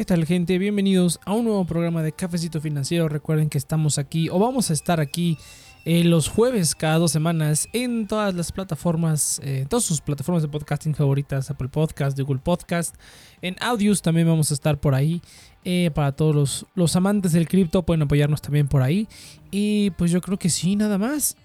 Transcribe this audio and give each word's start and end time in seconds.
¿Qué 0.00 0.06
tal 0.06 0.24
gente? 0.24 0.56
Bienvenidos 0.56 1.20
a 1.26 1.34
un 1.34 1.44
nuevo 1.44 1.66
programa 1.66 2.02
de 2.02 2.12
Cafecito 2.12 2.58
Financiero. 2.58 3.06
Recuerden 3.10 3.50
que 3.50 3.58
estamos 3.58 3.98
aquí 3.98 4.30
o 4.30 4.38
vamos 4.38 4.70
a 4.70 4.72
estar 4.72 4.98
aquí 4.98 5.36
eh, 5.84 6.04
los 6.04 6.26
jueves 6.26 6.74
cada 6.74 6.96
dos 6.96 7.12
semanas 7.12 7.68
en 7.74 8.06
todas 8.06 8.34
las 8.34 8.50
plataformas, 8.50 9.42
eh, 9.44 9.66
todas 9.68 9.84
sus 9.84 10.00
plataformas 10.00 10.42
de 10.42 10.48
podcasting 10.48 10.94
favoritas, 10.94 11.50
Apple 11.50 11.68
Podcast, 11.68 12.18
Google 12.18 12.40
Podcast, 12.42 12.96
en 13.42 13.56
Audios 13.60 14.00
también 14.00 14.26
vamos 14.26 14.50
a 14.50 14.54
estar 14.54 14.80
por 14.80 14.94
ahí. 14.94 15.20
Eh, 15.66 15.90
para 15.94 16.12
todos 16.12 16.34
los, 16.34 16.66
los, 16.74 16.96
amantes 16.96 17.32
del 17.32 17.46
cripto 17.46 17.82
pueden 17.82 18.00
apoyarnos 18.00 18.40
también 18.40 18.68
por 18.68 18.80
ahí. 18.80 19.06
Y 19.50 19.90
pues 19.98 20.10
yo 20.10 20.22
creo 20.22 20.38
que 20.38 20.48
sí, 20.48 20.76
nada 20.76 20.96
más. 20.96 21.36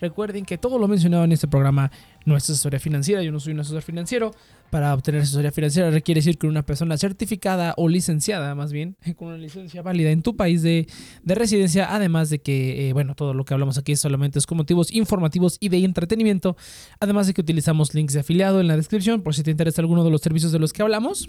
recuerden 0.00 0.44
que 0.44 0.58
todo 0.58 0.80
lo 0.80 0.88
mencionado 0.88 1.22
en 1.22 1.30
este 1.30 1.46
programa 1.46 1.92
no 2.28 2.36
es 2.36 2.44
asesoría 2.44 2.78
financiera, 2.78 3.22
yo 3.22 3.32
no 3.32 3.40
soy 3.40 3.54
un 3.54 3.60
asesor 3.60 3.82
financiero. 3.82 4.32
Para 4.70 4.92
obtener 4.92 5.22
asesoría 5.22 5.50
financiera 5.50 5.90
requiere 5.90 6.18
decir 6.18 6.36
que 6.36 6.46
una 6.46 6.64
persona 6.64 6.98
certificada 6.98 7.74
o 7.78 7.88
licenciada, 7.88 8.54
más 8.54 8.70
bien, 8.70 8.96
con 9.16 9.28
una 9.28 9.38
licencia 9.38 9.82
válida 9.82 10.10
en 10.10 10.22
tu 10.22 10.36
país 10.36 10.62
de, 10.62 10.86
residencia, 11.24 11.94
además 11.94 12.30
de 12.30 12.40
que, 12.40 12.88
eh, 12.88 12.92
bueno, 12.92 13.14
todo 13.14 13.34
lo 13.34 13.44
que 13.44 13.54
hablamos 13.54 13.78
aquí 13.78 13.96
solamente 13.96 14.38
es 14.38 14.46
con 14.46 14.58
motivos 14.58 14.92
informativos 14.92 15.56
y 15.58 15.70
de 15.70 15.78
entretenimiento, 15.78 16.56
además 17.00 17.26
de 17.26 17.34
que 17.34 17.40
utilizamos 17.40 17.94
links 17.94 18.12
de 18.12 18.20
afiliado 18.20 18.60
en 18.60 18.68
la 18.68 18.76
descripción 18.76 19.22
por 19.22 19.34
si 19.34 19.42
te 19.42 19.50
interesa 19.50 19.80
alguno 19.80 20.04
de 20.04 20.10
los 20.10 20.20
servicios 20.20 20.52
de 20.52 20.58
los 20.58 20.72
que 20.72 20.82
hablamos 20.82 21.28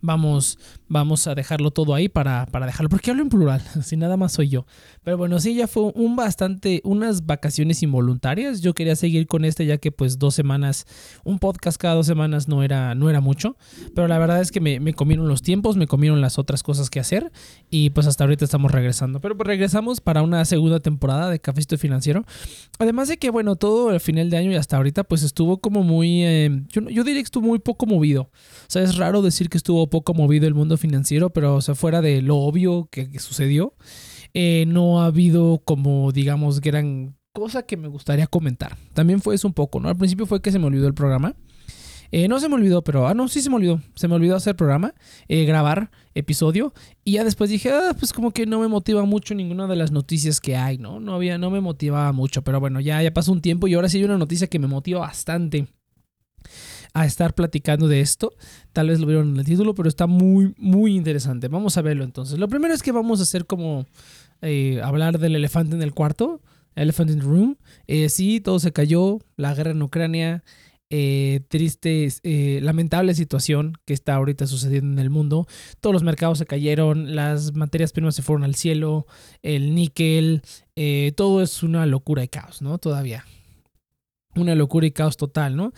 vamos, 0.00 0.58
vamos 0.88 1.26
a 1.26 1.34
dejarlo 1.34 1.70
todo 1.70 1.94
ahí 1.94 2.08
para, 2.08 2.46
para 2.46 2.66
dejarlo, 2.66 2.88
porque 2.88 3.10
hablo 3.10 3.22
en 3.22 3.28
plural, 3.28 3.60
si 3.82 3.96
nada 3.96 4.16
más 4.16 4.32
soy 4.32 4.48
yo. 4.48 4.66
Pero 5.02 5.18
bueno, 5.18 5.38
sí, 5.40 5.54
ya 5.54 5.66
fue 5.66 5.92
un 5.94 6.16
bastante, 6.16 6.80
unas 6.84 7.26
vacaciones 7.26 7.82
involuntarias. 7.82 8.60
Yo 8.60 8.74
quería 8.74 8.96
seguir 8.96 9.26
con 9.26 9.44
este 9.44 9.66
ya 9.66 9.78
que 9.78 9.92
pues 9.92 10.18
dos 10.18 10.34
semanas, 10.34 10.86
un 11.24 11.38
podcast 11.38 11.80
cada 11.80 11.94
dos 11.94 12.06
semanas 12.06 12.48
no 12.48 12.62
era, 12.62 12.94
no 12.94 13.10
era 13.10 13.20
mucho, 13.20 13.56
pero 13.94 14.08
la 14.08 14.18
verdad 14.18 14.40
es 14.40 14.50
que 14.50 14.60
me, 14.60 14.94
comieron 14.94 15.28
los 15.28 15.42
tiempos, 15.42 15.76
me 15.76 15.86
comieron 15.86 16.20
las 16.20 16.38
otras 16.38 16.62
cosas 16.62 16.90
que 16.90 17.00
hacer 17.00 17.32
y 17.70 17.90
pues 17.90 18.06
hasta 18.06 18.24
ahorita 18.24 18.44
estamos 18.44 18.70
regresando. 18.70 19.20
Pero 19.20 19.36
pues 19.36 19.46
regresamos 19.46 20.00
para 20.00 20.22
una 20.22 20.44
segunda 20.44 20.80
temporada 20.80 21.30
de 21.30 21.40
Cafecito 21.40 21.78
Financiero. 21.78 22.24
Además 22.78 23.08
de 23.08 23.18
que, 23.18 23.30
bueno, 23.30 23.56
todo 23.56 23.90
el 23.90 24.00
final 24.00 24.30
de 24.30 24.36
año 24.36 24.50
y 24.52 24.56
hasta 24.56 24.76
ahorita 24.76 25.04
pues 25.04 25.22
estuvo 25.22 25.58
como 25.58 25.82
muy, 25.82 26.24
eh, 26.24 26.62
yo, 26.68 26.82
yo 26.88 27.04
diría 27.04 27.20
que 27.22 27.26
estuvo 27.26 27.46
muy 27.46 27.58
poco 27.58 27.86
movido. 27.86 28.22
O 28.22 28.68
sea, 28.68 28.82
es 28.82 28.96
raro 28.96 29.22
decir 29.22 29.48
que 29.48 29.56
estuvo 29.56 29.85
poco 29.88 30.14
movido 30.14 30.46
el 30.46 30.54
mundo 30.54 30.76
financiero, 30.76 31.30
pero 31.30 31.56
o 31.56 31.60
sea, 31.60 31.74
fuera 31.74 32.02
de 32.02 32.22
lo 32.22 32.36
obvio 32.36 32.88
que, 32.90 33.18
sucedió, 33.18 33.74
eh, 34.34 34.64
no 34.66 35.00
ha 35.00 35.06
habido 35.06 35.62
como, 35.64 36.12
digamos, 36.12 36.60
gran 36.60 37.16
cosa 37.32 37.64
que 37.64 37.76
me 37.76 37.88
gustaría 37.88 38.26
comentar. 38.26 38.76
También 38.94 39.20
fue 39.20 39.34
eso 39.34 39.46
un 39.46 39.54
poco, 39.54 39.80
¿no? 39.80 39.88
Al 39.88 39.96
principio 39.96 40.26
fue 40.26 40.40
que 40.40 40.52
se 40.52 40.58
me 40.58 40.66
olvidó 40.66 40.86
el 40.86 40.94
programa. 40.94 41.34
Eh, 42.12 42.28
no 42.28 42.38
se 42.38 42.48
me 42.48 42.54
olvidó, 42.54 42.82
pero, 42.82 43.06
ah, 43.06 43.14
no, 43.14 43.28
sí 43.28 43.42
se 43.42 43.50
me 43.50 43.56
olvidó. 43.56 43.80
Se 43.94 44.08
me 44.08 44.14
olvidó 44.14 44.36
hacer 44.36 44.56
programa, 44.56 44.94
eh, 45.28 45.44
grabar 45.44 45.90
episodio. 46.14 46.72
Y 47.04 47.12
ya 47.12 47.24
después 47.24 47.50
dije, 47.50 47.70
ah, 47.70 47.94
pues 47.98 48.12
como 48.12 48.30
que 48.30 48.46
no 48.46 48.60
me 48.60 48.68
motiva 48.68 49.04
mucho 49.04 49.34
ninguna 49.34 49.66
de 49.66 49.76
las 49.76 49.90
noticias 49.90 50.40
que 50.40 50.56
hay, 50.56 50.78
¿no? 50.78 51.00
No 51.00 51.14
había, 51.14 51.36
no 51.36 51.50
me 51.50 51.60
motivaba 51.60 52.12
mucho. 52.12 52.42
Pero 52.42 52.60
bueno, 52.60 52.80
ya, 52.80 53.02
ya 53.02 53.12
pasó 53.12 53.32
un 53.32 53.42
tiempo 53.42 53.66
y 53.66 53.74
ahora 53.74 53.88
sí 53.88 53.98
hay 53.98 54.04
una 54.04 54.18
noticia 54.18 54.46
que 54.46 54.58
me 54.58 54.66
motiva 54.66 55.00
bastante 55.00 55.66
a 56.96 57.04
estar 57.04 57.34
platicando 57.34 57.88
de 57.88 58.00
esto. 58.00 58.32
Tal 58.72 58.88
vez 58.88 59.00
lo 59.00 59.06
vieron 59.06 59.28
en 59.28 59.36
el 59.36 59.44
título, 59.44 59.74
pero 59.74 59.86
está 59.86 60.06
muy, 60.06 60.54
muy 60.56 60.96
interesante. 60.96 61.48
Vamos 61.48 61.76
a 61.76 61.82
verlo 61.82 62.04
entonces. 62.04 62.38
Lo 62.38 62.48
primero 62.48 62.72
es 62.72 62.82
que 62.82 62.90
vamos 62.90 63.20
a 63.20 63.24
hacer 63.24 63.44
como 63.44 63.84
eh, 64.40 64.80
hablar 64.82 65.18
del 65.18 65.36
elefante 65.36 65.76
en 65.76 65.82
el 65.82 65.92
cuarto, 65.92 66.40
Elephant 66.74 67.10
in 67.10 67.18
the 67.18 67.24
Room. 67.24 67.56
Eh, 67.86 68.08
sí, 68.08 68.40
todo 68.40 68.58
se 68.60 68.72
cayó, 68.72 69.18
la 69.36 69.54
guerra 69.54 69.72
en 69.72 69.82
Ucrania. 69.82 70.42
Eh, 70.88 71.40
triste, 71.48 72.08
lamentable 72.62 73.12
situación 73.12 73.74
que 73.84 73.92
está 73.92 74.14
ahorita 74.14 74.46
sucediendo 74.46 74.92
en 74.92 74.98
el 74.98 75.10
mundo. 75.10 75.46
Todos 75.80 75.92
los 75.92 76.02
mercados 76.02 76.38
se 76.38 76.46
cayeron, 76.46 77.14
las 77.14 77.54
materias 77.54 77.92
primas 77.92 78.14
se 78.14 78.22
fueron 78.22 78.42
al 78.42 78.54
cielo, 78.54 79.06
el 79.42 79.74
níquel, 79.74 80.42
todo 81.14 81.42
es 81.42 81.62
una 81.62 81.84
locura 81.84 82.24
y 82.24 82.28
caos, 82.28 82.62
¿no? 82.62 82.78
Todavía 82.78 83.24
una 84.36 84.54
locura 84.54 84.86
y 84.86 84.90
caos 84.90 85.16
total, 85.16 85.56
¿no? 85.56 85.72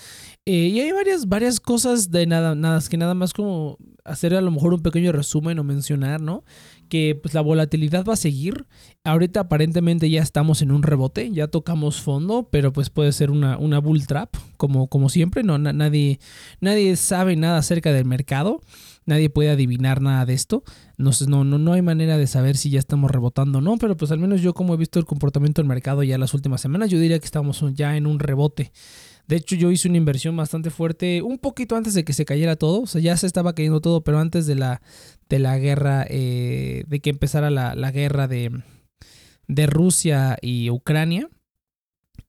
Eh, 0.46 0.68
y 0.68 0.80
hay 0.80 0.92
varias, 0.92 1.28
varias 1.28 1.60
cosas 1.60 2.10
de 2.10 2.26
nada, 2.26 2.54
nada, 2.54 2.80
que 2.88 2.96
nada 2.96 3.14
más 3.14 3.32
como 3.32 3.78
hacer 4.04 4.34
a 4.34 4.40
lo 4.40 4.50
mejor 4.50 4.74
un 4.74 4.80
pequeño 4.80 5.12
resumen 5.12 5.58
o 5.58 5.64
mencionar, 5.64 6.20
¿no? 6.20 6.44
Que 6.88 7.18
pues 7.20 7.34
la 7.34 7.40
volatilidad 7.40 8.04
va 8.04 8.14
a 8.14 8.16
seguir. 8.16 8.66
Ahorita 9.04 9.40
aparentemente 9.40 10.08
ya 10.10 10.22
estamos 10.22 10.62
en 10.62 10.70
un 10.70 10.82
rebote, 10.82 11.30
ya 11.30 11.48
tocamos 11.48 12.00
fondo, 12.00 12.48
pero 12.50 12.72
pues 12.72 12.90
puede 12.90 13.12
ser 13.12 13.30
una, 13.30 13.58
una 13.58 13.78
bull 13.78 14.06
trap, 14.06 14.34
como, 14.56 14.88
como 14.88 15.08
siempre, 15.08 15.42
¿no? 15.42 15.58
nadie, 15.58 16.18
nadie 16.60 16.96
sabe 16.96 17.36
nada 17.36 17.58
acerca 17.58 17.92
del 17.92 18.06
mercado. 18.06 18.60
Nadie 19.08 19.30
puede 19.30 19.48
adivinar 19.48 20.02
nada 20.02 20.26
de 20.26 20.34
esto. 20.34 20.64
No, 20.98 21.12
no, 21.26 21.44
no, 21.58 21.72
hay 21.72 21.80
manera 21.80 22.18
de 22.18 22.26
saber 22.26 22.58
si 22.58 22.68
ya 22.68 22.78
estamos 22.78 23.10
rebotando 23.10 23.56
o 23.56 23.60
no, 23.62 23.78
pero 23.78 23.96
pues 23.96 24.10
al 24.10 24.18
menos 24.18 24.42
yo 24.42 24.52
como 24.52 24.74
he 24.74 24.76
visto 24.76 24.98
el 24.98 25.06
comportamiento 25.06 25.62
del 25.62 25.66
mercado 25.66 26.02
ya 26.02 26.18
las 26.18 26.34
últimas 26.34 26.60
semanas, 26.60 26.90
yo 26.90 27.00
diría 27.00 27.18
que 27.18 27.24
estamos 27.24 27.64
ya 27.72 27.96
en 27.96 28.06
un 28.06 28.18
rebote. 28.18 28.70
De 29.26 29.36
hecho, 29.36 29.56
yo 29.56 29.70
hice 29.70 29.88
una 29.88 29.96
inversión 29.96 30.36
bastante 30.36 30.68
fuerte 30.68 31.22
un 31.22 31.38
poquito 31.38 31.74
antes 31.74 31.94
de 31.94 32.04
que 32.04 32.12
se 32.12 32.26
cayera 32.26 32.56
todo. 32.56 32.82
O 32.82 32.86
sea, 32.86 33.00
ya 33.00 33.16
se 33.16 33.26
estaba 33.26 33.54
cayendo 33.54 33.80
todo, 33.80 34.04
pero 34.04 34.18
antes 34.18 34.46
de 34.46 34.56
la, 34.56 34.82
de 35.30 35.38
la 35.38 35.56
guerra, 35.56 36.04
eh, 36.10 36.84
de 36.86 37.00
que 37.00 37.08
empezara 37.08 37.48
la, 37.48 37.74
la 37.74 37.90
guerra 37.90 38.28
de, 38.28 38.62
de 39.46 39.66
Rusia 39.66 40.36
y 40.42 40.68
Ucrania 40.68 41.30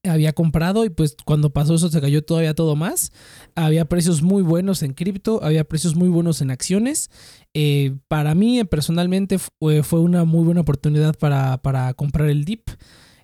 había 0.04 0.32
comprado 0.32 0.84
y 0.84 0.90
pues 0.90 1.16
cuando 1.24 1.52
pasó 1.52 1.74
eso 1.74 1.90
se 1.90 2.00
cayó 2.00 2.22
todavía 2.22 2.54
todo 2.54 2.76
más. 2.76 3.12
Había 3.54 3.84
precios 3.86 4.22
muy 4.22 4.42
buenos 4.42 4.82
en 4.82 4.94
cripto, 4.94 5.40
había 5.42 5.64
precios 5.64 5.94
muy 5.94 6.08
buenos 6.08 6.40
en 6.40 6.50
acciones. 6.50 7.10
Eh, 7.52 7.96
para 8.08 8.34
mí 8.34 8.62
personalmente 8.64 9.38
fue, 9.38 9.82
fue, 9.82 10.00
una 10.00 10.24
muy 10.24 10.44
buena 10.44 10.62
oportunidad 10.62 11.16
para, 11.18 11.58
para 11.58 11.92
comprar 11.94 12.28
el 12.28 12.44
DIP. 12.44 12.70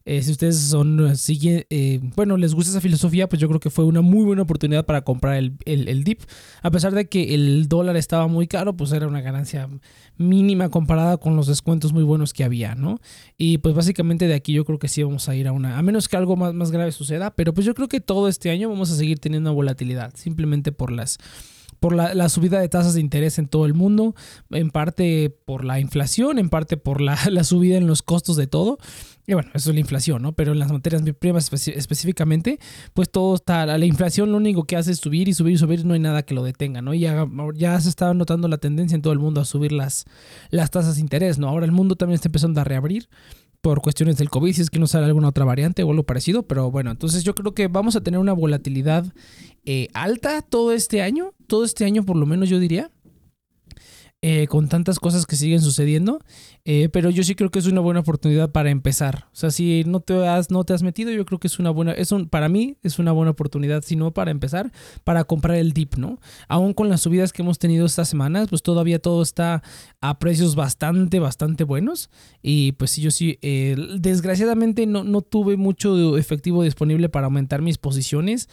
Eh, 0.07 0.23
si 0.23 0.31
ustedes 0.31 0.57
son, 0.57 1.05
eh, 1.11 1.67
eh, 1.69 2.01
bueno, 2.15 2.37
les 2.37 2.55
gusta 2.55 2.71
esa 2.71 2.81
filosofía, 2.81 3.29
pues 3.29 3.41
yo 3.41 3.49
creo 3.49 3.59
que 3.59 3.71
fue 3.71 3.85
una 3.85 4.03
muy 4.03 4.25
buena 4.25 4.43
oportunidad 4.43 4.87
para 4.87 5.03
comprar 5.03 5.35
el, 5.35 5.59
el, 5.65 6.05
DIP. 6.05 6.23
A 6.63 6.71
pesar 6.71 6.95
de 6.95 7.09
que 7.09 7.35
el 7.35 7.67
dólar 7.69 7.97
estaba 7.97 8.29
muy 8.29 8.47
caro, 8.47 8.77
pues 8.77 8.93
era 8.93 9.09
una 9.09 9.21
ganancia 9.21 9.69
mínima 10.17 10.69
comparada 10.69 11.17
con 11.17 11.35
los 11.35 11.49
descuentos 11.49 11.93
muy 11.93 12.05
buenos 12.05 12.33
que 12.33 12.45
había, 12.45 12.77
¿no? 12.77 13.01
Y 13.37 13.59
pues 13.59 13.75
básicamente 13.75 14.29
de 14.29 14.35
aquí 14.35 14.53
yo 14.53 14.65
creo 14.65 14.79
que 14.79 14.87
sí 14.87 15.03
vamos 15.03 15.29
a 15.29 15.35
ir 15.35 15.49
a 15.49 15.53
una, 15.53 15.77
a 15.77 15.83
menos 15.83 16.07
que 16.07 16.17
algo 16.17 16.37
más, 16.37 16.55
más 16.55 16.71
grave 16.71 16.93
suceda, 16.93 17.33
pero 17.33 17.53
pues 17.53 17.67
yo 17.67 17.75
creo 17.75 17.89
que 17.89 18.01
todo 18.01 18.29
este 18.29 18.51
año 18.51 18.69
vamos 18.69 18.93
a 18.93 18.97
seguir 18.97 19.19
teniendo 19.19 19.53
volatilidad, 19.55 20.13
simplemente 20.15 20.71
por 20.71 20.93
las 20.93 21.19
por 21.81 21.95
la, 21.95 22.29
subida 22.29 22.61
de 22.61 22.69
tasas 22.69 22.95
de 22.95 23.01
interés 23.01 23.39
en 23.39 23.49
todo 23.49 23.67
el 23.67 23.75
mundo, 23.75 24.15
en 24.51 24.71
parte 24.71 25.31
por 25.45 25.65
la 25.65 25.81
inflación, 25.81 26.39
en 26.39 26.49
parte 26.49 26.77
por 26.77 27.01
la, 27.01 27.19
la 27.31 27.45
subida 27.45 27.77
en 27.77 27.87
los 27.87 28.03
costos 28.03 28.37
de 28.37 28.47
todo. 28.47 28.79
Y 29.29 29.35
bueno, 29.35 29.51
eso 29.55 29.71
es 29.71 29.75
la 29.75 29.81
inflación, 29.81 30.23
¿no? 30.23 30.33
Pero 30.33 30.53
en 30.53 30.61
las 30.61 30.71
materias 30.71 31.03
primas 31.19 31.53
específicamente, 31.53 32.61
pues 32.95 33.11
todo 33.11 33.35
está, 33.35 33.67
la 33.67 33.85
inflación 33.85 34.31
lo 34.31 34.37
único 34.37 34.65
que 34.65 34.77
hace 34.77 34.93
es 34.93 34.99
subir 34.99 35.29
y 35.29 35.35
subir 35.35 35.55
y 35.55 35.59
subir, 35.59 35.85
no 35.85 35.95
hay 35.95 36.01
nada 36.01 36.23
que 36.23 36.33
lo 36.33 36.45
detenga, 36.45 36.81
¿no? 36.81 36.95
Y 36.95 37.01
ya, 37.01 37.27
ya 37.55 37.81
se 37.81 37.89
está 37.89 38.15
notando 38.15 38.47
la 38.47 38.59
tendencia 38.59 38.95
en 38.95 39.03
todo 39.03 39.13
el 39.13 39.19
mundo 39.19 39.41
a 39.41 39.45
subir 39.45 39.73
las, 39.73 40.05
las 40.51 40.71
tasas 40.71 40.95
de 40.95 41.01
interés, 41.01 41.39
¿no? 41.39 41.49
Ahora 41.49 41.67
el 41.67 41.73
mundo 41.73 41.97
también 41.97 42.15
está 42.15 42.29
empezando 42.29 42.61
a 42.61 42.65
reabrir 42.65 43.09
por 43.67 43.83
cuestiones 43.83 44.17
del 44.17 44.31
COVID, 44.31 44.53
si 44.53 44.63
es 44.63 44.71
que 44.71 44.79
no 44.79 44.87
sale 44.87 45.07
alguna 45.07 45.27
otra 45.27 45.45
variante 45.45 45.83
o 45.83 45.91
algo 45.91 46.05
parecido, 46.05 46.45
pero 46.45 46.71
bueno, 46.71 46.93
entonces 46.93 47.25
yo 47.25 47.35
creo 47.35 47.53
que 47.53 47.67
vamos 47.67 47.97
a 47.97 48.01
tener 48.01 48.21
una 48.21 48.33
volatilidad 48.33 49.13
eh, 49.65 49.89
alta 49.93 50.41
todo 50.41 50.71
este 50.71 51.03
año, 51.03 51.35
todo 51.49 51.65
este 51.65 51.85
año 51.85 52.05
por 52.05 52.17
lo 52.17 52.27
menos 52.27 52.49
yo 52.49 52.61
diría. 52.61 52.93
Eh, 54.29 54.49
con 54.49 54.69
tantas 54.69 54.99
cosas 54.99 55.25
que 55.25 55.37
siguen 55.37 55.61
sucediendo. 55.61 56.19
Eh, 56.65 56.89
pero 56.93 57.11
yo 57.11 57.23
sí 57.23 57.37
creo 57.37 57.53
que 57.53 57.61
es 57.61 57.67
una 57.67 57.81
buena 57.81 58.01
oportunidad 58.01 58.51
para 58.51 58.71
empezar. 58.71 59.29
O 59.33 59.37
sea, 59.37 59.53
si 59.53 59.85
no 59.87 60.01
te 60.01 60.27
has, 60.27 60.51
no 60.51 60.65
te 60.65 60.75
has 60.75 60.83
metido, 60.83 61.13
yo 61.13 61.25
creo 61.25 61.39
que 61.39 61.47
es 61.47 61.61
una 61.61 61.71
buena, 61.71 61.93
es 61.93 62.13
para 62.29 62.49
mí 62.49 62.77
es 62.83 62.99
una 62.99 63.13
buena 63.13 63.31
oportunidad, 63.31 63.85
si 63.85 63.95
no 63.95 64.13
para 64.13 64.33
empezar, 64.33 64.73
para 65.05 65.23
comprar 65.23 65.59
el 65.59 65.73
dip, 65.73 65.95
¿no? 65.95 66.19
Aún 66.49 66.73
con 66.73 66.89
las 66.89 67.03
subidas 67.03 67.33
que 67.33 67.43
hemos 67.43 67.61
tenido 67.61 67.87
estas 67.87 68.09
semanas, 68.09 68.49
pues 68.49 68.65
todavía 68.65 68.99
todo 68.99 69.23
está 69.23 69.63
a 70.01 70.19
precios 70.19 70.57
bastante, 70.57 71.21
bastante 71.21 71.63
buenos. 71.63 72.11
Y 72.43 72.73
pues 72.73 72.91
sí, 72.91 73.03
yo 73.03 73.13
sí, 73.13 73.39
eh, 73.43 73.77
desgraciadamente 74.01 74.87
no, 74.87 75.05
no 75.05 75.21
tuve 75.21 75.57
mucho 75.57 76.19
efectivo 76.19 76.65
disponible 76.65 77.09
para 77.09 77.27
aumentar 77.27 77.63
mis 77.63 77.79
posiciones 77.79 78.49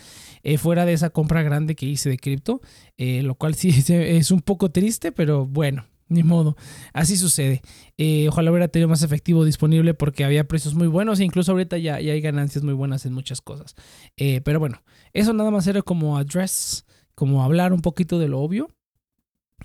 fuera 0.58 0.86
de 0.86 0.92
esa 0.92 1.10
compra 1.10 1.42
grande 1.42 1.74
que 1.74 1.86
hice 1.86 2.10
de 2.10 2.18
cripto, 2.18 2.60
lo 2.98 3.36
cual 3.36 3.56
sí 3.56 3.70
es 3.88 4.30
un 4.30 4.42
poco 4.42 4.70
triste, 4.72 5.14
pero 5.14 5.48
bueno 5.48 5.62
bueno, 5.63 5.86
ni 6.10 6.24
modo, 6.24 6.57
así 6.92 7.15
sucede. 7.15 7.62
Eh, 7.98 8.27
ojalá 8.27 8.51
hubiera 8.51 8.68
tenido 8.68 8.89
más 8.89 9.01
efectivo 9.01 9.45
disponible 9.45 9.94
porque 9.94 10.25
había 10.25 10.45
precios 10.45 10.75
muy 10.75 10.88
buenos 10.88 11.21
e 11.21 11.24
incluso 11.24 11.54
ahorita 11.54 11.77
ya, 11.77 11.95
hay 11.95 12.19
ganancias 12.19 12.65
muy 12.65 12.74
buenas 12.74 13.06
en 13.06 13.13
muchas 13.13 13.39
cosas. 13.39 13.75
Eh, 14.18 14.42
pero 14.42 14.60
bueno, 14.60 14.81
eso 15.13 15.31
nada 15.31 15.51
más 15.51 15.65
era 15.68 15.81
como 15.81 16.18
address, 16.18 16.86
como 17.15 17.45
hablar 17.45 17.71
un 17.71 17.80
poquito 17.80 18.19
de 18.19 18.27
lo 18.27 18.42
obvio. 18.42 18.68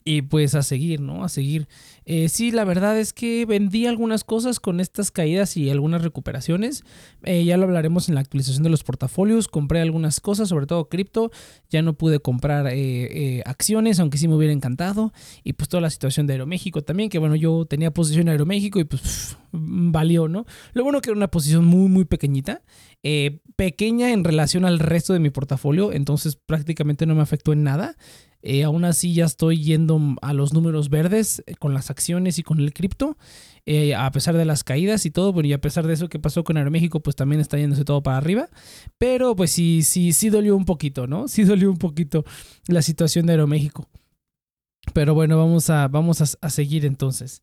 Y 0.04 0.22
pues 0.22 0.54
a 0.54 0.62
seguir, 0.62 1.00
¿no? 1.00 1.24
A 1.24 1.28
seguir. 1.28 1.68
Eh, 2.04 2.28
sí, 2.28 2.50
la 2.50 2.64
verdad 2.64 2.98
es 2.98 3.12
que 3.12 3.44
vendí 3.44 3.86
algunas 3.86 4.24
cosas 4.24 4.60
con 4.60 4.80
estas 4.80 5.10
caídas 5.10 5.56
y 5.56 5.68
algunas 5.68 6.02
recuperaciones. 6.02 6.84
Eh, 7.24 7.44
ya 7.44 7.56
lo 7.56 7.64
hablaremos 7.64 8.08
en 8.08 8.14
la 8.14 8.22
actualización 8.22 8.62
de 8.62 8.70
los 8.70 8.82
portafolios. 8.84 9.48
Compré 9.48 9.80
algunas 9.80 10.20
cosas, 10.20 10.48
sobre 10.48 10.66
todo 10.66 10.88
cripto. 10.88 11.30
Ya 11.68 11.82
no 11.82 11.94
pude 11.94 12.20
comprar 12.20 12.66
eh, 12.70 13.42
acciones, 13.44 14.00
aunque 14.00 14.18
sí 14.18 14.26
me 14.26 14.36
hubiera 14.36 14.54
encantado. 14.54 15.12
Y 15.44 15.52
pues 15.52 15.68
toda 15.68 15.80
la 15.82 15.90
situación 15.90 16.26
de 16.26 16.34
Aeroméxico 16.34 16.82
también, 16.82 17.10
que 17.10 17.18
bueno, 17.18 17.36
yo 17.36 17.66
tenía 17.66 17.90
posición 17.90 18.22
en 18.22 18.30
Aeroméxico 18.30 18.80
y 18.80 18.84
pues 18.84 19.36
valió, 19.52 20.28
¿no? 20.28 20.46
Lo 20.72 20.84
bueno 20.84 21.00
que 21.00 21.10
era 21.10 21.16
una 21.16 21.28
posición 21.28 21.64
muy, 21.66 21.88
muy 21.88 22.04
pequeñita. 22.04 22.62
pequeña 23.56 24.12
en 24.12 24.24
relación 24.24 24.64
al 24.64 24.78
resto 24.78 25.12
de 25.12 25.18
mi 25.18 25.30
portafolio, 25.30 25.92
entonces 25.92 26.36
prácticamente 26.36 27.06
no 27.06 27.14
me 27.14 27.22
afectó 27.22 27.52
en 27.52 27.64
nada. 27.64 27.96
Eh, 28.43 28.62
aún 28.62 28.85
así 28.85 29.14
ya 29.14 29.25
estoy 29.25 29.62
yendo 29.62 30.00
a 30.23 30.32
los 30.32 30.52
números 30.52 30.90
verdes 30.90 31.43
eh, 31.46 31.55
con 31.58 31.75
las 31.75 31.90
acciones 31.90 32.38
y 32.38 32.44
con 32.44 32.61
el 32.61 32.73
cripto, 32.73 33.17
eh, 33.67 33.96
a 33.96 34.11
pesar 34.12 34.37
de 34.37 34.44
las 34.44 34.62
caídas 34.62 35.05
y 35.06 35.11
todo, 35.11 35.32
bueno, 35.32 35.49
y 35.49 35.52
a 35.52 35.61
pesar 35.61 35.87
de 35.87 35.94
eso 35.94 36.08
que 36.08 36.20
pasó 36.20 36.44
con 36.44 36.56
Aeroméxico, 36.56 37.00
pues 37.00 37.17
también 37.17 37.40
está 37.40 37.58
yéndose 37.58 37.85
todo 37.85 38.02
para 38.02 38.17
arriba, 38.17 38.49
pero 38.96 39.35
pues 39.35 39.50
sí, 39.50 39.82
sí, 39.82 40.12
sí 40.12 40.31
dolió 40.31 40.56
un 40.56 40.64
poquito, 40.64 41.06
¿no? 41.08 41.26
Sí 41.29 41.44
dolió 41.44 41.70
un 41.70 41.79
poquito 41.79 42.25
la 42.69 42.82
situación 42.82 43.26
de 43.26 43.32
Aeroméxico. 43.32 43.88
Pero 44.94 45.14
bueno, 45.14 45.37
vamos 45.37 45.69
a, 45.69 45.88
vamos 45.88 46.20
a, 46.23 46.50
seguir 46.50 46.87
entonces. 46.87 47.43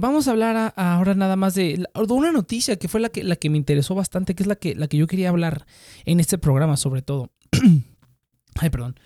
vamos 0.00 0.26
a 0.26 0.32
hablar 0.32 0.72
ahora 0.76 1.14
nada 1.14 1.36
más 1.36 1.54
de, 1.54 1.84
una 2.08 2.32
noticia 2.32 2.76
que 2.76 2.88
fue 2.88 3.00
la 3.00 3.10
que, 3.10 3.22
la 3.22 3.36
que 3.36 3.50
me 3.50 3.58
interesó 3.58 3.94
bastante, 3.94 4.34
que 4.34 4.42
es 4.42 4.48
la 4.48 4.56
que, 4.56 4.74
la 4.74 4.88
que 4.88 4.96
yo 4.96 5.06
quería 5.06 5.28
hablar 5.28 5.66
en 6.04 6.18
este 6.18 6.38
programa 6.38 6.76
sobre 6.76 7.02
todo. 7.02 7.30
Ay, 8.56 8.70
perdón 8.70 8.96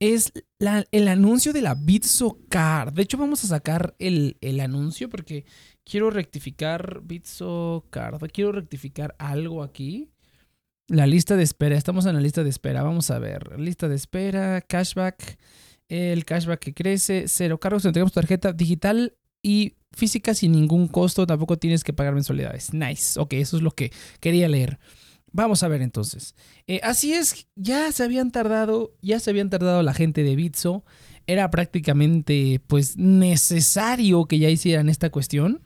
es 0.00 0.32
el 0.90 1.08
anuncio 1.08 1.52
de 1.52 1.62
la 1.62 1.74
Bitso 1.74 2.38
Card. 2.48 2.92
De 2.92 3.02
hecho, 3.02 3.18
vamos 3.18 3.44
a 3.44 3.48
sacar 3.48 3.94
el, 3.98 4.36
anuncio 4.60 5.08
porque 5.08 5.44
quiero 5.84 6.10
rectificar 6.10 7.00
Bitso 7.02 7.86
Card. 7.90 8.20
Quiero 8.32 8.52
rectificar 8.52 9.14
algo 9.18 9.62
aquí. 9.62 10.10
La 10.88 11.06
lista 11.06 11.36
de 11.36 11.42
espera. 11.42 11.76
Estamos 11.76 12.06
en 12.06 12.14
la 12.14 12.20
lista 12.20 12.44
de 12.44 12.50
espera. 12.50 12.82
Vamos 12.82 13.10
a 13.10 13.18
ver. 13.18 13.58
Lista 13.58 13.88
de 13.88 13.96
espera, 13.96 14.60
cashback. 14.60 15.38
El 15.88 16.24
cashback 16.24 16.60
que 16.60 16.74
crece. 16.74 17.24
Cero 17.26 17.58
cargos. 17.58 17.84
Entregamos 17.84 18.12
tarjeta 18.12 18.52
digital 18.52 19.14
y 19.42 19.74
física 19.92 20.34
sin 20.34 20.52
ningún 20.52 20.88
costo. 20.88 21.26
Tampoco 21.26 21.56
tienes 21.56 21.82
que 21.82 21.92
pagar 21.92 22.14
mensualidades. 22.14 22.74
Nice. 22.74 23.18
Ok, 23.18 23.32
eso 23.34 23.56
es 23.56 23.62
lo 23.62 23.70
que 23.70 23.92
quería 24.20 24.48
leer. 24.48 24.78
Vamos 25.36 25.62
a 25.62 25.68
ver 25.68 25.82
entonces. 25.82 26.34
Eh, 26.66 26.80
así 26.82 27.12
es, 27.12 27.46
ya 27.56 27.92
se 27.92 28.02
habían 28.02 28.30
tardado, 28.30 28.94
ya 29.02 29.20
se 29.20 29.28
habían 29.28 29.50
tardado 29.50 29.82
la 29.82 29.92
gente 29.92 30.22
de 30.22 30.34
Bitso. 30.34 30.82
Era 31.26 31.50
prácticamente 31.50 32.62
pues 32.66 32.96
necesario 32.96 34.24
que 34.24 34.38
ya 34.38 34.48
hicieran 34.48 34.88
esta 34.88 35.10
cuestión. 35.10 35.60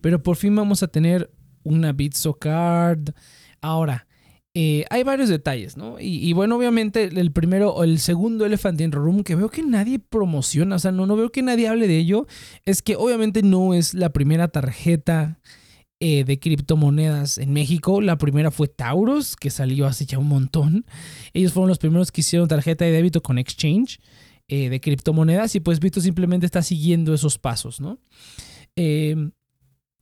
Pero 0.00 0.22
por 0.22 0.36
fin 0.36 0.56
vamos 0.56 0.82
a 0.82 0.88
tener 0.88 1.30
una 1.64 1.92
Bitso 1.92 2.38
Card. 2.38 3.10
Ahora, 3.60 4.06
eh, 4.54 4.86
hay 4.88 5.02
varios 5.02 5.28
detalles, 5.28 5.76
¿no? 5.76 5.96
Y, 6.00 6.32
bueno, 6.32 6.56
obviamente 6.56 7.04
el 7.04 7.32
primero 7.32 7.74
o 7.74 7.84
el 7.84 7.98
segundo 7.98 8.46
Elephant 8.46 8.80
in 8.80 8.92
Room 8.92 9.22
que 9.22 9.34
veo 9.34 9.50
que 9.50 9.62
nadie 9.62 9.98
promociona, 9.98 10.76
o 10.76 10.78
sea, 10.78 10.92
no, 10.92 11.04
no 11.04 11.14
veo 11.14 11.30
que 11.30 11.42
nadie 11.42 11.68
hable 11.68 11.86
de 11.86 11.98
ello, 11.98 12.26
es 12.64 12.80
que 12.80 12.96
obviamente 12.96 13.42
no 13.42 13.74
es 13.74 13.92
la 13.92 14.14
primera 14.14 14.48
tarjeta 14.48 15.38
eh, 16.00 16.24
de 16.24 16.38
criptomonedas 16.38 17.36
en 17.36 17.52
México. 17.52 18.00
La 18.00 18.16
primera 18.16 18.50
fue 18.50 18.68
Taurus, 18.68 19.36
que 19.36 19.50
salió 19.50 19.86
hace 19.86 20.06
ya 20.06 20.18
un 20.18 20.28
montón. 20.28 20.86
Ellos 21.34 21.52
fueron 21.52 21.68
los 21.68 21.78
primeros 21.78 22.10
que 22.10 22.22
hicieron 22.22 22.48
tarjeta 22.48 22.86
de 22.86 22.90
débito 22.90 23.22
con 23.22 23.38
exchange 23.38 24.00
eh, 24.48 24.68
de 24.68 24.80
criptomonedas 24.80 25.54
y 25.54 25.60
pues 25.60 25.78
Vito 25.78 26.00
simplemente 26.00 26.46
está 26.46 26.62
siguiendo 26.62 27.14
esos 27.14 27.38
pasos, 27.38 27.80
¿no? 27.80 28.00
Eh, 28.76 29.14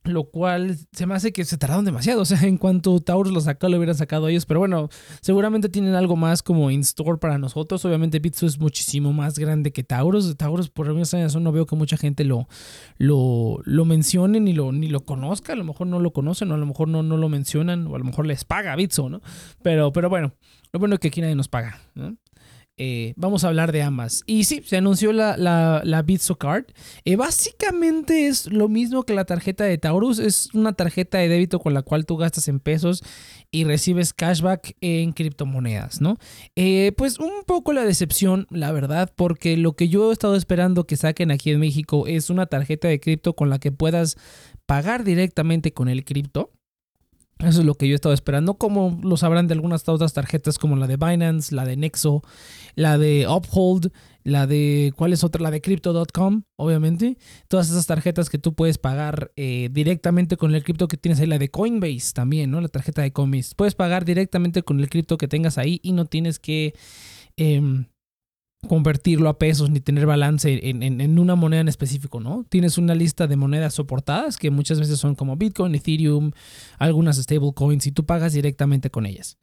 lo 0.03 0.25
cual 0.25 0.77
se 0.91 1.05
me 1.05 1.13
hace 1.13 1.31
que 1.31 1.45
se 1.45 1.57
tardaron 1.57 1.85
demasiado. 1.85 2.21
O 2.21 2.25
sea, 2.25 2.41
en 2.41 2.57
cuanto 2.57 2.99
Taurus 2.99 3.33
lo 3.33 3.41
sacó, 3.41 3.69
lo 3.69 3.77
hubieran 3.77 3.95
sacado 3.95 4.27
ellos. 4.27 4.45
Pero 4.45 4.59
bueno, 4.59 4.89
seguramente 5.21 5.69
tienen 5.69 5.95
algo 5.95 6.15
más 6.15 6.41
como 6.43 6.71
in 6.71 6.81
store 6.81 7.17
para 7.17 7.37
nosotros. 7.37 7.83
Obviamente, 7.85 8.19
Bitso 8.19 8.45
es 8.45 8.59
muchísimo 8.59 9.13
más 9.13 9.37
grande 9.37 9.71
que 9.71 9.83
Taurus. 9.83 10.35
Taurus, 10.37 10.69
por 10.69 10.87
alguna 10.87 11.05
razón, 11.11 11.43
no 11.43 11.51
veo 11.51 11.65
que 11.65 11.75
mucha 11.75 11.97
gente 11.97 12.23
lo, 12.23 12.47
lo, 12.97 13.59
lo 13.65 13.85
mencione 13.85 14.39
ni 14.39 14.53
lo, 14.53 14.71
ni 14.71 14.87
lo 14.87 15.01
conozca. 15.01 15.53
A 15.53 15.55
lo 15.55 15.63
mejor 15.63 15.87
no 15.87 15.99
lo 15.99 16.11
conocen, 16.11 16.51
o 16.51 16.55
a 16.55 16.57
lo 16.57 16.65
mejor 16.65 16.87
no, 16.87 17.03
no 17.03 17.17
lo 17.17 17.29
mencionan, 17.29 17.87
o 17.87 17.95
a 17.95 17.99
lo 17.99 18.05
mejor 18.05 18.25
les 18.25 18.45
paga 18.45 18.75
Bitso, 18.75 19.09
¿no? 19.09 19.21
Pero, 19.61 19.91
pero 19.91 20.09
bueno, 20.09 20.33
lo 20.71 20.79
bueno 20.79 20.95
es 20.95 20.99
que 20.99 21.09
aquí 21.09 21.21
nadie 21.21 21.35
nos 21.35 21.47
paga, 21.47 21.79
¿no? 21.95 22.15
Eh, 22.81 23.13
vamos 23.17 23.43
a 23.43 23.49
hablar 23.49 23.73
de 23.73 23.81
ambas. 23.81 24.23
Y 24.25 24.45
sí, 24.45 24.63
se 24.65 24.77
anunció 24.77 25.11
la, 25.11 25.35
la, 25.37 26.01
Bitso 26.01 26.37
Card. 26.37 26.63
Eh, 27.03 27.17
básicamente 27.17 28.27
es 28.27 28.47
lo 28.47 28.69
mismo 28.69 29.03
que 29.03 29.13
la 29.13 29.25
tarjeta 29.25 29.65
de 29.65 29.77
Taurus. 29.77 30.17
Es 30.17 30.49
una 30.53 30.71
tarjeta 30.71 31.17
de 31.17 31.27
débito 31.27 31.59
con 31.59 31.73
la 31.73 31.81
cual 31.81 32.05
tú 32.05 32.15
gastas 32.15 32.47
en 32.47 32.61
pesos 32.61 33.03
y 33.51 33.65
recibes 33.65 34.13
cashback 34.13 34.77
en 34.79 35.11
criptomonedas, 35.11 35.99
¿no? 35.99 36.15
Eh, 36.55 36.93
pues 36.95 37.19
un 37.19 37.43
poco 37.45 37.73
la 37.73 37.83
decepción, 37.83 38.47
la 38.49 38.71
verdad, 38.71 39.11
porque 39.13 39.57
lo 39.57 39.73
que 39.73 39.89
yo 39.89 40.09
he 40.09 40.13
estado 40.13 40.37
esperando 40.37 40.87
que 40.87 40.95
saquen 40.95 41.31
aquí 41.31 41.51
en 41.51 41.59
México 41.59 42.07
es 42.07 42.29
una 42.29 42.45
tarjeta 42.45 42.87
de 42.87 43.01
cripto 43.01 43.35
con 43.35 43.49
la 43.49 43.59
que 43.59 43.73
puedas 43.73 44.15
pagar 44.65 45.03
directamente 45.03 45.73
con 45.73 45.89
el 45.89 46.05
cripto. 46.05 46.51
Eso 47.39 47.61
es 47.61 47.65
lo 47.65 47.75
que 47.75 47.87
yo 47.87 47.93
he 47.93 47.95
estado 47.95 48.13
esperando, 48.13 48.55
como 48.55 48.99
lo 49.01 49.15
sabrán 49.15 49.47
de 49.47 49.53
algunas 49.53 49.87
otras 49.87 50.11
tarjetas 50.11 50.59
como 50.59 50.75
la 50.75 50.87
de 50.87 50.97
Binance, 50.97 51.55
la 51.55 51.63
de 51.63 51.77
Nexo, 51.77 52.21
la 52.75 52.97
de 52.97 53.27
Uphold, 53.29 53.93
la 54.23 54.45
de, 54.45 54.91
¿cuál 54.97 55.13
es 55.13 55.23
otra? 55.23 55.41
La 55.41 55.49
de 55.49 55.61
Crypto.com, 55.61 56.43
obviamente. 56.57 57.17
Todas 57.47 57.69
esas 57.69 57.87
tarjetas 57.87 58.29
que 58.29 58.39
tú 58.39 58.55
puedes 58.55 58.77
pagar 58.77 59.31
eh, 59.37 59.69
directamente 59.71 60.35
con 60.35 60.53
el 60.53 60.63
cripto 60.65 60.89
que 60.89 60.97
tienes 60.97 61.21
ahí, 61.21 61.27
la 61.27 61.37
de 61.37 61.49
Coinbase 61.49 62.11
también, 62.13 62.51
¿no? 62.51 62.59
La 62.59 62.67
tarjeta 62.67 63.01
de 63.01 63.13
Coinbase. 63.13 63.55
Puedes 63.55 63.73
pagar 63.73 64.03
directamente 64.03 64.61
con 64.63 64.81
el 64.81 64.89
cripto 64.89 65.17
que 65.17 65.29
tengas 65.29 65.57
ahí 65.57 65.79
y 65.81 65.93
no 65.93 66.05
tienes 66.07 66.39
que... 66.39 66.73
Em, 67.37 67.85
convertirlo 68.67 69.29
a 69.29 69.39
pesos 69.39 69.69
ni 69.69 69.79
tener 69.79 70.05
balance 70.05 70.59
en, 70.69 71.19
una 71.19 71.35
moneda 71.35 71.61
en 71.61 71.67
específico, 71.69 72.19
¿no? 72.19 72.45
Tienes 72.49 72.77
una 72.77 72.93
lista 72.93 73.27
de 73.27 73.37
monedas 73.37 73.73
soportadas 73.73 74.37
que 74.37 74.51
muchas 74.51 74.79
veces 74.79 74.99
son 74.99 75.15
como 75.15 75.37
Bitcoin, 75.37 75.75
Ethereum, 75.75 76.31
algunas 76.77 77.17
stablecoins 77.17 77.87
y 77.87 77.91
tú 77.91 78.05
pagas 78.05 78.33
directamente 78.33 78.89
con 78.89 79.05
ellas. 79.05 79.37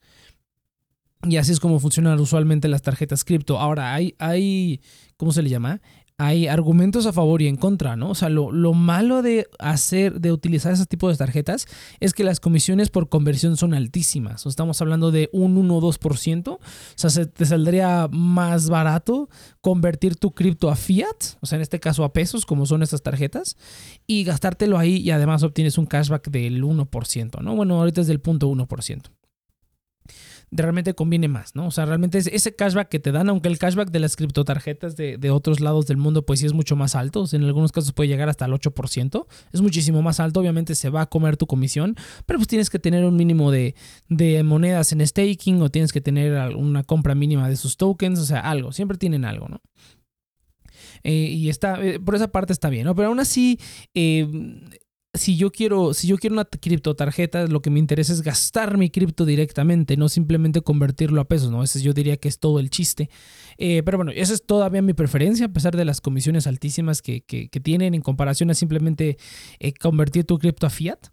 Y 1.23 1.39
así 1.39 1.53
es 1.53 1.61
como 1.61 1.81
funcionan 1.81 2.21
usualmente 2.21 2.69
las 2.69 2.83
tarjetas 2.83 3.25
cripto. 3.25 3.59
Ahora, 3.59 3.95
hay, 3.95 4.15
hay, 4.19 4.81
¿cómo 5.17 5.33
se 5.33 5.43
le 5.43 5.49
llama? 5.49 5.81
Hay 6.19 6.47
argumentos 6.49 7.05
a 7.07 7.13
favor 7.13 7.43
y 7.43 7.49
en 7.49 7.57
contra, 7.57 7.95
¿no? 7.95 8.11
O 8.11 8.15
sea, 8.15 8.31
lo, 8.31 8.51
malo 8.73 9.23
de 9.23 9.49
hacer, 9.59 10.21
de 10.21 10.33
utilizar 10.33 10.73
ese 10.73 10.87
tipo 10.87 11.11
de 11.11 11.17
tarjetas 11.17 11.67
es 12.01 12.15
que 12.15 12.25
las 12.25 12.41
comisiones 12.41 12.89
por 12.89 13.09
conversión 13.09 13.57
son 13.57 13.75
altísimas. 13.75 14.47
estamos 14.47 14.81
hablando 14.81 15.11
de 15.11 15.29
un 15.33 15.59
1 15.59 15.77
o 15.77 15.81
2%. 15.81 16.49
O 16.49 16.61
sea, 16.95 17.11
se 17.11 17.27
te 17.27 17.45
saldría 17.45 18.09
más 18.11 18.71
barato 18.71 19.29
convertir 19.61 20.17
tu 20.17 20.33
cripto 20.33 20.71
a 20.71 20.77
fiat, 20.77 21.37
o 21.41 21.47
sea, 21.47 21.57
en 21.57 21.63
este 21.63 21.81
caso 21.81 22.05
a 22.05 22.13
pesos, 22.13 22.47
como 22.47 22.65
son 22.65 22.83
estas 22.83 23.03
tarjetas, 23.03 23.57
y 24.07 24.25
gastártelo 24.25 24.79
ahí 24.79 24.97
y 24.97 25.11
además 25.11 25.43
obtienes 25.43 25.77
un 25.77 25.87
cashback 25.87 26.31
del 26.31 26.65
1%, 26.65 27.43
¿no? 27.43 27.57
Bueno, 27.57 27.79
ahorita 27.79 28.01
es 28.01 28.07
del 28.07 28.23
0.1% 28.23 29.16
realmente 30.63 30.95
conviene 30.95 31.29
más, 31.29 31.55
¿no? 31.55 31.67
O 31.67 31.71
sea, 31.71 31.85
realmente 31.87 32.19
ese 32.19 32.55
cashback 32.55 32.89
que 32.89 32.99
te 32.99 33.13
dan, 33.13 33.29
aunque 33.29 33.49
el 33.49 33.59
cashback 33.59 33.91
de 33.91 34.01
las 34.01 34.17
criptotarjetas 34.17 34.97
de, 34.97 35.31
otros 35.31 35.61
lados 35.61 35.87
del 35.87 35.97
mundo, 35.97 36.25
pues 36.25 36.41
sí 36.41 36.47
es 36.47 36.53
mucho 36.53 36.77
más 36.77 36.95
alto, 36.95 37.25
en 37.33 37.45
algunos 37.45 37.73
casos 37.73 37.93
puede 37.93 38.09
llegar 38.09 38.29
hasta 38.29 38.45
el 38.47 38.53
8%, 38.53 39.27
es 39.53 39.61
muchísimo 39.61 40.03
más 40.03 40.21
alto, 40.21 40.41
obviamente 40.41 40.75
se 40.75 40.89
va 40.89 41.03
a 41.03 41.07
comer 41.07 41.37
tu 41.37 41.47
comisión, 41.47 41.97
pero 42.27 42.39
pues 42.39 42.49
tienes 42.49 42.71
que 42.71 42.79
tener 42.79 43.05
un 43.05 43.17
mínimo 43.17 43.51
de, 43.51 43.75
de 44.09 44.43
monedas 44.43 44.93
en 44.93 45.07
staking 45.07 45.61
o 45.63 45.69
tienes 45.69 45.93
que 45.93 46.01
tener 46.01 46.55
una 46.57 46.85
compra 46.85 47.15
mínima 47.15 47.49
de 47.49 47.57
sus 47.57 47.77
tokens, 47.77 48.19
o 48.19 48.25
sea, 48.25 48.41
algo, 48.41 48.73
siempre 48.73 48.99
tienen 48.99 49.25
algo, 49.25 49.49
¿no? 49.49 49.61
Eh, 51.03 51.13
y 51.13 51.49
está, 51.49 51.83
eh, 51.85 52.01
por 52.01 52.15
esa 52.15 52.29
parte 52.29 52.53
está 52.53 52.69
bien, 52.69 52.85
¿no? 52.85 52.95
Pero 52.95 53.09
aún 53.09 53.21
así, 53.21 53.59
eh, 53.95 54.27
si 55.17 55.37
yo 55.37 55.51
quiero, 55.51 55.95
si 55.95 56.09
yo 56.09 56.19
quiero 56.19 56.35
una 56.35 56.45
criptotarjeta, 56.45 57.47
lo 57.47 57.63
que 57.63 57.71
me 57.71 57.79
interesa 57.79 58.13
es 58.13 58.23
gastar 58.23 58.79
mi 58.79 58.91
cripto 58.91 59.25
directamente, 59.25 59.97
no 59.97 60.09
simplemente 60.09 60.61
convertirlo 60.61 61.21
a 61.21 61.29
pesos, 61.29 61.51
¿no? 61.51 61.63
Ese 61.63 61.81
yo 61.81 61.93
diría 61.93 62.17
que 62.17 62.29
es 62.29 62.39
todo 62.39 62.61
el 62.61 62.71
chiste. 62.71 63.11
Eh, 63.59 63.83
pero 63.85 63.99
bueno, 63.99 64.13
esa 64.15 64.35
es 64.35 64.45
todavía 64.45 64.83
mi 64.83 64.95
preferencia, 64.95 65.47
a 65.47 65.53
pesar 65.53 65.77
de 65.77 65.85
las 65.85 66.01
comisiones 66.01 66.47
altísimas 66.47 67.03
que, 67.03 67.23
tienen 67.63 67.95
en 67.95 68.03
comparación 68.03 68.51
a 68.51 68.55
simplemente 68.55 69.17
eh, 69.59 69.73
convertir 69.73 70.25
tu 70.25 70.39
cripto 70.39 70.67
a 70.67 70.71
fiat. 70.71 71.09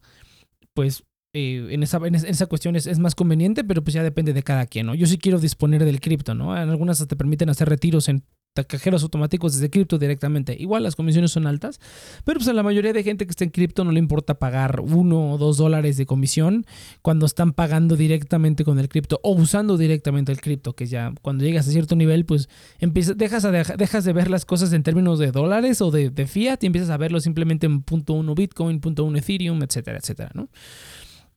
Pues 0.74 1.04
eh, 1.34 1.68
en, 1.72 1.84
esa, 1.84 1.98
en, 2.06 2.16
esa, 2.16 2.46
cuestión 2.46 2.76
es, 2.76 3.00
más 3.00 3.16
conveniente, 3.16 3.64
pero 3.64 3.84
pues 3.84 3.94
ya 3.94 4.04
depende 4.04 4.34
de 4.34 4.44
cada 4.44 4.68
quien, 4.68 4.86
¿no? 4.86 4.96
Yo 4.96 5.08
sí 5.08 5.18
quiero 5.18 5.40
disponer 5.40 5.84
del 5.84 6.00
cripto, 6.00 6.36
¿no? 6.36 6.56
En 6.56 6.70
algunas 6.70 7.06
te 7.08 7.16
permiten 7.16 7.50
hacer 7.50 7.70
retiros 7.70 8.08
en 8.10 8.24
cajeros 8.62 9.02
automáticos 9.02 9.54
desde 9.54 9.72
cripto 9.72 9.98
directamente. 9.98 10.56
Igual 10.60 10.84
las 10.84 10.96
comisiones 10.96 11.32
son 11.32 11.48
altas, 11.48 11.80
pero 12.24 12.40
pues 12.40 12.48
a 12.48 12.54
la 12.54 12.62
mayoría 12.62 12.94
de 12.94 13.02
gente 13.02 13.26
que 13.26 13.32
está 13.32 13.44
en 13.44 13.50
cripto 13.50 13.84
no 13.84 13.92
le 13.92 13.98
importa 13.98 14.36
pagar 14.36 14.80
uno 14.82 15.32
o 15.32 15.38
dos 15.40 15.58
dólares 15.58 15.98
de 15.98 16.06
comisión 16.06 16.66
cuando 17.02 17.26
están 17.26 17.54
pagando 17.54 17.96
directamente 17.96 18.64
con 18.64 18.78
el 18.78 18.90
cripto 18.90 19.20
o 19.24 19.32
usando 19.32 19.76
directamente 19.78 20.32
el 20.32 20.40
cripto, 20.40 20.74
que 20.74 20.86
ya 20.86 21.14
cuando 21.24 21.44
llegas 21.44 21.68
a 21.68 21.72
cierto 21.72 21.96
nivel, 21.96 22.26
pues 22.26 22.48
empiezas, 22.80 23.18
dejas, 23.18 23.44
dejas 23.76 24.04
de 24.04 24.14
ver 24.14 24.30
las 24.30 24.46
cosas 24.46 24.72
en 24.74 24.84
términos 24.84 25.18
de 25.18 25.32
dólares 25.32 25.82
o 25.82 25.90
de, 25.90 26.12
de 26.12 26.28
fiat 26.28 26.58
y 26.62 26.68
empiezas 26.68 26.92
a 26.92 26.98
verlo 26.98 27.20
simplemente 27.20 27.66
en 27.66 27.82
punto 27.82 28.14
uno 28.14 28.36
Bitcoin, 28.36 28.80
punto 28.80 29.04
uno 29.04 29.18
Ethereum, 29.18 29.64
etcétera, 29.64 29.98
etcétera, 29.98 30.30
¿no? 30.36 30.50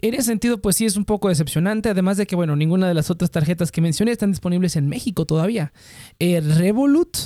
En 0.01 0.15
ese 0.15 0.25
sentido, 0.25 0.61
pues 0.61 0.77
sí 0.77 0.85
es 0.85 0.97
un 0.97 1.05
poco 1.05 1.29
decepcionante, 1.29 1.89
además 1.89 2.17
de 2.17 2.27
que, 2.27 2.37
bueno, 2.37 2.55
ninguna 2.57 2.89
de 2.89 2.95
las 2.95 3.11
otras 3.11 3.31
tarjetas 3.31 3.73
que 3.73 3.81
mencioné 3.81 4.13
están 4.13 4.31
disponibles 4.31 4.77
en 4.77 4.89
México 4.89 5.25
todavía. 5.25 5.73
Eh, 6.19 6.41
Revolut 6.41 7.17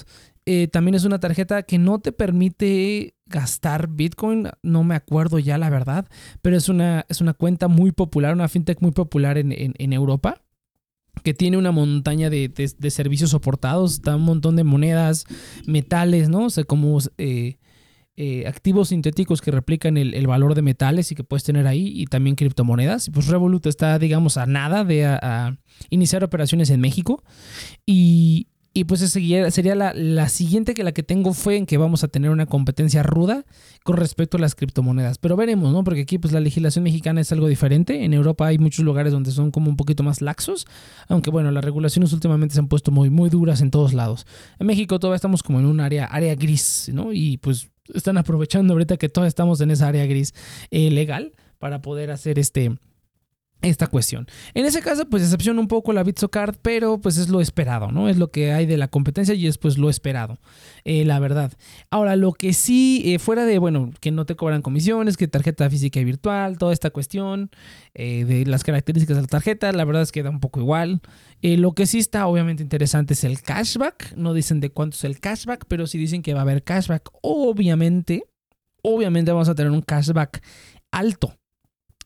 eh, 0.47 0.69
también 0.69 0.95
es 0.95 1.05
una 1.05 1.21
tarjeta 1.21 1.63
que 1.63 1.79
no 1.79 2.01
te 2.01 2.13
permite 2.13 3.15
gastar 3.27 3.89
Bitcoin, 3.89 4.49
no 4.63 4.85
me 4.85 4.95
acuerdo 4.95 5.39
ya 5.39 5.59
la 5.59 5.71
verdad, 5.71 6.09
pero 6.43 6.57
es 6.57 6.69
una, 6.69 7.07
es 7.09 7.21
una 7.21 7.35
cuenta 7.35 7.69
muy 7.69 7.93
popular, 7.93 8.35
una 8.35 8.49
fintech 8.49 8.81
muy 8.81 8.91
popular 8.91 9.39
en, 9.39 9.93
Europa 9.93 10.43
que 11.23 11.35
tiene 11.35 11.59
una 11.59 11.71
montaña 11.71 12.31
de, 12.31 12.53
servicios 12.89 13.31
soportados, 13.31 13.95
está 13.95 14.17
un 14.17 14.23
montón 14.23 14.57
de 14.57 14.65
monedas, 14.65 15.27
metales, 15.67 16.29
¿no? 16.29 16.47
O 16.47 16.51
sea, 16.51 16.65
como 16.65 16.99
eh, 17.19 17.59
eh, 18.23 18.47
activos 18.47 18.91
sintéticos 18.91 19.41
que 19.41 19.51
replican 19.51 19.97
el, 19.97 20.27
valor 20.27 20.55
de 20.55 20.61
metales 20.61 21.11
y 21.11 21.15
que 21.15 21.25
puedes 21.25 21.43
tener 21.43 21.67
ahí 21.67 21.91
y 21.95 22.05
también 22.05 22.37
criptomonedas. 22.37 23.09
Pues 23.15 23.29
Revolut 23.29 23.65
está, 23.65 23.99
digamos, 23.99 24.37
a 24.37 24.45
nada 24.45 24.85
de 24.85 25.19
iniciar 25.89 26.23
operaciones 26.23 26.69
en 26.69 26.83
México 26.83 27.25
y, 27.87 28.49
y 28.75 28.85
pues 28.85 29.01
sería, 29.01 29.51
sería 29.51 29.75
la, 29.75 29.95
la, 29.95 30.29
siguiente 30.29 30.75
que 30.75 30.85
la 30.85 30.93
que 30.93 31.03
tengo 31.03 31.33
fue 31.33 31.57
en 31.57 31.65
que 31.65 31.79
vamos 31.79 32.05
a 32.05 32.09
tener 32.09 32.31
una 32.31 32.45
competencia 32.45 33.03
ruda 33.03 33.47
con 33.85 33.97
respecto 33.97 34.37
a 34.37 34.41
las 34.41 34.55
criptomonedas. 34.55 35.17
Pero 35.17 35.35
veremos, 35.35 35.73
¿no? 35.73 35.83
Porque 35.83 36.03
aquí 36.03 36.19
pues 36.19 36.35
la 36.35 36.41
legislación 36.41 36.85
mexicana 36.85 37.23
es 37.23 37.33
algo 37.33 37.49
diferente. 37.49 38.05
En 38.05 38.13
Europa 38.13 38.49
hay 38.49 38.59
muchos 38.59 38.85
lugares 38.85 39.15
donde 39.15 39.31
son 39.31 39.51
como 39.51 39.71
un 39.71 39.79
poquito 39.79 40.03
más 40.03 40.21
laxos. 40.21 40.67
Aunque 41.09 41.31
bueno, 41.31 41.51
las 41.53 41.65
regulaciones 41.65 42.13
últimamente 42.13 42.53
se 42.53 42.61
han 42.61 42.69
puesto 42.69 42.91
muy, 42.91 43.09
muy 43.09 43.31
duras 43.31 43.63
en 43.63 43.71
todos 43.71 43.95
lados. 43.95 44.27
En 44.59 44.67
México 44.67 45.01
todavía 45.01 45.17
estamos 45.17 45.43
como 45.43 45.59
en 45.59 45.65
un 45.65 45.81
área, 45.81 46.05
área 46.05 46.35
gris, 46.35 46.91
¿no? 46.93 47.15
Y 47.15 47.39
pues 47.39 47.71
están 47.95 48.19
aprovechando 48.19 48.73
ahorita 48.73 48.97
que 48.97 49.09
todos 49.09 49.29
estamos 49.29 49.61
en 49.61 49.71
esa 49.71 49.89
área 49.89 50.07
gris 50.07 50.35
eh, 50.71 50.91
legal 50.91 51.33
para 51.59 51.83
poder 51.83 52.11
hacer 52.11 52.39
este 52.39 52.73
esta 53.63 53.87
cuestión. 53.89 54.27
En 54.55 54.65
ese 54.65 54.81
caso, 54.81 55.09
pues 55.09 55.23
decepciona 55.23 55.61
un 55.61 55.69
poco 55.69 55.93
la 55.93 56.03
Bitsocard, 56.03 56.57
pero 56.63 56.99
pues 56.99 57.19
es 57.19 57.29
lo 57.29 57.41
esperado, 57.41 57.93
¿no? 57.93 58.09
Es 58.09 58.17
lo 58.17 58.31
que 58.31 58.53
hay 58.53 58.67
de 58.67 58.77
la 58.77 58.89
competencia 58.89 59.35
y 59.35 59.47
es 59.47 59.59
pues 59.59 59.77
lo 59.77 59.91
esperado, 59.91 60.39
eh, 60.85 61.05
la 61.05 61.19
verdad. 61.19 61.53
Ahora, 61.91 62.17
lo 62.17 62.33
que 62.33 62.53
sí, 62.53 63.03
eh, 63.05 63.19
fuera 63.19 63.45
de, 63.45 63.59
bueno, 63.59 63.91
que 64.01 64.11
no 64.11 64.25
te 64.25 64.35
cobran 64.35 64.63
comisiones, 64.63 65.17
que 65.17 65.29
tarjeta 65.29 65.69
física 65.69 66.01
y 66.01 66.05
virtual, 66.05 66.59
toda 66.59 66.73
esta 66.73 66.91
cuestión 66.91 67.51
eh, 67.95 68.25
de 68.25 68.47
las 68.47 68.65
características 68.65 69.17
de 69.17 69.23
la 69.23 69.29
tarjeta, 69.29 69.73
la 69.73 69.85
verdad 69.85 70.03
es 70.03 70.13
que 70.13 70.23
da 70.23 70.31
un 70.31 70.41
poco 70.41 70.61
igual. 70.61 71.01
lo 71.43 71.73
que 71.73 71.87
sí 71.87 71.99
está 71.99 72.27
obviamente 72.27 72.63
interesante 72.63 73.15
es 73.15 73.25
el 73.25 73.43
cashback, 73.43 74.15
no 74.17 74.33
dicen 74.33 74.61
de 74.61 74.71
cuánto 74.71 74.97
es 74.97 75.05
el 75.05 75.21
cashback, 75.21 75.67
pero 75.69 75.87
sí 75.87 75.99
dicen 75.99 76.23
que 76.23 76.33
va 76.33 76.41
a 76.41 76.43
haber 76.43 76.63
cashback. 76.63 77.11
Obviamente, 77.23 78.25
obviamente 78.83 79.33
vamos 79.33 79.49
a 79.49 79.55
tener 79.55 79.71
un 79.71 79.83
cashback 79.83 80.43
alto 80.91 81.35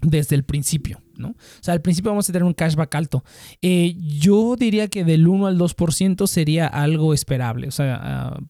desde 0.05 0.37
el 0.37 0.45
principio, 0.45 1.01
O 1.23 1.35
sea, 1.61 1.75
al 1.75 1.83
principio 1.83 2.11
vamos 2.11 2.29
a 2.29 2.33
tener 2.33 2.45
un 2.45 2.55
cashback 2.55 2.95
alto. 2.95 3.25
Eh, 3.63 3.95
yo 3.99 4.57
diría 4.57 4.89
que 4.89 5.05
del 5.05 5.27
1 5.27 5.47
al 5.47 5.59
2% 5.59 6.27
sería 6.27 6.67
algo 6.67 7.15
esperable. 7.15 7.69
O 7.69 7.71
sea, 7.71 8.01
ah, 8.03 8.41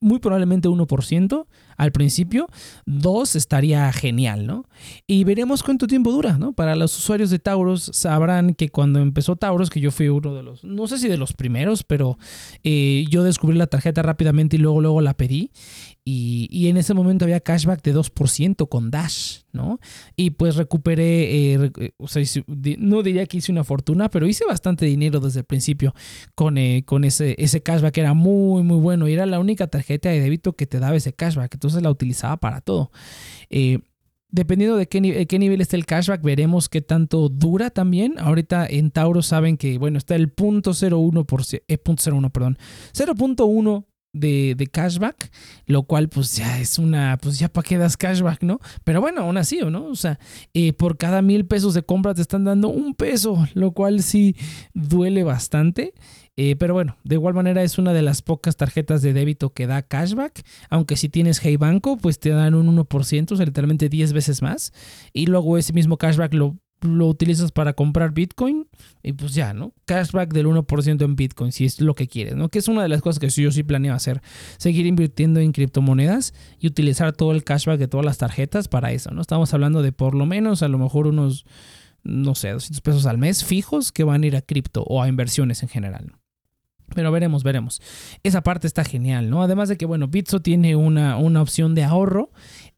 muy 0.00 0.18
probablemente 0.18 0.68
1% 0.68 1.46
al 1.76 1.92
principio. 1.92 2.48
2 2.86 3.36
estaría 3.36 3.92
genial, 3.92 4.46
¿no? 4.46 4.66
Y 5.06 5.24
veremos 5.24 5.62
cuánto 5.62 5.86
tiempo 5.86 6.12
dura, 6.12 6.38
¿no? 6.38 6.52
Para 6.52 6.76
los 6.76 6.96
usuarios 6.96 7.30
de 7.30 7.38
Tauros 7.38 7.90
sabrán 7.92 8.54
que 8.54 8.68
cuando 8.68 9.00
empezó 9.00 9.36
Tauros, 9.36 9.70
que 9.70 9.80
yo 9.80 9.90
fui 9.90 10.08
uno 10.08 10.34
de 10.34 10.42
los, 10.42 10.64
no 10.64 10.86
sé 10.86 10.98
si 10.98 11.08
de 11.08 11.16
los 11.16 11.32
primeros, 11.32 11.82
pero 11.84 12.18
eh, 12.62 13.04
yo 13.10 13.22
descubrí 13.22 13.56
la 13.56 13.66
tarjeta 13.66 14.02
rápidamente 14.02 14.56
y 14.56 14.58
luego, 14.58 14.80
luego 14.80 15.00
la 15.00 15.14
pedí. 15.14 15.50
Y, 16.06 16.68
en 16.68 16.76
ese 16.76 16.92
momento 16.92 17.24
había 17.24 17.40
cashback 17.40 17.82
de 17.82 17.94
2% 17.94 18.68
con 18.68 18.90
Dash, 18.90 19.38
¿no? 19.52 19.80
Y 20.16 20.30
pues 20.30 20.56
recuperé, 20.56 21.54
eh, 21.54 21.72
no 22.78 23.02
diría 23.02 23.26
que 23.26 23.38
hice 23.38 23.52
una 23.52 23.64
fortuna, 23.64 24.10
pero 24.10 24.26
hice 24.26 24.44
bastante 24.44 24.86
dinero 24.86 25.20
desde 25.20 25.40
el 25.40 25.46
principio 25.46 25.94
con, 26.34 26.58
eh, 26.58 26.82
con 26.86 27.04
ese, 27.04 27.34
ese 27.38 27.62
cashback, 27.62 27.96
era 27.98 28.14
muy, 28.14 28.62
muy 28.62 28.78
bueno. 28.78 29.08
Y 29.08 29.14
era 29.14 29.26
la 29.26 29.40
única 29.40 29.66
tarjeta 29.66 30.08
de 30.08 30.20
débito 30.20 30.54
que 30.54 30.66
te 30.66 30.78
daba 30.78 30.96
ese 30.96 31.12
cashback, 31.12 31.54
entonces 31.54 31.82
la 31.82 31.90
utilizaba 31.90 32.36
para 32.36 32.60
todo. 32.60 32.90
Dependiendo 34.34 34.76
de 34.76 34.88
qué, 34.88 35.38
nivel 35.38 35.60
esté 35.60 35.76
el 35.76 35.86
cashback, 35.86 36.20
veremos 36.20 36.68
qué 36.68 36.80
tanto 36.82 37.28
dura 37.28 37.70
también. 37.70 38.16
Ahorita 38.18 38.66
en 38.66 38.90
Tauro 38.90 39.22
saben 39.22 39.56
que, 39.56 39.78
bueno, 39.78 39.96
está 39.96 40.16
el 40.16 40.28
punto 40.28 40.72
0.1%, 40.72 41.62
eh, 41.68 41.78
punto 41.78 42.02
0.1, 42.02 42.32
perdón, 42.32 42.58
0.1 42.94 43.86
de, 44.14 44.68
cashback, 44.72 45.30
lo 45.66 45.82
cual 45.82 46.08
pues 46.08 46.36
ya 46.36 46.58
es 46.58 46.78
una, 46.78 47.18
pues 47.20 47.38
ya 47.38 47.48
para 47.48 47.68
qué 47.68 47.76
das 47.76 47.96
cashback, 47.96 48.42
¿no? 48.42 48.60
Pero 48.84 49.00
bueno, 49.00 49.22
aún 49.22 49.36
así, 49.36 49.58
¿no? 49.58 49.86
O 49.86 49.96
sea, 49.96 50.18
eh, 50.54 50.72
por 50.72 50.96
cada 50.96 51.20
mil 51.20 51.44
pesos 51.44 51.74
de 51.74 51.82
compra 51.82 52.14
te 52.14 52.22
están 52.22 52.44
dando 52.44 52.68
un 52.68 52.94
peso, 52.94 53.46
lo 53.54 53.72
cual 53.72 54.02
sí 54.02 54.36
duele 54.72 55.24
bastante. 55.24 55.92
Eh, 56.36 56.56
pero 56.56 56.74
bueno, 56.74 56.96
de 57.04 57.14
igual 57.14 57.34
manera 57.34 57.62
es 57.62 57.78
una 57.78 57.92
de 57.92 58.02
las 58.02 58.20
pocas 58.20 58.56
tarjetas 58.56 59.02
de 59.02 59.12
débito 59.12 59.50
que 59.50 59.66
da 59.66 59.82
cashback. 59.82 60.42
Aunque 60.68 60.96
si 60.96 61.08
tienes 61.08 61.40
Hey 61.44 61.56
Banco, 61.56 61.96
pues 61.96 62.18
te 62.18 62.30
dan 62.30 62.54
un 62.54 62.66
1%, 62.76 63.32
o 63.32 63.36
sea, 63.36 63.46
literalmente 63.46 63.88
10 63.88 64.12
veces 64.12 64.42
más. 64.42 64.72
Y 65.12 65.26
luego 65.26 65.58
ese 65.58 65.72
mismo 65.72 65.96
cashback 65.96 66.34
lo 66.34 66.56
lo 66.84 67.06
utilizas 67.06 67.52
para 67.52 67.72
comprar 67.72 68.12
Bitcoin 68.12 68.66
y 69.02 69.12
pues 69.12 69.34
ya, 69.34 69.52
¿no? 69.52 69.72
Cashback 69.86 70.32
del 70.32 70.46
1% 70.46 71.04
en 71.04 71.16
Bitcoin, 71.16 71.52
si 71.52 71.64
es 71.64 71.80
lo 71.80 71.94
que 71.94 72.06
quieres, 72.08 72.36
¿no? 72.36 72.48
Que 72.48 72.58
es 72.58 72.68
una 72.68 72.82
de 72.82 72.88
las 72.88 73.02
cosas 73.02 73.18
que 73.18 73.28
yo 73.28 73.50
sí 73.50 73.62
planeo 73.62 73.94
hacer, 73.94 74.22
seguir 74.58 74.86
invirtiendo 74.86 75.40
en 75.40 75.52
criptomonedas 75.52 76.34
y 76.58 76.66
utilizar 76.66 77.12
todo 77.12 77.32
el 77.32 77.44
cashback 77.44 77.78
de 77.78 77.88
todas 77.88 78.04
las 78.04 78.18
tarjetas 78.18 78.68
para 78.68 78.92
eso, 78.92 79.10
¿no? 79.10 79.20
Estamos 79.20 79.52
hablando 79.54 79.82
de 79.82 79.92
por 79.92 80.14
lo 80.14 80.26
menos 80.26 80.62
a 80.62 80.68
lo 80.68 80.78
mejor 80.78 81.06
unos, 81.06 81.44
no 82.02 82.34
sé, 82.34 82.50
200 82.50 82.80
pesos 82.80 83.06
al 83.06 83.18
mes 83.18 83.44
fijos 83.44 83.92
que 83.92 84.04
van 84.04 84.22
a 84.22 84.26
ir 84.26 84.36
a 84.36 84.42
cripto 84.42 84.84
o 84.84 85.02
a 85.02 85.08
inversiones 85.08 85.62
en 85.62 85.68
general. 85.68 86.12
Pero 86.94 87.10
veremos, 87.10 87.42
veremos. 87.42 87.80
Esa 88.22 88.42
parte 88.42 88.66
está 88.66 88.84
genial, 88.84 89.30
¿no? 89.30 89.42
Además 89.42 89.68
de 89.68 89.76
que, 89.76 89.86
bueno, 89.86 90.08
Bitso 90.08 90.40
tiene 90.40 90.76
una, 90.76 91.16
una 91.16 91.40
opción 91.40 91.74
de 91.74 91.82
ahorro 91.82 92.30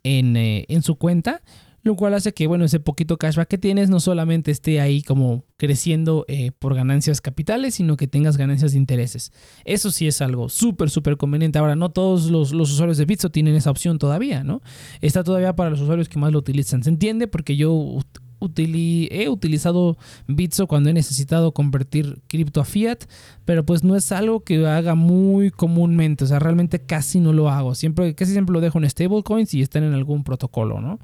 en, 0.04 0.36
eh, 0.36 0.64
en 0.68 0.82
su 0.82 0.96
cuenta 0.96 1.42
lo 1.86 1.94
cual 1.94 2.14
hace 2.14 2.34
que, 2.34 2.48
bueno, 2.48 2.64
ese 2.64 2.80
poquito 2.80 3.16
cashback 3.16 3.46
que 3.46 3.58
tienes 3.58 3.88
no 3.88 4.00
solamente 4.00 4.50
esté 4.50 4.80
ahí 4.80 5.02
como 5.02 5.44
creciendo 5.56 6.24
eh, 6.26 6.50
por 6.50 6.74
ganancias 6.74 7.20
capitales, 7.20 7.76
sino 7.76 7.96
que 7.96 8.08
tengas 8.08 8.36
ganancias 8.36 8.72
de 8.72 8.78
intereses. 8.78 9.30
Eso 9.64 9.92
sí 9.92 10.08
es 10.08 10.20
algo 10.20 10.48
súper, 10.48 10.90
súper 10.90 11.16
conveniente. 11.16 11.60
Ahora, 11.60 11.76
no 11.76 11.90
todos 11.90 12.28
los, 12.28 12.52
usuarios 12.52 12.98
de 12.98 13.04
Bitso 13.04 13.30
tienen 13.30 13.54
esa 13.54 13.70
opción 13.70 14.00
todavía, 14.00 14.42
¿no? 14.42 14.62
Está 15.00 15.22
todavía 15.22 15.54
para 15.54 15.70
los 15.70 15.80
usuarios 15.80 16.08
que 16.08 16.18
más 16.18 16.32
lo 16.32 16.40
utilizan. 16.40 16.82
¿Se 16.82 16.90
entiende? 16.90 17.28
Porque 17.28 17.56
yo 17.56 18.00
he 18.40 19.28
utilizado 19.28 19.96
Bitso 20.26 20.66
cuando 20.66 20.90
he 20.90 20.92
necesitado 20.92 21.52
convertir 21.52 22.20
cripto 22.26 22.60
a 22.60 22.64
fiat, 22.64 23.04
pero 23.44 23.64
pues 23.64 23.84
no 23.84 23.94
es 23.94 24.10
algo 24.10 24.40
que 24.40 24.66
haga 24.66 24.96
muy 24.96 25.52
comúnmente, 25.52 26.24
o 26.24 26.26
sea, 26.26 26.40
realmente 26.40 26.80
casi 26.80 27.20
no 27.20 27.32
lo 27.32 27.48
hago. 27.48 27.76
Siempre, 27.76 28.16
casi 28.16 28.32
siempre 28.32 28.52
lo 28.54 28.60
dejo 28.60 28.78
en 28.78 28.90
stablecoins 28.90 29.54
y 29.54 29.62
están 29.62 29.84
en 29.84 29.94
algún 29.94 30.24
protocolo, 30.24 30.80
¿no? 30.80 30.98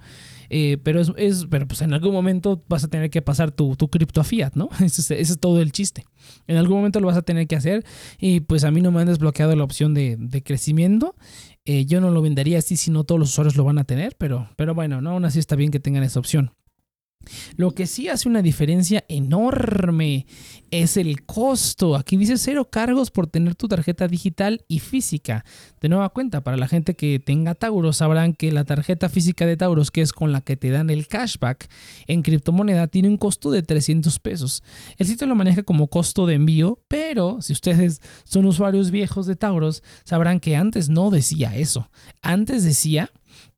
Eh, 0.54 0.76
pero 0.82 1.00
es, 1.00 1.47
pero 1.49 1.66
pues 1.66 1.80
en 1.80 1.94
algún 1.94 2.12
momento 2.12 2.62
vas 2.68 2.85
a 2.85 2.88
tener 2.88 3.09
que 3.09 3.23
pasar 3.23 3.52
tu, 3.52 3.75
tu 3.75 3.88
cripto 3.88 4.21
a 4.21 4.25
fiat, 4.25 4.52
¿no? 4.54 4.68
Ese 4.85 5.18
es, 5.18 5.38
todo 5.40 5.62
el 5.62 5.73
chiste. 5.73 6.04
En 6.47 6.59
algún 6.59 6.76
momento 6.76 7.00
lo 7.00 7.06
vas 7.06 7.16
a 7.16 7.23
tener 7.23 7.47
que 7.47 7.56
hacer 7.56 7.87
y 8.18 8.40
pues 8.40 8.64
a 8.64 8.71
mí 8.71 8.82
no 8.82 8.92
me 8.92 9.00
han 9.00 9.06
desbloqueado 9.06 9.56
la 9.56 9.64
opción 9.64 9.94
de, 9.94 10.42
crecimiento. 10.44 11.16
Eh, 11.64 11.87
yo 11.87 12.02
no 12.02 12.11
lo 12.11 12.21
vendería 12.21 12.59
así 12.59 12.76
si 12.76 12.90
no 12.90 13.04
todos 13.04 13.18
los 13.18 13.30
usuarios 13.30 13.56
lo 13.56 13.64
van 13.64 13.78
a 13.78 13.85
tener, 13.85 14.14
pero, 14.18 14.50
pero 14.56 14.75
bueno, 14.75 15.00
¿no? 15.00 15.12
aún 15.12 15.25
así 15.25 15.38
está 15.38 15.56
bien 15.56 15.71
que 15.71 15.80
tengan 15.80 16.02
esa 16.02 16.21
opción. 16.21 16.52
Lo 17.57 17.73
que 17.73 17.87
sí 17.87 18.09
hace 18.09 18.29
una 18.29 18.43
diferencia 18.43 19.05
enorme 19.09 20.26
es 20.71 20.97
el 20.97 21.25
costo. 21.25 21.97
Aquí 21.97 22.17
dice 22.17 22.38
cero 22.38 22.71
cargos 22.71 23.11
por 23.11 23.26
tener 23.26 23.55
tu 23.55 23.69
tarjeta 23.69 24.09
digital 24.09 24.64
y 24.69 24.79
física. 24.79 25.45
De 25.81 25.88
nueva 25.88 26.09
cuenta, 26.09 26.43
para 26.43 26.57
la 26.57 26.67
gente 26.67 26.95
que 26.95 27.19
tenga 27.19 27.55
Tauros, 27.55 27.99
sabrán 27.99 28.33
que 28.33 28.50
la 28.52 28.64
tarjeta 28.64 29.09
física 29.09 29.45
de 29.47 29.57
Tauros, 29.57 29.91
que 29.91 30.00
es 30.00 30.12
con 30.12 30.33
la 30.33 30.41
que 30.41 30.57
te 30.57 30.71
dan 30.71 30.88
el 30.88 31.09
cashback 31.09 31.69
en 32.07 32.23
criptomoneda, 32.23 32.87
tiene 32.88 33.09
un 33.09 33.19
costo 33.19 33.50
de 33.50 33.62
300 33.62 34.19
pesos. 34.19 34.62
El 34.97 35.07
sitio 35.07 35.26
lo 35.26 35.35
maneja 35.35 35.62
como 35.62 35.88
costo 35.88 36.26
de 36.26 36.35
envío, 36.35 36.81
pero 36.88 37.43
si 37.43 37.52
ustedes 37.52 38.00
son 38.25 38.47
usuarios 38.47 38.91
viejos 38.91 39.26
de 39.26 39.37
Tauros, 39.37 39.83
sabrán 40.05 40.41
que 40.41 40.57
antes 40.57 40.88
no 40.88 41.11
decía 41.11 41.55
eso. 41.55 41.91
Antes 42.23 42.64
decía 42.64 43.11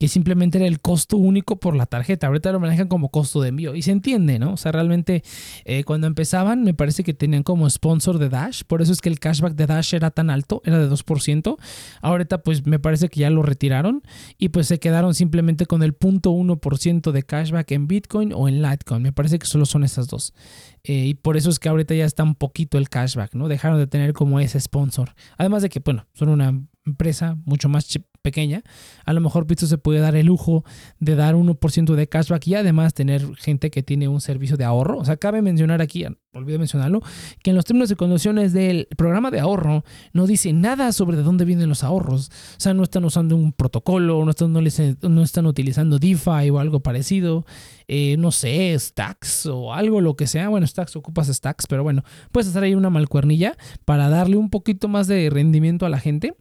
que 0.05 0.09
simplemente 0.09 0.59
era 0.59 0.67
el 0.67 0.83
costo 0.83 1.17
único 1.17 1.57
por 1.57 1.75
la 1.75 1.87
tarjeta. 1.87 2.27
Ahorita 2.27 2.53
lo 2.53 2.61
manejan 2.61 2.89
como 2.89 3.09
costo 3.09 3.41
de 3.41 3.49
envío 3.49 3.75
y 3.75 3.81
se 3.81 3.91
entiende, 3.91 4.39
¿no? 4.39 4.53
O 4.53 4.57
sea, 4.59 4.71
realmente 4.71 5.23
eh, 5.65 5.83
cuando 5.85 6.07
empezaban 6.07 6.63
me 6.63 6.75
parece 6.75 7.05
que 7.05 7.15
tenían 7.15 7.43
como 7.43 7.71
sponsor 7.71 8.19
de 8.19 8.29
Dash, 8.29 8.65
por 8.67 8.83
eso 8.83 8.93
es 8.93 9.01
que 9.01 9.09
el 9.09 9.19
cashback 9.19 9.55
de 9.55 9.67
Dash 9.67 9.95
era 9.95 10.11
tan 10.11 10.29
alto, 10.29 10.61
era 10.67 10.79
de 10.79 10.91
2%. 10.91 11.57
Ahorita 12.03 12.43
pues 12.43 12.67
me 12.67 12.79
parece 12.79 13.09
que 13.09 13.21
ya 13.21 13.31
lo 13.31 13.43
retiraron 13.43 14.03
y 14.37 14.51
pues 14.51 14.67
se 14.67 14.79
quedaron 14.79 15.15
simplemente 15.15 15.65
con 15.65 15.83
el 15.83 15.99
0.1% 15.99 17.11
de 17.11 17.23
cashback 17.23 17.71
en 17.71 17.87
Bitcoin 17.87 18.35
o 18.35 18.47
en 18.47 18.61
Litecoin. 18.61 19.01
Me 19.03 19.13
parece 19.13 19.39
que 19.39 19.47
solo 19.47 19.65
son 19.65 19.85
esas 19.85 20.07
dos. 20.09 20.35
Eh, 20.83 21.07
y 21.07 21.15
por 21.15 21.39
eso 21.39 21.49
es 21.49 21.59
que 21.59 21.71
ahorita 21.71 21.95
ya 21.95 22.05
está 22.05 22.25
un 22.25 22.35
poquito 22.35 22.77
el 22.77 22.91
cashback, 22.91 23.35
¿no? 23.35 23.49
Dejaron 23.49 23.79
de 23.79 23.87
tener 23.87 24.13
como 24.13 24.39
ese 24.39 24.61
sponsor. 24.61 25.15
Además 25.39 25.63
de 25.63 25.71
que, 25.71 25.81
bueno, 25.81 26.07
son 26.13 26.29
una 26.29 26.61
empresa 26.85 27.39
mucho 27.47 27.71
más 27.71 27.87
pequeña, 28.25 28.63
a 29.05 29.13
lo 29.13 29.21
mejor 29.21 29.47
Bitso 29.47 29.67
se 29.67 29.77
puede 29.77 30.01
dar 30.01 30.17
el 30.17 30.27
lujo 30.27 30.65
de 30.99 31.15
dar 31.15 31.35
1% 31.35 31.95
de 31.95 32.09
cashback 32.09 32.47
y 32.49 32.55
además 32.55 32.95
tener 32.95 33.37
gente 33.37 33.71
que 33.71 33.83
tiene 33.83 34.09
un 34.09 34.23
servicio 34.23 34.57
de 34.57 34.65
ahorro. 34.65 34.99
O 34.99 35.05
sea, 35.05 35.19
cabe 35.19 35.43
mencionar 35.43 35.83
aquí, 35.83 36.07
olvidé 36.33 36.59
mencionarlo, 36.59 37.03
que 37.43 37.51
en 37.51 37.57
los 37.57 37.67
términos 37.67 37.91
y 37.91 37.97
condiciones 37.97 38.55
del 38.55 38.89
programa 38.97 39.31
de 39.31 39.41
ahorro 39.41 39.85
no 40.15 40.27
dice 40.27 40.55
nada 40.55 40.93
sobre 40.93 41.19
de 41.19 41.23
dónde 41.23 41.45
vienen 41.45 41.69
los 41.69 41.85
ahorros. 41.85 42.31
O 42.57 42.61
sea, 42.61 42.73
no 42.73 42.83
están 42.83 43.05
usando 43.05 43.37
un 43.37 43.53
protocolo, 43.53 44.25
no 44.25 44.31
están, 44.31 44.55
no, 44.55 45.23
están 45.23 45.47
utilizando 45.47 45.99
DeFi 45.99 46.49
o 46.51 46.59
algo 46.59 46.81
parecido. 46.81 47.45
Eh, 47.89 48.17
no 48.19 48.33
sé, 48.33 48.75
Stacks 48.79 49.45
o 49.45 49.75
algo, 49.75 50.01
lo 50.01 50.17
que 50.17 50.27
sea. 50.27 50.49
Bueno, 50.49 50.67
Stacks 50.67 50.97
ocupas 50.97 51.29
Stacks, 51.29 51.67
pero 51.67 51.83
bueno, 51.83 52.05
puedes 52.33 52.49
hacer 52.49 52.63
ahí 52.63 52.75
una 52.75 52.89
malcuernilla 52.89 53.59
para 53.85 54.09
darle 54.09 54.39
un 54.39 54.49
poquito 54.49 54.89
más 54.89 55.09
de 55.09 55.29
rendimiento 55.29 55.85
a 55.85 55.91
la 55.91 56.01
gente 56.01 56.35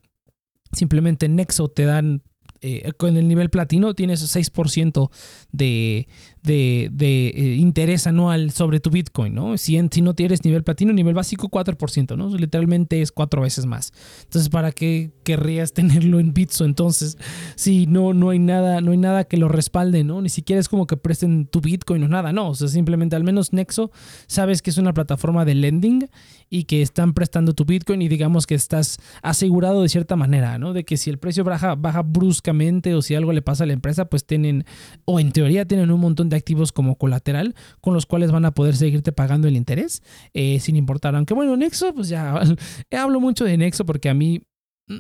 Simplemente 0.74 1.26
en 1.26 1.36
Nexo 1.36 1.70
te 1.70 1.86
dan 1.86 2.22
eh, 2.62 2.94
con 2.94 3.18
el 3.18 3.28
nivel 3.28 3.50
platino 3.50 3.94
tienes 3.94 4.22
6% 4.36 5.10
de, 5.52 6.08
de, 6.44 6.90
de 6.92 7.28
eh, 7.30 7.56
interés 7.56 8.06
anual 8.06 8.52
sobre 8.52 8.80
tu 8.80 8.90
Bitcoin, 8.90 9.34
¿no? 9.34 9.58
Si, 9.58 9.80
si 9.92 10.02
no 10.02 10.14
tienes 10.14 10.44
nivel 10.44 10.64
platino, 10.64 10.92
nivel 10.92 11.14
básico, 11.14 11.50
4%, 11.50 12.18
¿no? 12.18 12.36
Literalmente 12.36 13.02
es 13.02 13.12
cuatro 13.12 13.42
veces 13.42 13.66
más. 13.66 13.94
Entonces, 14.24 14.50
¿para 14.50 14.72
qué 14.72 15.12
querrías 15.24 15.74
tenerlo 15.74 16.20
en 16.20 16.34
Bitso? 16.34 16.66
Entonces, 16.66 17.18
si 17.56 17.88
no, 17.88 18.14
no 18.14 18.30
hay 18.30 18.40
nada, 18.40 18.82
no 18.82 18.92
hay 18.92 18.98
nada 18.98 19.24
que 19.24 19.38
lo 19.38 19.48
respalde, 19.48 20.04
¿no? 20.04 20.22
Ni 20.22 20.30
siquiera 20.30 20.60
es 20.60 20.68
como 20.68 20.86
que 20.86 20.98
presten 20.98 21.46
tu 21.46 21.62
Bitcoin 21.62 22.04
o 22.04 22.08
nada, 22.10 22.34
no. 22.34 22.50
O 22.50 22.56
sea, 22.56 22.68
simplemente 22.68 23.16
al 23.16 23.24
menos 23.24 23.54
Nexo 23.54 23.92
sabes 24.28 24.62
que 24.62 24.70
es 24.70 24.78
una 24.78 24.94
plataforma 24.94 25.46
de 25.46 25.56
lending 25.56 26.10
y 26.50 26.66
que 26.66 26.82
están 26.82 27.14
prestando 27.14 27.54
tu 27.54 27.66
Bitcoin 27.66 28.02
y 28.02 28.10
digamos 28.10 28.46
que 28.46 28.56
estás 28.56 28.98
asegurado 29.22 29.82
de 29.82 29.90
cierta 29.90 30.16
manera, 30.16 30.58
¿no? 30.58 30.74
De 30.74 30.84
que 30.84 30.98
si 30.98 31.10
el 31.10 31.18
precio 31.20 31.44
baja, 31.44 31.76
baja 31.76 32.02
bruscamente 32.02 32.94
o 32.96 33.02
si 33.02 33.16
algo 33.16 33.32
le 33.32 33.42
pasa 33.42 33.64
a 33.64 33.68
la 33.68 33.74
empresa, 33.74 34.06
pues 34.06 34.26
tienen, 34.26 34.66
o 35.06 35.20
en 35.20 35.32
teoría 35.32 35.66
tienen 35.66 35.90
un 35.90 36.02
montón 36.02 36.30
de 36.30 36.33
activos 36.36 36.72
como 36.72 36.98
colateral 36.98 37.56
con 37.82 37.94
los 37.94 38.06
cuales 38.06 38.32
van 38.32 38.46
a 38.46 38.54
poder 38.54 38.76
seguirte 38.76 39.12
pagando 39.12 39.48
el 39.48 39.56
interés 39.56 40.02
eh, 40.34 40.60
sin 40.60 40.76
importar. 40.76 41.16
Aunque 41.16 41.34
bueno, 41.34 41.56
Nexo, 41.58 41.94
pues 41.94 42.10
ya 42.10 42.42
hablo 42.92 43.20
mucho 43.20 43.46
de 43.46 43.58
Nexo 43.58 43.86
porque 43.86 44.10
a 44.10 44.14
mí 44.14 44.44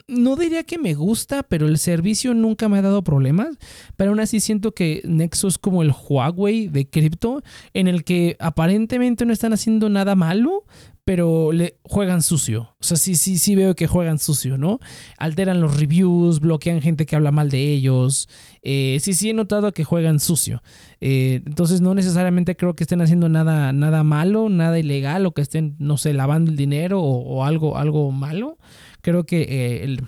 no 0.07 0.35
diría 0.35 0.63
que 0.63 0.77
me 0.77 0.93
gusta, 0.93 1.43
pero 1.43 1.67
el 1.67 1.77
servicio 1.77 2.33
nunca 2.33 2.69
me 2.69 2.77
ha 2.77 2.81
dado 2.81 3.03
problemas. 3.03 3.57
Pero 3.97 4.11
aún 4.11 4.19
así 4.19 4.39
siento 4.39 4.73
que 4.73 5.01
Nexo 5.03 5.47
es 5.47 5.57
como 5.57 5.81
el 5.81 5.91
Huawei 5.91 6.67
de 6.67 6.89
cripto, 6.89 7.43
en 7.73 7.87
el 7.87 8.03
que 8.03 8.37
aparentemente 8.39 9.25
no 9.25 9.33
están 9.33 9.53
haciendo 9.53 9.89
nada 9.89 10.15
malo, 10.15 10.65
pero 11.05 11.51
le 11.51 11.79
juegan 11.83 12.21
sucio. 12.21 12.75
O 12.79 12.83
sea, 12.83 12.97
sí, 12.97 13.15
sí, 13.15 13.37
sí 13.37 13.55
veo 13.55 13.75
que 13.75 13.87
juegan 13.87 14.19
sucio, 14.19 14.57
¿no? 14.57 14.79
Alteran 15.17 15.59
los 15.59 15.77
reviews, 15.77 16.39
bloquean 16.39 16.81
gente 16.81 17.05
que 17.05 17.15
habla 17.15 17.31
mal 17.31 17.49
de 17.49 17.73
ellos. 17.73 18.29
Eh, 18.61 18.97
sí, 19.01 19.13
sí 19.13 19.29
he 19.29 19.33
notado 19.33 19.73
que 19.73 19.83
juegan 19.83 20.19
sucio. 20.19 20.63
Eh, 21.01 21.41
entonces 21.45 21.81
no 21.81 21.93
necesariamente 21.93 22.55
creo 22.55 22.75
que 22.75 22.85
estén 22.85 23.01
haciendo 23.01 23.27
nada, 23.27 23.73
nada 23.73 24.03
malo, 24.03 24.49
nada 24.49 24.79
ilegal, 24.79 25.25
o 25.25 25.33
que 25.33 25.41
estén, 25.41 25.75
no 25.79 25.97
sé, 25.97 26.13
lavando 26.13 26.51
el 26.51 26.57
dinero 26.57 27.01
o, 27.01 27.43
algo, 27.43 27.77
algo 27.77 28.11
malo. 28.11 28.57
Creo 29.01 29.25
que 29.25 29.41
eh, 29.41 29.83
el 29.83 30.01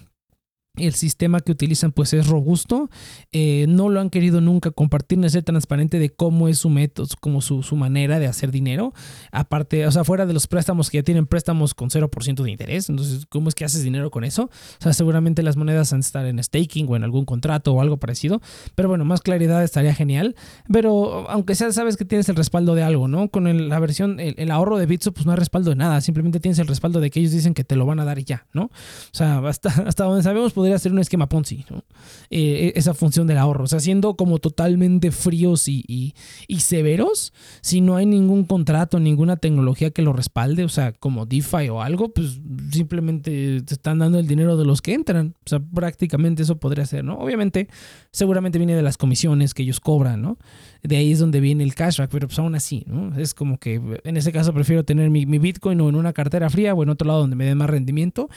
el 0.77 0.93
sistema 0.93 1.39
que 1.39 1.51
utilizan 1.51 1.91
pues 1.91 2.13
es 2.13 2.27
robusto, 2.27 2.89
eh, 3.31 3.65
no 3.67 3.89
lo 3.89 3.99
han 3.99 4.09
querido 4.09 4.41
nunca 4.41 4.71
compartir, 4.71 5.17
no 5.17 5.27
es 5.27 5.33
ser 5.33 5.43
transparente 5.43 5.99
de 5.99 6.09
cómo 6.09 6.47
es 6.47 6.59
su 6.59 6.69
método, 6.69 7.07
como 7.19 7.41
su, 7.41 7.63
manera 7.75 8.19
de 8.19 8.27
hacer 8.27 8.51
dinero, 8.51 8.93
aparte, 9.31 9.85
o 9.85 9.91
sea, 9.91 10.03
fuera 10.03 10.25
de 10.25 10.33
los 10.33 10.47
préstamos 10.47 10.89
que 10.89 10.99
ya 10.99 11.03
tienen 11.03 11.25
préstamos 11.25 11.73
con 11.73 11.89
0% 11.89 12.43
de 12.43 12.51
interés, 12.51 12.89
entonces, 12.89 13.25
¿cómo 13.27 13.49
es 13.49 13.55
que 13.55 13.65
haces 13.65 13.83
dinero 13.83 14.11
con 14.11 14.23
eso? 14.23 14.43
O 14.43 14.81
sea, 14.81 14.93
seguramente 14.93 15.43
las 15.43 15.57
monedas 15.57 15.91
han 15.93 15.99
de 15.99 16.05
estar 16.05 16.25
en 16.25 16.41
staking 16.41 16.87
o 16.89 16.95
en 16.95 17.03
algún 17.03 17.25
contrato 17.25 17.73
o 17.73 17.81
algo 17.81 17.97
parecido, 17.97 18.41
pero 18.75 18.87
bueno, 18.87 19.03
más 19.05 19.21
claridad 19.21 19.63
estaría 19.63 19.93
genial, 19.93 20.35
pero 20.71 21.29
aunque 21.29 21.55
sea, 21.55 21.71
sabes 21.71 21.97
que 21.97 22.05
tienes 22.05 22.29
el 22.29 22.35
respaldo 22.35 22.75
de 22.75 22.83
algo, 22.83 23.07
¿no? 23.07 23.29
Con 23.29 23.69
la 23.69 23.79
versión, 23.79 24.19
el, 24.19 24.51
ahorro 24.51 24.77
de 24.77 24.85
Bitso, 24.85 25.11
pues 25.11 25.25
no 25.25 25.31
hay 25.31 25.37
respaldo 25.37 25.71
de 25.71 25.75
nada, 25.75 26.01
simplemente 26.01 26.39
tienes 26.39 26.59
el 26.59 26.67
respaldo 26.67 26.99
de 26.99 27.09
que 27.09 27.19
ellos 27.19 27.31
dicen 27.31 27.53
que 27.53 27.63
te 27.63 27.75
lo 27.75 27.85
van 27.85 27.99
a 27.99 28.05
dar 28.05 28.19
ya, 28.19 28.45
¿no? 28.53 28.65
O 28.65 28.71
sea, 29.11 29.39
hasta, 29.39 29.69
hasta 29.85 30.05
donde 30.05 30.23
sabemos, 30.23 30.53
pues, 30.53 30.64
podría 30.65 30.79
ser 30.79 30.91
un 30.91 30.97
esquema 30.97 31.29
Ponzi, 31.29 31.63
¿no? 31.69 31.83
Eh, 32.31 32.73
e, 32.75 32.79
esa 32.79 32.95
función 32.95 33.27
del 33.27 33.37
ahorro. 33.37 33.65
O 33.65 33.67
sea, 33.67 33.79
siendo 33.79 34.15
como 34.15 34.39
totalmente 34.39 35.11
fríos 35.11 35.67
y, 35.67 36.15
severos, 36.57 37.33
si 37.61 37.81
no 37.81 37.95
hay 37.95 38.07
ningún 38.07 38.45
contrato, 38.45 38.99
ninguna 38.99 39.37
tecnología 39.37 39.91
que 39.91 40.01
lo 40.01 40.11
respalde, 40.11 40.63
o 40.63 40.69
sea, 40.69 40.91
como 40.93 41.27
DeFi 41.27 41.69
o 41.69 41.83
algo, 41.83 42.09
pues 42.09 42.39
simplemente 42.71 43.61
te 43.61 43.73
están 43.75 43.99
dando 43.99 44.17
el 44.17 44.25
dinero 44.25 44.57
de 44.57 44.65
los 44.65 44.81
que 44.81 44.95
entran. 44.95 45.35
O 45.45 45.49
sea, 45.49 45.59
prácticamente 45.59 46.41
eso 46.41 46.57
podría 46.57 46.87
ser, 46.87 47.03
¿no? 47.03 47.19
Obviamente, 47.19 47.67
seguramente 48.09 48.57
viene 48.57 48.75
de 48.75 48.81
las 48.81 48.97
comisiones 48.97 49.53
que 49.53 49.61
ellos 49.61 49.79
cobran, 49.79 50.19
¿no? 50.19 50.39
De 50.81 50.97
ahí 50.97 51.11
es 51.11 51.19
donde 51.19 51.41
viene 51.41 51.63
el 51.63 51.75
cashback, 51.75 52.09
pero 52.09 52.27
pues 52.27 52.39
aún 52.39 52.55
así, 52.55 52.85
¿no? 52.87 53.15
Es 53.19 53.35
como 53.35 53.59
que 53.59 53.79
en 54.03 54.17
ese 54.17 54.31
caso 54.31 54.51
prefiero 54.51 54.83
tener 54.83 55.11
mi, 55.11 55.27
mi 55.27 55.37
Bitcoin 55.37 55.79
o 55.81 55.89
en 55.89 55.95
una 55.95 56.13
cartera 56.13 56.49
fría 56.49 56.73
o 56.73 56.81
en 56.81 56.89
otro 56.89 57.07
lado 57.07 57.19
donde 57.19 57.35
me 57.35 57.45
dé 57.45 57.53
más 57.53 57.69
rendimiento 57.69 58.29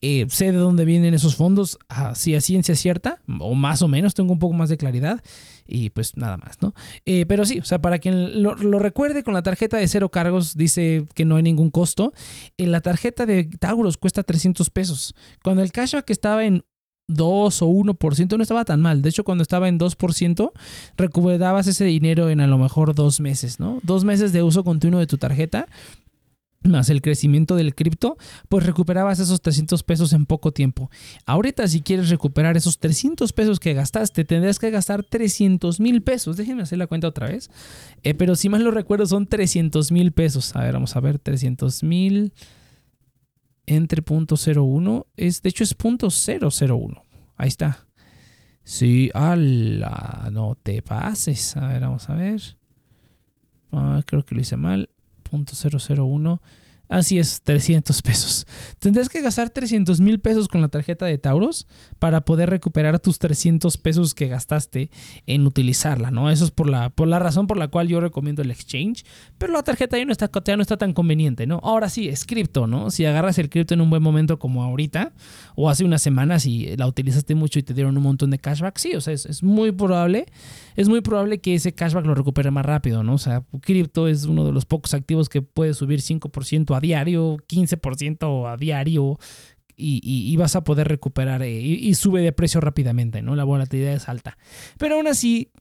eh, 0.00 0.26
sé 0.28 0.52
de 0.52 0.58
dónde 0.58 0.84
vienen 0.84 1.14
esos 1.14 1.34
fondos, 1.34 1.78
así 1.88 2.34
a 2.34 2.40
ciencia 2.40 2.76
cierta, 2.76 3.20
o 3.40 3.54
más 3.54 3.82
o 3.82 3.88
menos, 3.88 4.14
tengo 4.14 4.32
un 4.32 4.38
poco 4.38 4.54
más 4.54 4.68
de 4.68 4.76
claridad, 4.76 5.22
y 5.66 5.90
pues 5.90 6.16
nada 6.16 6.36
más, 6.36 6.62
¿no? 6.62 6.74
Eh, 7.04 7.26
pero 7.26 7.44
sí, 7.44 7.58
o 7.58 7.64
sea, 7.64 7.80
para 7.80 7.98
quien 7.98 8.42
lo, 8.42 8.54
recuerde, 8.54 9.22
con 9.22 9.34
la 9.34 9.42
tarjeta 9.42 9.76
de 9.76 9.88
cero 9.88 10.08
cargos 10.08 10.56
dice 10.56 11.06
que 11.14 11.24
no 11.24 11.36
hay 11.36 11.42
ningún 11.42 11.70
costo. 11.70 12.12
En 12.56 12.72
la 12.72 12.80
tarjeta 12.80 13.26
de 13.26 13.44
Tauros 13.44 13.98
cuesta 13.98 14.22
300 14.22 14.70
pesos. 14.70 15.14
Cuando 15.42 15.62
el 15.62 15.72
cashback 15.72 16.08
estaba 16.10 16.44
en 16.44 16.64
2 17.08 17.62
o 17.62 17.66
1%, 17.66 18.36
no 18.36 18.42
estaba 18.42 18.64
tan 18.64 18.80
mal. 18.80 19.02
De 19.02 19.08
hecho, 19.08 19.24
cuando 19.24 19.42
estaba 19.42 19.68
en 19.68 19.78
2%, 19.78 20.52
recuperabas 20.96 21.66
ese 21.66 21.84
dinero 21.84 22.30
en 22.30 22.40
a 22.40 22.46
lo 22.46 22.58
mejor 22.58 22.94
dos 22.94 23.20
meses, 23.20 23.60
¿no? 23.60 23.80
Dos 23.82 24.04
meses 24.04 24.32
de 24.32 24.42
uso 24.42 24.64
continuo 24.64 25.00
de 25.00 25.06
tu 25.06 25.18
tarjeta 25.18 25.66
más 26.62 26.90
el 26.90 27.02
crecimiento 27.02 27.56
del 27.56 27.74
cripto, 27.74 28.16
pues 28.48 28.66
recuperabas 28.66 29.20
esos 29.20 29.40
300 29.40 29.82
pesos 29.82 30.12
en 30.12 30.26
poco 30.26 30.52
tiempo. 30.52 30.90
Ahorita 31.26 31.66
si 31.68 31.80
quieres 31.80 32.10
recuperar 32.10 32.56
esos 32.56 32.78
300 32.78 33.32
pesos 33.32 33.60
que 33.60 33.74
gastaste, 33.74 34.24
tendrás 34.24 34.58
que 34.58 34.70
gastar 34.70 35.04
300 35.04 35.80
mil 35.80 36.02
pesos. 36.02 36.36
Déjenme 36.36 36.62
hacer 36.62 36.78
la 36.78 36.86
cuenta 36.86 37.08
otra 37.08 37.28
vez. 37.28 37.50
Eh, 38.02 38.14
pero 38.14 38.36
si 38.36 38.48
mal 38.48 38.64
lo 38.64 38.70
recuerdo 38.70 39.06
son 39.06 39.26
300 39.26 39.92
mil 39.92 40.12
pesos. 40.12 40.54
A 40.56 40.62
ver, 40.62 40.74
vamos 40.74 40.96
a 40.96 41.00
ver, 41.00 41.18
300 41.18 41.82
mil 41.82 42.32
entre 43.66 44.02
punto 44.02 44.36
.01 44.36 45.06
es, 45.16 45.42
de 45.42 45.48
hecho 45.50 45.64
es 45.64 45.74
punto 45.74 46.08
.001. 46.08 47.02
Ahí 47.36 47.48
está. 47.48 47.86
Sí, 48.64 49.10
ala, 49.14 50.28
no 50.32 50.54
te 50.54 50.82
pases. 50.82 51.56
A 51.56 51.68
ver, 51.68 51.80
vamos 51.82 52.08
a 52.10 52.14
ver. 52.14 52.42
Ah, 53.72 54.02
creo 54.04 54.24
que 54.24 54.34
lo 54.34 54.40
hice 54.40 54.56
mal. 54.56 54.90
.001 55.32 56.38
Así 56.88 57.18
es, 57.18 57.42
300 57.42 58.00
pesos. 58.02 58.46
Tendrás 58.78 59.08
que 59.08 59.20
gastar 59.20 59.50
300 59.50 60.00
mil 60.00 60.20
pesos 60.20 60.48
con 60.48 60.62
la 60.62 60.68
tarjeta 60.68 61.04
de 61.04 61.18
Tauros 61.18 61.66
para 61.98 62.22
poder 62.22 62.48
recuperar 62.48 62.98
tus 62.98 63.18
300 63.18 63.76
pesos 63.76 64.14
que 64.14 64.28
gastaste 64.28 64.90
en 65.26 65.46
utilizarla, 65.46 66.10
¿no? 66.10 66.30
Eso 66.30 66.44
es 66.46 66.50
por 66.50 66.68
la, 66.68 66.90
por 66.90 67.08
la 67.08 67.18
razón 67.18 67.46
por 67.46 67.58
la 67.58 67.68
cual 67.68 67.88
yo 67.88 68.00
recomiendo 68.00 68.40
el 68.42 68.50
exchange, 68.50 69.04
pero 69.36 69.52
la 69.52 69.62
tarjeta 69.62 69.98
ya 69.98 70.04
no 70.04 70.12
está, 70.12 70.30
ya 70.44 70.56
no 70.56 70.62
está 70.62 70.78
tan 70.78 70.94
conveniente, 70.94 71.46
¿no? 71.46 71.60
Ahora 71.62 71.90
sí, 71.90 72.08
es 72.08 72.24
cripto, 72.24 72.66
¿no? 72.66 72.90
Si 72.90 73.04
agarras 73.04 73.38
el 73.38 73.50
cripto 73.50 73.74
en 73.74 73.82
un 73.82 73.90
buen 73.90 74.02
momento 74.02 74.38
como 74.38 74.62
ahorita, 74.62 75.12
o 75.56 75.68
hace 75.68 75.84
unas 75.84 76.00
semanas 76.00 76.46
y 76.46 76.74
la 76.76 76.86
utilizaste 76.86 77.34
mucho 77.34 77.58
y 77.58 77.62
te 77.62 77.74
dieron 77.74 77.96
un 77.96 78.02
montón 78.02 78.30
de 78.30 78.38
cashback, 78.38 78.78
sí, 78.78 78.94
o 78.94 79.00
sea, 79.00 79.12
es, 79.12 79.42
muy 79.42 79.72
probable, 79.72 80.26
es 80.74 80.88
muy 80.88 81.00
probable 81.02 81.38
que 81.38 81.54
ese 81.54 81.74
cashback 81.74 82.06
lo 82.06 82.14
recupere 82.14 82.50
más 82.50 82.64
rápido, 82.64 83.02
¿no? 83.02 83.14
O 83.14 83.18
sea, 83.18 83.44
cripto 83.60 84.08
es 84.08 84.24
uno 84.24 84.44
de 84.44 84.52
los 84.52 84.64
pocos 84.64 84.94
activos 84.94 85.28
que 85.28 85.42
puede 85.42 85.74
subir 85.74 86.00
5% 86.00 86.76
a 86.76 86.77
diario, 86.80 87.36
15% 87.48 88.52
a 88.52 88.56
diario, 88.56 89.18
y, 89.80 90.36
vas 90.36 90.56
a 90.56 90.64
poder 90.64 90.88
recuperar 90.88 91.42
eh, 91.42 91.60
y, 91.60 91.94
sube 91.94 92.20
de 92.20 92.32
precio 92.32 92.60
rápidamente, 92.60 93.22
¿no? 93.22 93.36
La 93.36 93.44
volatilidad 93.44 93.92
es 93.92 94.08
alta. 94.08 94.36
Pero 94.76 94.96
aún 94.96 95.06
así, 95.06 95.52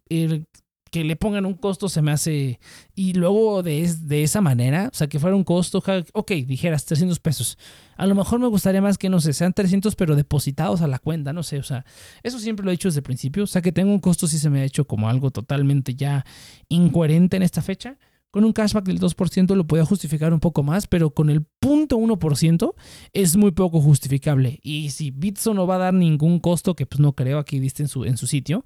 que 0.89 1.03
le 1.03 1.15
pongan 1.15 1.45
un 1.45 1.53
costo 1.53 1.89
se 1.89 2.01
me 2.01 2.11
hace. 2.11 2.59
Y 2.95 3.13
luego 3.13 3.63
de, 3.63 3.91
de 4.01 4.23
esa 4.23 4.41
manera, 4.41 4.89
o 4.91 4.95
sea, 4.95 5.07
que 5.07 5.19
fuera 5.19 5.35
un 5.35 5.43
costo, 5.43 5.83
ok, 6.13 6.31
dijeras 6.31 6.85
300 6.85 7.19
pesos. 7.19 7.57
A 7.95 8.05
lo 8.07 8.15
mejor 8.15 8.39
me 8.39 8.47
gustaría 8.47 8.81
más 8.81 8.97
que, 8.97 9.09
no 9.09 9.19
sé, 9.19 9.33
sean 9.33 9.53
300, 9.53 9.95
pero 9.95 10.15
depositados 10.15 10.81
a 10.81 10.87
la 10.87 10.99
cuenta, 10.99 11.33
no 11.33 11.43
sé, 11.43 11.59
o 11.59 11.63
sea, 11.63 11.85
eso 12.23 12.39
siempre 12.39 12.63
lo 12.63 12.71
he 12.71 12.73
dicho 12.73 12.87
desde 12.87 12.99
el 12.99 13.03
principio. 13.03 13.43
O 13.43 13.47
sea, 13.47 13.61
que 13.61 13.71
tenga 13.71 13.91
un 13.91 13.99
costo 13.99 14.27
sí 14.27 14.39
se 14.39 14.49
me 14.49 14.61
ha 14.61 14.63
hecho 14.63 14.85
como 14.85 15.09
algo 15.09 15.31
totalmente 15.31 15.95
ya 15.95 16.25
incoherente 16.69 17.37
en 17.37 17.43
esta 17.43 17.61
fecha. 17.61 17.97
Con 18.31 18.43
un 18.43 18.53
cashback 18.53 18.85
del 18.85 18.99
2% 18.99 19.55
lo 19.55 19.65
podía 19.65 19.85
justificar 19.85 20.33
un 20.33 20.39
poco 20.39 20.61
más, 20.61 20.85
pero 20.87 21.11
con 21.11 21.29
el 21.29 21.45
0.1% 21.61 22.73
es 23.13 23.37
muy 23.37 23.51
poco 23.51 23.81
justificable. 23.81 24.59
Y 24.61 24.89
si 24.89 25.11
Bitso 25.11 25.53
no 25.53 25.65
va 25.65 25.75
a 25.75 25.79
dar 25.79 25.93
ningún 25.93 26.39
costo, 26.39 26.75
que 26.75 26.85
pues 26.85 26.99
no 26.99 27.13
creo, 27.13 27.39
aquí 27.39 27.59
viste 27.59 27.83
en 27.83 27.89
su, 27.89 28.03
en 28.03 28.17
su 28.17 28.27
sitio, 28.27 28.65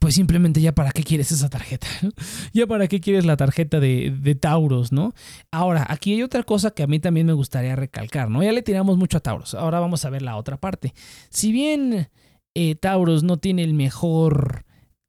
pues 0.00 0.14
simplemente 0.14 0.60
ya 0.60 0.74
para 0.74 0.90
qué 0.90 1.02
quieres 1.02 1.32
esa 1.32 1.48
tarjeta, 1.48 1.86
Ya 2.52 2.66
para 2.66 2.88
qué 2.88 3.00
quieres 3.00 3.24
la 3.24 3.36
tarjeta 3.36 3.80
de, 3.80 4.14
de, 4.16 4.34
Tauros, 4.34 4.92
¿no? 4.92 5.14
Ahora, 5.50 5.86
aquí 5.88 6.14
hay 6.14 6.22
otra 6.22 6.42
cosa 6.42 6.72
que 6.72 6.82
a 6.82 6.86
mí 6.86 6.98
también 6.98 7.26
me 7.26 7.32
gustaría 7.32 7.76
recalcar, 7.76 8.30
¿no? 8.30 8.42
Ya 8.42 8.52
le 8.52 8.62
tiramos 8.62 8.96
mucho 8.96 9.18
a 9.18 9.20
Tauros, 9.20 9.54
ahora 9.54 9.80
vamos 9.80 10.04
a 10.04 10.10
ver 10.10 10.22
la 10.22 10.36
otra 10.36 10.58
parte. 10.58 10.92
Si 11.30 11.52
bien 11.52 12.08
eh, 12.54 12.74
Tauros 12.74 13.22
no 13.22 13.38
tiene 13.38 13.62
el 13.62 13.74
mejor, 13.74 14.65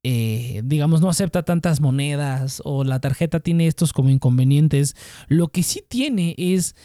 eh, 0.09 0.61
digamos, 0.63 1.01
no 1.01 1.09
acepta 1.09 1.43
tantas 1.43 1.81
monedas 1.81 2.61
o 2.63 2.85
la 2.85 3.01
tarjeta 3.01 3.41
tiene 3.41 3.67
estos 3.67 3.91
como 3.91 4.09
inconvenientes, 4.09 4.95
lo 5.27 5.49
que 5.49 5.63
sí 5.63 5.83
tiene 5.85 6.33
es 6.37 6.77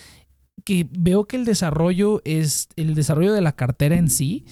que 0.64 0.88
veo 0.90 1.26
que 1.26 1.36
el 1.36 1.44
desarrollo 1.44 2.20
es 2.24 2.66
el 2.74 2.96
desarrollo 2.96 3.32
de 3.32 3.40
la 3.40 3.52
cartera 3.52 3.96
en 3.96 4.10
sí 4.10 4.44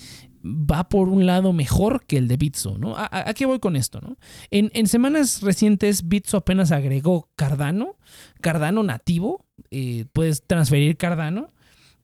va 0.44 0.88
por 0.88 1.09
un 1.09 1.26
lado 1.26 1.52
mejor 1.52 2.06
que 2.06 2.16
el 2.16 2.28
de 2.28 2.37
Bitso, 2.37 2.78
¿no? 2.78 2.94
¿A, 2.96 3.35
qué 3.35 3.44
voy 3.44 3.59
con 3.59 3.74
esto, 3.74 4.00
no? 4.00 4.16
En, 4.52 4.87
semanas 4.87 5.42
recientes, 5.42 6.06
Bitso 6.06 6.37
apenas 6.37 6.70
agregó 6.70 7.28
Cardano, 7.35 7.96
Cardano 8.40 8.85
nativo, 8.85 9.46
eh, 9.72 10.04
puedes 10.12 10.46
transferir 10.46 10.96
Cardano 10.96 11.52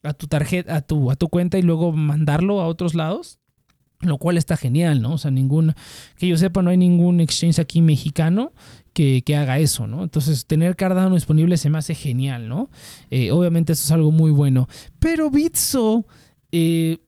a 0.02 0.14
tu 0.14 0.26
tarjeta, 0.26 0.74
a 0.74 0.80
tu, 0.82 1.12
a 1.12 1.16
tu 1.16 1.28
cuenta 1.28 1.58
y 1.58 1.62
luego 1.62 1.92
mandarlo 1.92 2.60
a 2.60 2.66
otros 2.66 2.96
lados, 2.96 3.38
lo 4.00 4.18
cual 4.18 4.36
está 4.38 4.56
genial, 4.56 5.00
¿no? 5.02 5.14
O 5.14 5.18
sea, 5.18 5.30
ningún, 5.30 5.74
que 6.18 6.28
yo 6.28 6.36
sepa, 6.36 6.62
no 6.62 6.70
hay 6.70 6.76
ningún 6.76 7.20
exchange 7.20 7.58
aquí 7.58 7.82
mexicano 7.82 8.52
que, 8.92 9.22
haga 9.36 9.58
eso, 9.58 9.86
¿no? 9.86 10.02
Entonces, 10.02 10.46
tener 10.46 10.74
Cardano 10.76 11.14
disponible 11.14 11.56
se 11.56 11.68
me 11.68 11.78
hace 11.78 11.94
genial, 11.94 12.48
¿no? 12.48 12.70
Eh, 13.10 13.30
obviamente 13.30 13.74
eso 13.74 13.84
es 13.84 13.90
algo 13.90 14.12
muy 14.12 14.30
bueno, 14.30 14.68
pero 14.98 15.30
Bitso... 15.30 16.06
Eh, 16.52 16.98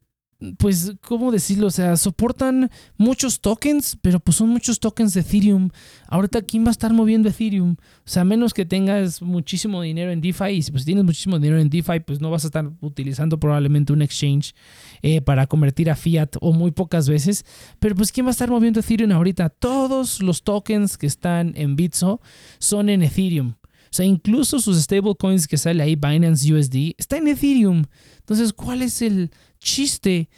pues, 0.57 0.95
¿cómo 1.03 1.33
decirlo? 1.33 1.67
O 1.67 1.71
sea, 1.71 1.97
soportan 1.97 2.71
muchos 2.97 3.41
tokens, 3.41 3.99
pero 4.01 4.21
pues 4.21 4.37
son 4.37 4.49
muchos 4.51 4.79
tokens 4.79 5.13
de 5.15 5.21
Ethereum. 5.21 5.71
Ahorita, 6.07 6.43
¿quién 6.43 6.65
va 6.65 6.69
a 6.69 6.71
estar 6.71 6.93
moviendo 6.93 7.29
Ethereum? 7.29 7.73
O 7.73 8.09
sea, 8.09 8.25
menos 8.25 8.55
que 8.55 8.65
tengas 8.65 9.21
muchísimo 9.21 9.83
dinero 9.83 10.13
en 10.13 10.21
DeFi, 10.21 10.51
y 10.51 10.63
si 10.63 10.71
pues 10.71 10.85
tienes 10.85 11.05
muchísimo 11.05 11.39
dinero 11.39 11.61
en 11.61 11.69
DeFi, 11.69 12.01
pues 12.01 12.21
no 12.21 12.31
vas 12.31 12.45
a 12.45 12.49
estar 12.49 12.71
utilizando 12.81 13.41
probablemente 13.41 13.93
un 13.93 14.03
exchange 14.03 14.55
eh, 15.03 15.21
para 15.21 15.47
convertir 15.49 15.91
a 15.91 15.97
fiat 15.97 16.37
o 16.41 16.53
muy 16.53 16.71
pocas 16.71 17.09
veces. 17.09 17.45
Pero 17.81 17.97
pues, 17.97 18.13
¿quién 18.13 18.27
va 18.27 18.31
a 18.31 18.33
estar 18.33 18.49
moviendo 18.49 18.79
Ethereum 18.81 19.11
ahorita? 19.11 19.49
Todos 19.49 20.23
los 20.23 20.45
tokens 20.45 20.99
que 20.99 21.07
están 21.07 21.53
en 21.57 21.75
Bitso 21.75 22.21
son 22.59 22.91
en 22.91 23.03
Ethereum. 23.03 23.55
O 23.91 23.93
sea, 23.93 24.07
incluso 24.07 24.61
sus 24.61 24.81
stablecoins 24.83 25.47
que 25.47 25.57
sale 25.57 25.83
ahí, 25.83 25.97
Binance 25.97 26.53
USD, 26.53 26.95
está 26.99 27.17
en 27.17 27.29
Ethereum. 27.29 27.85
Entonces, 28.19 28.53
¿cuál 28.53 28.83
es 28.83 29.03
el 29.03 29.31
chiste 29.59 30.29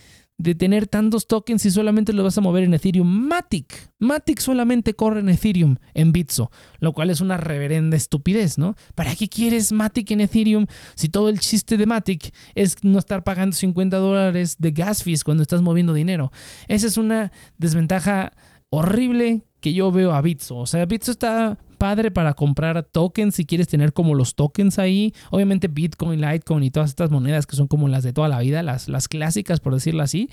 de 0.40 0.54
tener 0.54 0.86
tantos 0.86 1.26
tokens 1.26 1.60
si 1.60 1.70
solamente 1.70 2.14
lo 2.14 2.24
vas 2.24 2.38
a 2.38 2.40
mover 2.40 2.64
en 2.64 2.72
Ethereum. 2.72 3.06
Matic, 3.06 3.92
Matic 3.98 4.40
solamente 4.40 4.94
corre 4.94 5.20
en 5.20 5.28
Ethereum, 5.28 5.76
en 5.92 6.12
Bitso, 6.12 6.50
lo 6.78 6.94
cual 6.94 7.10
es 7.10 7.20
una 7.20 7.36
reverenda 7.36 7.96
estupidez, 7.96 8.56
¿no? 8.56 8.74
¿Para 8.94 9.14
qué 9.14 9.28
quieres 9.28 9.70
Matic 9.70 10.10
en 10.12 10.22
Ethereum 10.22 10.66
si 10.94 11.10
todo 11.10 11.28
el 11.28 11.40
chiste 11.40 11.76
de 11.76 11.84
Matic 11.84 12.32
es 12.54 12.82
no 12.82 12.98
estar 12.98 13.22
pagando 13.22 13.54
50 13.54 13.98
dólares 13.98 14.56
de 14.58 14.70
gas 14.70 15.02
fees 15.02 15.24
cuando 15.24 15.42
estás 15.42 15.60
moviendo 15.60 15.92
dinero? 15.92 16.32
Esa 16.68 16.86
es 16.86 16.96
una 16.96 17.32
desventaja 17.58 18.32
horrible 18.70 19.44
que 19.60 19.74
yo 19.74 19.92
veo 19.92 20.12
a 20.12 20.22
Bitso. 20.22 20.56
O 20.56 20.66
sea, 20.66 20.86
Bitso 20.86 21.10
está 21.10 21.58
padre 21.80 22.10
para 22.10 22.34
comprar 22.34 22.82
tokens 22.82 23.36
si 23.36 23.46
quieres 23.46 23.66
tener 23.66 23.94
como 23.94 24.14
los 24.14 24.34
tokens 24.34 24.78
ahí. 24.78 25.14
Obviamente 25.30 25.66
Bitcoin, 25.66 26.20
Litecoin 26.20 26.62
y 26.62 26.70
todas 26.70 26.90
estas 26.90 27.10
monedas 27.10 27.46
que 27.46 27.56
son 27.56 27.68
como 27.68 27.88
las 27.88 28.04
de 28.04 28.12
toda 28.12 28.28
la 28.28 28.38
vida, 28.40 28.62
las, 28.62 28.86
las 28.86 29.08
clásicas 29.08 29.60
por 29.60 29.72
decirlo 29.72 30.02
así. 30.02 30.28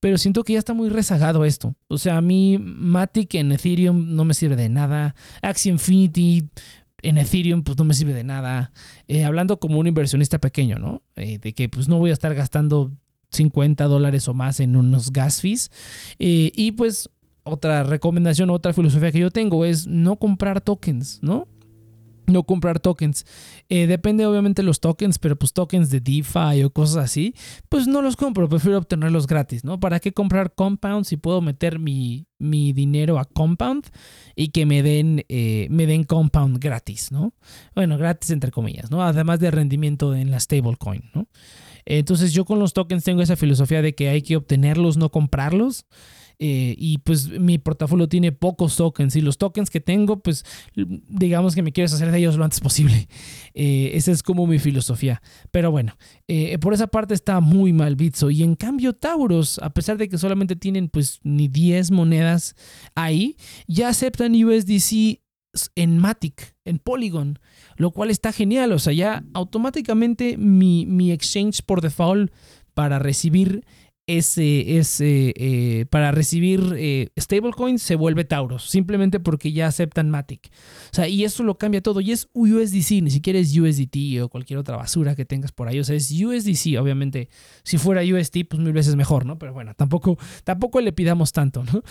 Pero 0.00 0.18
siento 0.18 0.44
que 0.44 0.52
ya 0.52 0.58
está 0.58 0.74
muy 0.74 0.90
rezagado 0.90 1.46
esto. 1.46 1.74
O 1.88 1.96
sea, 1.96 2.18
a 2.18 2.20
mí 2.20 2.58
Matic 2.60 3.34
en 3.36 3.52
Ethereum 3.52 4.14
no 4.14 4.26
me 4.26 4.34
sirve 4.34 4.54
de 4.54 4.68
nada. 4.68 5.14
Axie 5.40 5.72
Infinity 5.72 6.50
en 7.00 7.16
Ethereum 7.16 7.62
pues 7.62 7.78
no 7.78 7.84
me 7.84 7.94
sirve 7.94 8.12
de 8.12 8.24
nada. 8.24 8.70
Eh, 9.08 9.24
hablando 9.24 9.58
como 9.58 9.78
un 9.78 9.86
inversionista 9.86 10.38
pequeño, 10.38 10.78
¿no? 10.78 11.02
Eh, 11.16 11.38
de 11.38 11.54
que 11.54 11.70
pues 11.70 11.88
no 11.88 11.96
voy 11.96 12.10
a 12.10 12.12
estar 12.12 12.34
gastando 12.34 12.92
50 13.30 13.84
dólares 13.84 14.28
o 14.28 14.34
más 14.34 14.60
en 14.60 14.76
unos 14.76 15.10
gas 15.10 15.40
fees. 15.40 15.70
Eh, 16.18 16.52
y 16.54 16.72
pues 16.72 17.08
otra 17.44 17.82
recomendación, 17.82 18.50
otra 18.50 18.72
filosofía 18.72 19.12
que 19.12 19.20
yo 19.20 19.30
tengo 19.30 19.64
es 19.64 19.86
no 19.86 20.16
comprar 20.16 20.60
tokens, 20.60 21.18
¿no? 21.22 21.48
No 22.26 22.44
comprar 22.44 22.78
tokens. 22.78 23.26
Eh, 23.68 23.88
depende 23.88 24.24
obviamente 24.26 24.62
de 24.62 24.66
los 24.66 24.78
tokens, 24.78 25.18
pero 25.18 25.36
pues 25.36 25.52
tokens 25.52 25.90
de 25.90 26.00
DeFi 26.00 26.62
o 26.64 26.70
cosas 26.70 27.04
así, 27.04 27.34
pues 27.68 27.88
no 27.88 28.00
los 28.00 28.14
compro, 28.16 28.48
prefiero 28.48 28.78
obtenerlos 28.78 29.26
gratis, 29.26 29.64
¿no? 29.64 29.80
¿Para 29.80 29.98
qué 29.98 30.12
comprar 30.12 30.54
Compound 30.54 31.04
si 31.04 31.16
puedo 31.16 31.40
meter 31.40 31.80
mi, 31.80 32.26
mi 32.38 32.72
dinero 32.72 33.18
a 33.18 33.24
Compound 33.24 33.86
y 34.36 34.48
que 34.48 34.66
me 34.66 34.84
den, 34.84 35.24
eh, 35.28 35.66
me 35.68 35.86
den 35.86 36.04
Compound 36.04 36.58
gratis, 36.58 37.10
¿no? 37.10 37.34
Bueno, 37.74 37.98
gratis 37.98 38.30
entre 38.30 38.52
comillas, 38.52 38.90
¿no? 38.90 39.02
Además 39.02 39.40
de 39.40 39.50
rendimiento 39.50 40.14
en 40.14 40.30
la 40.30 40.38
stablecoin, 40.38 41.10
¿no? 41.14 41.26
Entonces 41.84 42.32
yo 42.32 42.44
con 42.44 42.60
los 42.60 42.72
tokens 42.72 43.02
tengo 43.02 43.22
esa 43.22 43.36
filosofía 43.36 43.82
de 43.82 43.94
que 43.94 44.08
hay 44.08 44.22
que 44.22 44.36
obtenerlos, 44.36 44.96
no 44.96 45.10
comprarlos. 45.10 45.86
Eh, 46.44 46.74
y 46.76 46.98
pues 46.98 47.28
mi 47.28 47.58
portafolio 47.58 48.08
tiene 48.08 48.32
pocos 48.32 48.74
tokens 48.74 49.14
y 49.14 49.20
los 49.20 49.38
tokens 49.38 49.70
que 49.70 49.78
tengo, 49.78 50.18
pues 50.18 50.44
digamos 50.74 51.54
que 51.54 51.62
me 51.62 51.70
quiero 51.70 51.86
hacer 51.86 52.10
de 52.10 52.18
ellos 52.18 52.36
lo 52.36 52.42
antes 52.42 52.58
posible. 52.58 53.06
Eh, 53.54 53.92
esa 53.94 54.10
es 54.10 54.24
como 54.24 54.48
mi 54.48 54.58
filosofía. 54.58 55.22
Pero 55.52 55.70
bueno, 55.70 55.96
eh, 56.26 56.58
por 56.58 56.74
esa 56.74 56.88
parte 56.88 57.14
está 57.14 57.38
muy 57.38 57.72
mal 57.72 57.94
Bitso. 57.94 58.28
Y 58.28 58.42
en 58.42 58.56
cambio 58.56 58.92
Tauros, 58.92 59.60
a 59.60 59.70
pesar 59.70 59.98
de 59.98 60.08
que 60.08 60.18
solamente 60.18 60.56
tienen 60.56 60.88
pues 60.88 61.20
ni 61.22 61.46
10 61.46 61.92
monedas 61.92 62.56
ahí, 62.96 63.36
ya 63.68 63.90
aceptan 63.90 64.34
USDC 64.34 65.20
en 65.76 65.98
Matic, 65.98 66.56
en 66.64 66.80
Polygon, 66.80 67.38
lo 67.76 67.92
cual 67.92 68.10
está 68.10 68.32
genial. 68.32 68.72
O 68.72 68.80
sea, 68.80 68.92
ya 68.92 69.22
automáticamente 69.32 70.36
mi, 70.38 70.86
mi 70.86 71.12
exchange 71.12 71.62
por 71.62 71.82
default 71.82 72.32
para 72.74 72.98
recibir 72.98 73.64
ese, 74.06 74.78
ese 74.78 75.32
eh, 75.36 75.86
para 75.88 76.10
recibir 76.10 76.74
eh, 76.76 77.10
stablecoins 77.18 77.82
se 77.82 77.94
vuelve 77.94 78.24
Tauros, 78.24 78.68
simplemente 78.68 79.20
porque 79.20 79.52
ya 79.52 79.68
aceptan 79.68 80.10
Matic. 80.10 80.50
O 80.92 80.94
sea, 80.94 81.08
y 81.08 81.24
eso 81.24 81.42
lo 81.44 81.56
cambia 81.56 81.82
todo. 81.82 82.00
Y 82.00 82.12
es 82.12 82.28
USDC, 82.32 83.02
ni 83.02 83.10
siquiera 83.10 83.38
es 83.38 83.56
USDT 83.56 84.20
o 84.22 84.28
cualquier 84.28 84.58
otra 84.58 84.76
basura 84.76 85.14
que 85.14 85.24
tengas 85.24 85.52
por 85.52 85.68
ahí. 85.68 85.78
O 85.78 85.84
sea, 85.84 85.96
es 85.96 86.10
USDC. 86.10 86.80
Obviamente, 86.80 87.28
si 87.62 87.78
fuera 87.78 88.02
USD, 88.02 88.44
pues 88.48 88.60
mil 88.60 88.72
veces 88.72 88.96
mejor, 88.96 89.24
¿no? 89.24 89.38
Pero 89.38 89.52
bueno, 89.52 89.74
tampoco, 89.74 90.18
tampoco 90.44 90.80
le 90.80 90.92
pidamos 90.92 91.32
tanto, 91.32 91.64
¿no? 91.64 91.82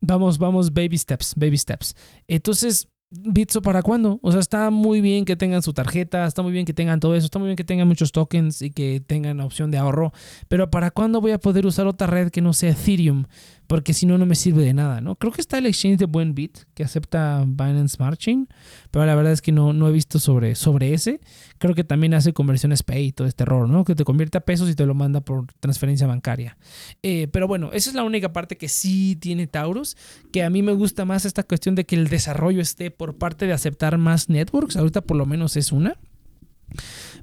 Vamos, 0.00 0.38
vamos, 0.38 0.72
baby 0.72 0.98
steps, 0.98 1.34
baby 1.36 1.58
steps. 1.58 1.96
Entonces, 2.28 2.88
Bitso 3.20 3.62
para 3.62 3.82
cuándo? 3.82 4.18
O 4.22 4.30
sea, 4.32 4.40
está 4.40 4.70
muy 4.70 5.00
bien 5.00 5.24
que 5.24 5.36
tengan 5.36 5.62
su 5.62 5.72
tarjeta, 5.72 6.26
está 6.26 6.42
muy 6.42 6.52
bien 6.52 6.64
que 6.64 6.74
tengan 6.74 7.00
todo 7.00 7.14
eso, 7.14 7.26
está 7.26 7.38
muy 7.38 7.46
bien 7.46 7.56
que 7.56 7.64
tengan 7.64 7.88
muchos 7.88 8.12
tokens 8.12 8.62
y 8.62 8.70
que 8.70 9.00
tengan 9.00 9.40
opción 9.40 9.70
de 9.70 9.78
ahorro, 9.78 10.12
pero 10.48 10.70
¿para 10.70 10.90
cuándo 10.90 11.20
voy 11.20 11.32
a 11.32 11.38
poder 11.38 11.66
usar 11.66 11.86
otra 11.86 12.06
red 12.06 12.30
que 12.30 12.40
no 12.40 12.52
sea 12.52 12.70
Ethereum? 12.70 13.24
Porque 13.66 13.92
si 13.92 14.06
no, 14.06 14.18
no 14.18 14.26
me 14.26 14.34
sirve 14.34 14.62
de 14.62 14.74
nada, 14.74 15.00
¿no? 15.00 15.16
Creo 15.16 15.32
que 15.32 15.40
está 15.40 15.58
el 15.58 15.66
exchange 15.66 15.98
de 15.98 16.06
Buenbit 16.06 16.58
que 16.74 16.84
acepta 16.84 17.44
Binance 17.46 17.96
Smart 17.96 18.18
Chain, 18.18 18.48
pero 18.90 19.04
la 19.06 19.14
verdad 19.14 19.32
es 19.32 19.42
que 19.42 19.52
no, 19.52 19.72
no 19.72 19.88
he 19.88 19.92
visto 19.92 20.18
sobre, 20.18 20.54
sobre 20.54 20.94
ese. 20.94 21.20
Creo 21.58 21.74
que 21.74 21.84
también 21.84 22.14
hace 22.14 22.32
conversiones 22.32 22.82
Pay 22.82 23.06
y 23.06 23.12
todo 23.12 23.26
este 23.26 23.42
error, 23.42 23.68
¿no? 23.68 23.84
Que 23.84 23.94
te 23.94 24.04
convierte 24.04 24.38
a 24.38 24.42
pesos 24.42 24.70
y 24.70 24.74
te 24.74 24.86
lo 24.86 24.94
manda 24.94 25.20
por 25.20 25.46
transferencia 25.60 26.06
bancaria. 26.06 26.56
Eh, 27.02 27.28
pero 27.32 27.48
bueno, 27.48 27.70
esa 27.72 27.90
es 27.90 27.96
la 27.96 28.04
única 28.04 28.32
parte 28.32 28.56
que 28.56 28.68
sí 28.68 29.16
tiene 29.16 29.46
Taurus, 29.46 29.96
que 30.32 30.42
a 30.44 30.50
mí 30.50 30.62
me 30.62 30.72
gusta 30.72 31.04
más 31.04 31.24
esta 31.24 31.42
cuestión 31.42 31.74
de 31.74 31.84
que 31.84 31.96
el 31.96 32.08
desarrollo 32.08 32.60
esté 32.60 32.90
por 32.90 33.16
parte 33.16 33.46
de 33.46 33.52
aceptar 33.52 33.98
más 33.98 34.28
networks, 34.28 34.76
ahorita 34.76 35.00
por 35.00 35.16
lo 35.16 35.26
menos 35.26 35.56
es 35.56 35.72
una. 35.72 35.96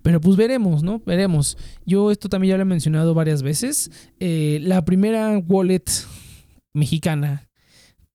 Pero 0.02 0.20
pues 0.20 0.36
veremos, 0.36 0.84
¿no? 0.84 1.02
Veremos. 1.06 1.58
Yo 1.86 2.12
esto 2.12 2.28
también 2.30 2.52
ya 2.52 2.58
lo 2.58 2.64
he 2.64 2.66
mencionado 2.66 3.14
varias 3.14 3.44
veces. 3.44 3.92
Eh, 4.20 4.60
la 4.62 4.84
primera 4.84 5.38
wallet 5.38 5.84
mexicana 6.74 7.50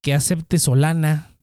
que 0.00 0.14
acepte 0.14 0.58
Solana, 0.58 1.34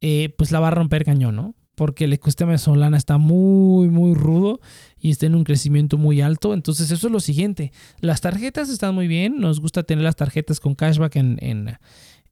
eh, 0.00 0.34
pues 0.36 0.52
la 0.52 0.60
va 0.60 0.68
a 0.68 0.72
romper 0.72 1.04
cañón, 1.04 1.36
¿no? 1.36 1.54
Porque 1.74 2.04
el 2.04 2.12
ecosistema 2.12 2.52
de 2.52 2.58
Solana 2.58 2.96
está 2.96 3.18
muy, 3.18 3.88
muy 3.88 4.14
rudo 4.14 4.60
y 4.98 5.10
está 5.10 5.26
en 5.26 5.34
un 5.34 5.44
crecimiento 5.44 5.98
muy 5.98 6.22
alto. 6.22 6.54
Entonces, 6.54 6.90
eso 6.90 7.08
es 7.08 7.12
lo 7.12 7.20
siguiente. 7.20 7.70
Las 8.00 8.22
tarjetas 8.22 8.70
están 8.70 8.94
muy 8.94 9.08
bien. 9.08 9.38
Nos 9.40 9.60
gusta 9.60 9.82
tener 9.82 10.02
las 10.02 10.16
tarjetas 10.16 10.58
con 10.58 10.74
cashback 10.74 11.16
en, 11.16 11.38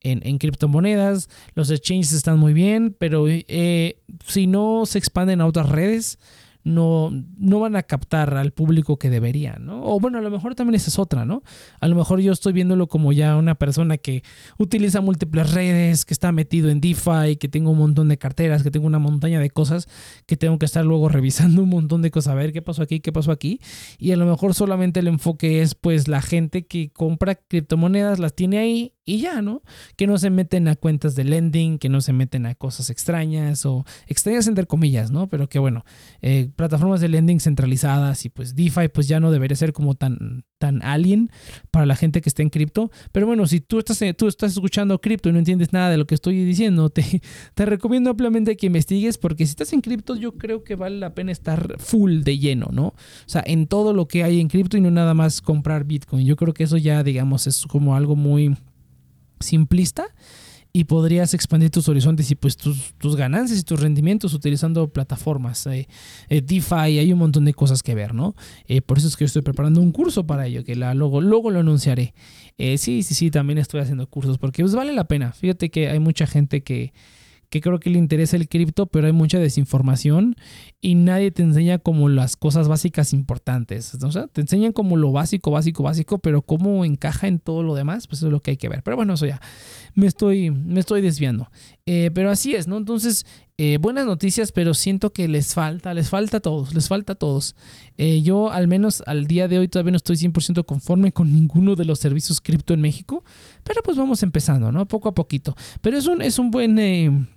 en, 0.01 0.37
criptomonedas. 0.39 1.29
Los 1.53 1.69
exchanges 1.69 2.13
están 2.13 2.39
muy 2.39 2.53
bien, 2.53 2.95
pero 2.97 3.25
eh, 3.27 4.01
si 4.25 4.47
no 4.47 4.85
se 4.85 4.97
expanden 4.97 5.41
a 5.41 5.45
otras 5.45 5.69
redes, 5.69 6.17
no, 6.65 7.11
no 7.37 7.59
van 7.59 7.75
a 7.75 7.83
captar 7.83 8.35
al 8.35 8.51
público 8.51 8.97
que 8.97 9.11
deberían, 9.11 9.67
¿no? 9.67 9.83
O 9.85 9.99
bueno, 9.99 10.17
a 10.17 10.21
lo 10.21 10.31
mejor 10.31 10.55
también 10.55 10.73
esa 10.73 10.89
es 10.89 10.97
otra, 10.97 11.23
¿no? 11.23 11.43
A 11.79 11.87
lo 11.87 11.95
mejor 11.95 12.19
yo 12.21 12.31
estoy 12.31 12.53
viéndolo 12.53 12.87
como 12.87 13.13
ya 13.13 13.37
una 13.37 13.53
persona 13.53 13.97
que 13.97 14.23
utiliza 14.57 14.99
múltiples 14.99 15.53
redes, 15.53 16.05
que 16.05 16.13
está 16.15 16.31
metido 16.31 16.69
en 16.69 16.81
DeFi, 16.81 17.37
que 17.39 17.47
tengo 17.47 17.69
un 17.69 17.77
montón 17.77 18.09
de 18.09 18.17
carteras, 18.17 18.63
que 18.63 18.71
tengo 18.71 18.87
una 18.87 18.97
montaña 18.97 19.39
de 19.39 19.51
cosas, 19.51 19.87
que 20.25 20.37
tengo 20.37 20.57
que 20.57 20.65
estar 20.65 20.83
luego 20.83 21.07
revisando 21.15 21.61
un 21.61 21.69
montón 21.69 22.01
de 22.01 22.09
cosas, 22.09 22.33
a 22.33 22.35
ver 22.35 22.51
qué 22.51 22.63
pasó 22.63 22.81
aquí, 22.81 22.99
qué 22.99 23.13
pasó 23.13 23.31
aquí. 23.31 23.61
Y 23.99 24.11
a 24.11 24.17
lo 24.17 24.25
mejor 24.25 24.55
solamente 24.55 25.01
el 25.01 25.07
enfoque 25.07 25.61
es 25.61 25.75
pues 25.75 26.07
la 26.07 26.23
gente 26.23 26.65
que 26.65 26.89
compra 26.89 27.35
criptomonedas, 27.35 28.17
las 28.17 28.33
tiene 28.33 28.57
ahí 28.57 28.94
y 29.05 29.19
ya, 29.19 29.43
¿no? 29.43 29.61
Que 29.95 30.07
no 30.07 30.17
se 30.17 30.31
meten 30.31 30.67
a 30.67 30.75
cuentas 30.75 31.15
de 31.15 31.23
lending, 31.23 31.77
que 31.77 31.89
no 31.89 32.01
se 32.01 32.11
meten 32.11 32.47
a 32.47 32.55
cosas 32.55 32.89
extrañas 32.89 33.63
o 33.65 33.85
extrañas 34.07 34.47
entre 34.47 34.65
comillas, 34.65 35.11
¿no? 35.11 35.29
Pero 35.29 35.47
que 35.47 35.59
bueno, 35.59 35.85
eh, 36.21 36.49
plataformas 36.55 37.01
de 37.01 37.09
lending 37.09 37.39
centralizadas 37.39 38.25
y 38.25 38.29
pues 38.29 38.55
DeFi 38.55 38.87
pues 38.87 39.07
ya 39.07 39.19
no 39.19 39.29
debería 39.29 39.55
ser 39.55 39.73
como 39.73 39.93
tan, 39.93 40.43
tan 40.57 40.81
alien 40.81 41.29
para 41.69 41.85
la 41.85 41.95
gente 41.95 42.19
que 42.21 42.29
está 42.29 42.41
en 42.41 42.49
cripto. 42.49 42.89
Pero 43.11 43.27
bueno, 43.27 43.45
si 43.45 43.61
tú 43.61 43.77
estás, 43.77 44.01
tú 44.17 44.27
estás 44.27 44.53
escuchando 44.53 44.99
cripto 44.99 45.29
y 45.29 45.33
no 45.33 45.37
entiendes 45.37 45.71
nada 45.71 45.91
de 45.91 45.97
lo 45.97 46.07
que 46.07 46.15
estoy 46.15 46.43
diciendo, 46.43 46.89
te, 46.89 47.21
te 47.53 47.65
recomiendo 47.65 48.09
ampliamente 48.09 48.57
que 48.57 48.65
investigues 48.65 49.19
porque 49.19 49.45
si 49.45 49.51
estás 49.51 49.71
en 49.73 49.81
cripto 49.81 50.15
yo 50.15 50.31
creo 50.31 50.63
que 50.63 50.75
vale 50.75 50.97
la 50.97 51.13
pena 51.13 51.31
estar 51.31 51.75
full 51.77 52.21
de 52.21 52.39
lleno, 52.39 52.69
¿no? 52.71 52.87
O 52.87 52.95
sea, 53.27 53.43
en 53.45 53.67
todo 53.67 53.93
lo 53.93 54.07
que 54.07 54.23
hay 54.23 54.41
en 54.41 54.47
cripto 54.47 54.77
y 54.77 54.81
no 54.81 54.89
nada 54.89 55.13
más 55.13 55.41
comprar 55.41 55.83
Bitcoin. 55.83 56.25
Yo 56.25 56.35
creo 56.35 56.55
que 56.55 56.63
eso 56.63 56.77
ya 56.77 57.03
digamos 57.03 57.45
es 57.45 57.67
como 57.67 57.95
algo 57.95 58.15
muy 58.15 58.55
simplista 59.39 60.07
y 60.75 60.83
podrías 60.83 61.33
expandir 61.33 61.69
tus 61.69 61.87
horizontes 61.87 62.29
y 62.31 62.35
pues 62.35 62.57
tus, 62.57 63.15
ganancias 63.15 63.59
y 63.59 63.63
tus 63.63 63.79
rendimientos 63.79 64.33
utilizando 64.33 64.89
plataformas. 64.89 65.65
Eh, 65.67 65.87
eh, 66.27 66.41
DeFi, 66.41 66.99
hay 66.99 67.13
un 67.13 67.19
montón 67.19 67.45
de 67.45 67.53
cosas 67.53 67.81
que 67.81 67.95
ver, 67.95 68.13
¿no? 68.13 68.35
Eh, 68.67 68.81
por 68.81 68.97
eso 68.97 69.07
es 69.07 69.15
que 69.15 69.23
estoy 69.23 69.41
preparando 69.41 69.79
un 69.79 69.93
curso 69.93 70.27
para 70.27 70.47
ello, 70.47 70.65
que 70.65 70.75
la, 70.75 70.93
luego, 70.93 71.21
luego 71.21 71.49
lo 71.49 71.61
anunciaré. 71.61 72.13
sí, 72.57 73.03
sí, 73.03 73.03
sí, 73.03 73.31
también 73.31 73.57
estoy 73.57 73.79
haciendo 73.79 74.05
cursos 74.07 74.37
porque 74.37 74.63
pues 74.63 74.75
vale 74.75 74.91
la 74.91 75.05
pena. 75.05 75.31
Fíjate 75.31 75.69
que 75.69 75.87
hay 75.87 75.99
mucha 75.99 76.27
gente 76.27 76.61
que 76.61 76.91
que 77.55 77.61
creo 77.61 77.79
que 77.79 77.89
le 77.89 77.97
interesa 77.97 78.35
el 78.35 78.49
cripto, 78.49 78.85
pero 78.85 79.07
hay 79.07 79.13
mucha 79.13 79.39
desinformación 79.39 80.35
y 80.81 80.95
nadie 80.95 81.31
te 81.31 81.41
enseña 81.41 81.79
como 81.79 82.09
las 82.09 82.35
cosas 82.35 82.67
básicas 82.67 83.13
importantes. 83.13 83.95
O 84.03 84.11
sea, 84.11 84.27
te 84.27 84.41
enseñan 84.41 84.73
como 84.73 84.97
lo 84.97 85.13
básico, 85.13 85.51
básico, 85.51 85.81
básico, 85.81 86.19
pero 86.19 86.41
cómo 86.41 86.83
encaja 86.83 87.29
en 87.29 87.39
todo 87.39 87.63
lo 87.63 87.73
demás, 87.73 88.07
pues 88.07 88.23
es 88.23 88.29
lo 88.29 88.41
que 88.41 88.51
hay 88.51 88.57
que 88.57 88.67
ver. 88.67 88.83
Pero 88.83 88.97
bueno, 88.97 89.13
eso 89.13 89.25
ya, 89.25 89.39
me 89.93 90.05
estoy, 90.05 90.51
me 90.51 90.81
estoy 90.81 91.01
desviando. 91.01 91.49
Eh, 91.85 92.11
pero 92.13 92.29
así 92.29 92.55
es, 92.55 92.67
¿no? 92.67 92.75
Entonces, 92.75 93.25
eh, 93.57 93.77
buenas 93.79 94.05
noticias, 94.05 94.51
pero 94.51 94.73
siento 94.73 95.13
que 95.13 95.29
les 95.29 95.53
falta, 95.53 95.93
les 95.93 96.09
falta 96.09 96.37
a 96.37 96.39
todos, 96.41 96.73
les 96.73 96.89
falta 96.89 97.13
a 97.13 97.15
todos. 97.15 97.55
Eh, 97.97 98.21
yo 98.21 98.51
al 98.51 98.67
menos 98.67 99.01
al 99.05 99.27
día 99.27 99.47
de 99.47 99.59
hoy 99.59 99.69
todavía 99.69 99.91
no 99.91 99.97
estoy 99.97 100.17
100% 100.17 100.65
conforme 100.65 101.13
con 101.13 101.31
ninguno 101.31 101.77
de 101.77 101.85
los 101.85 101.99
servicios 101.99 102.41
cripto 102.41 102.73
en 102.73 102.81
México, 102.81 103.23
pero 103.63 103.81
pues 103.81 103.95
vamos 103.95 104.23
empezando, 104.23 104.73
¿no? 104.73 104.85
Poco 104.89 105.07
a 105.07 105.15
poquito. 105.15 105.55
Pero 105.79 105.97
es 105.97 106.05
un, 106.05 106.21
es 106.21 106.37
un 106.37 106.51
buen 106.51 107.29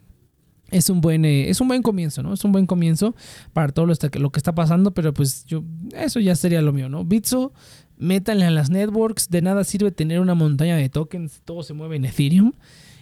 es 0.70 0.90
un 0.90 1.00
buen 1.00 1.24
eh, 1.24 1.48
es 1.48 1.60
un 1.60 1.68
buen 1.68 1.82
comienzo, 1.82 2.22
¿no? 2.22 2.34
Es 2.34 2.44
un 2.44 2.52
buen 2.52 2.66
comienzo 2.66 3.14
para 3.52 3.72
todo 3.72 3.86
lo, 3.86 3.94
lo, 4.14 4.30
que 4.30 4.38
está 4.38 4.54
pasando, 4.54 4.92
pero 4.92 5.14
pues 5.14 5.44
yo 5.44 5.64
eso 5.94 6.20
ya 6.20 6.34
sería 6.34 6.62
lo 6.62 6.72
mío, 6.72 6.88
¿no? 6.88 7.04
Bitso, 7.04 7.52
métanle 7.96 8.44
a 8.44 8.50
las 8.50 8.70
networks, 8.70 9.28
de 9.30 9.42
nada 9.42 9.64
sirve 9.64 9.90
tener 9.90 10.20
una 10.20 10.34
montaña 10.34 10.76
de 10.76 10.88
tokens, 10.88 11.40
todo 11.44 11.62
se 11.62 11.74
mueve 11.74 11.96
en 11.96 12.04
Ethereum 12.04 12.52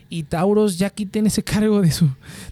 y 0.09 0.23
Tauros 0.23 0.79
ya 0.79 0.91
quiten 0.91 1.27
ese 1.27 1.43
cargo 1.43 1.83
de 1.83 1.91
su 1.91 2.09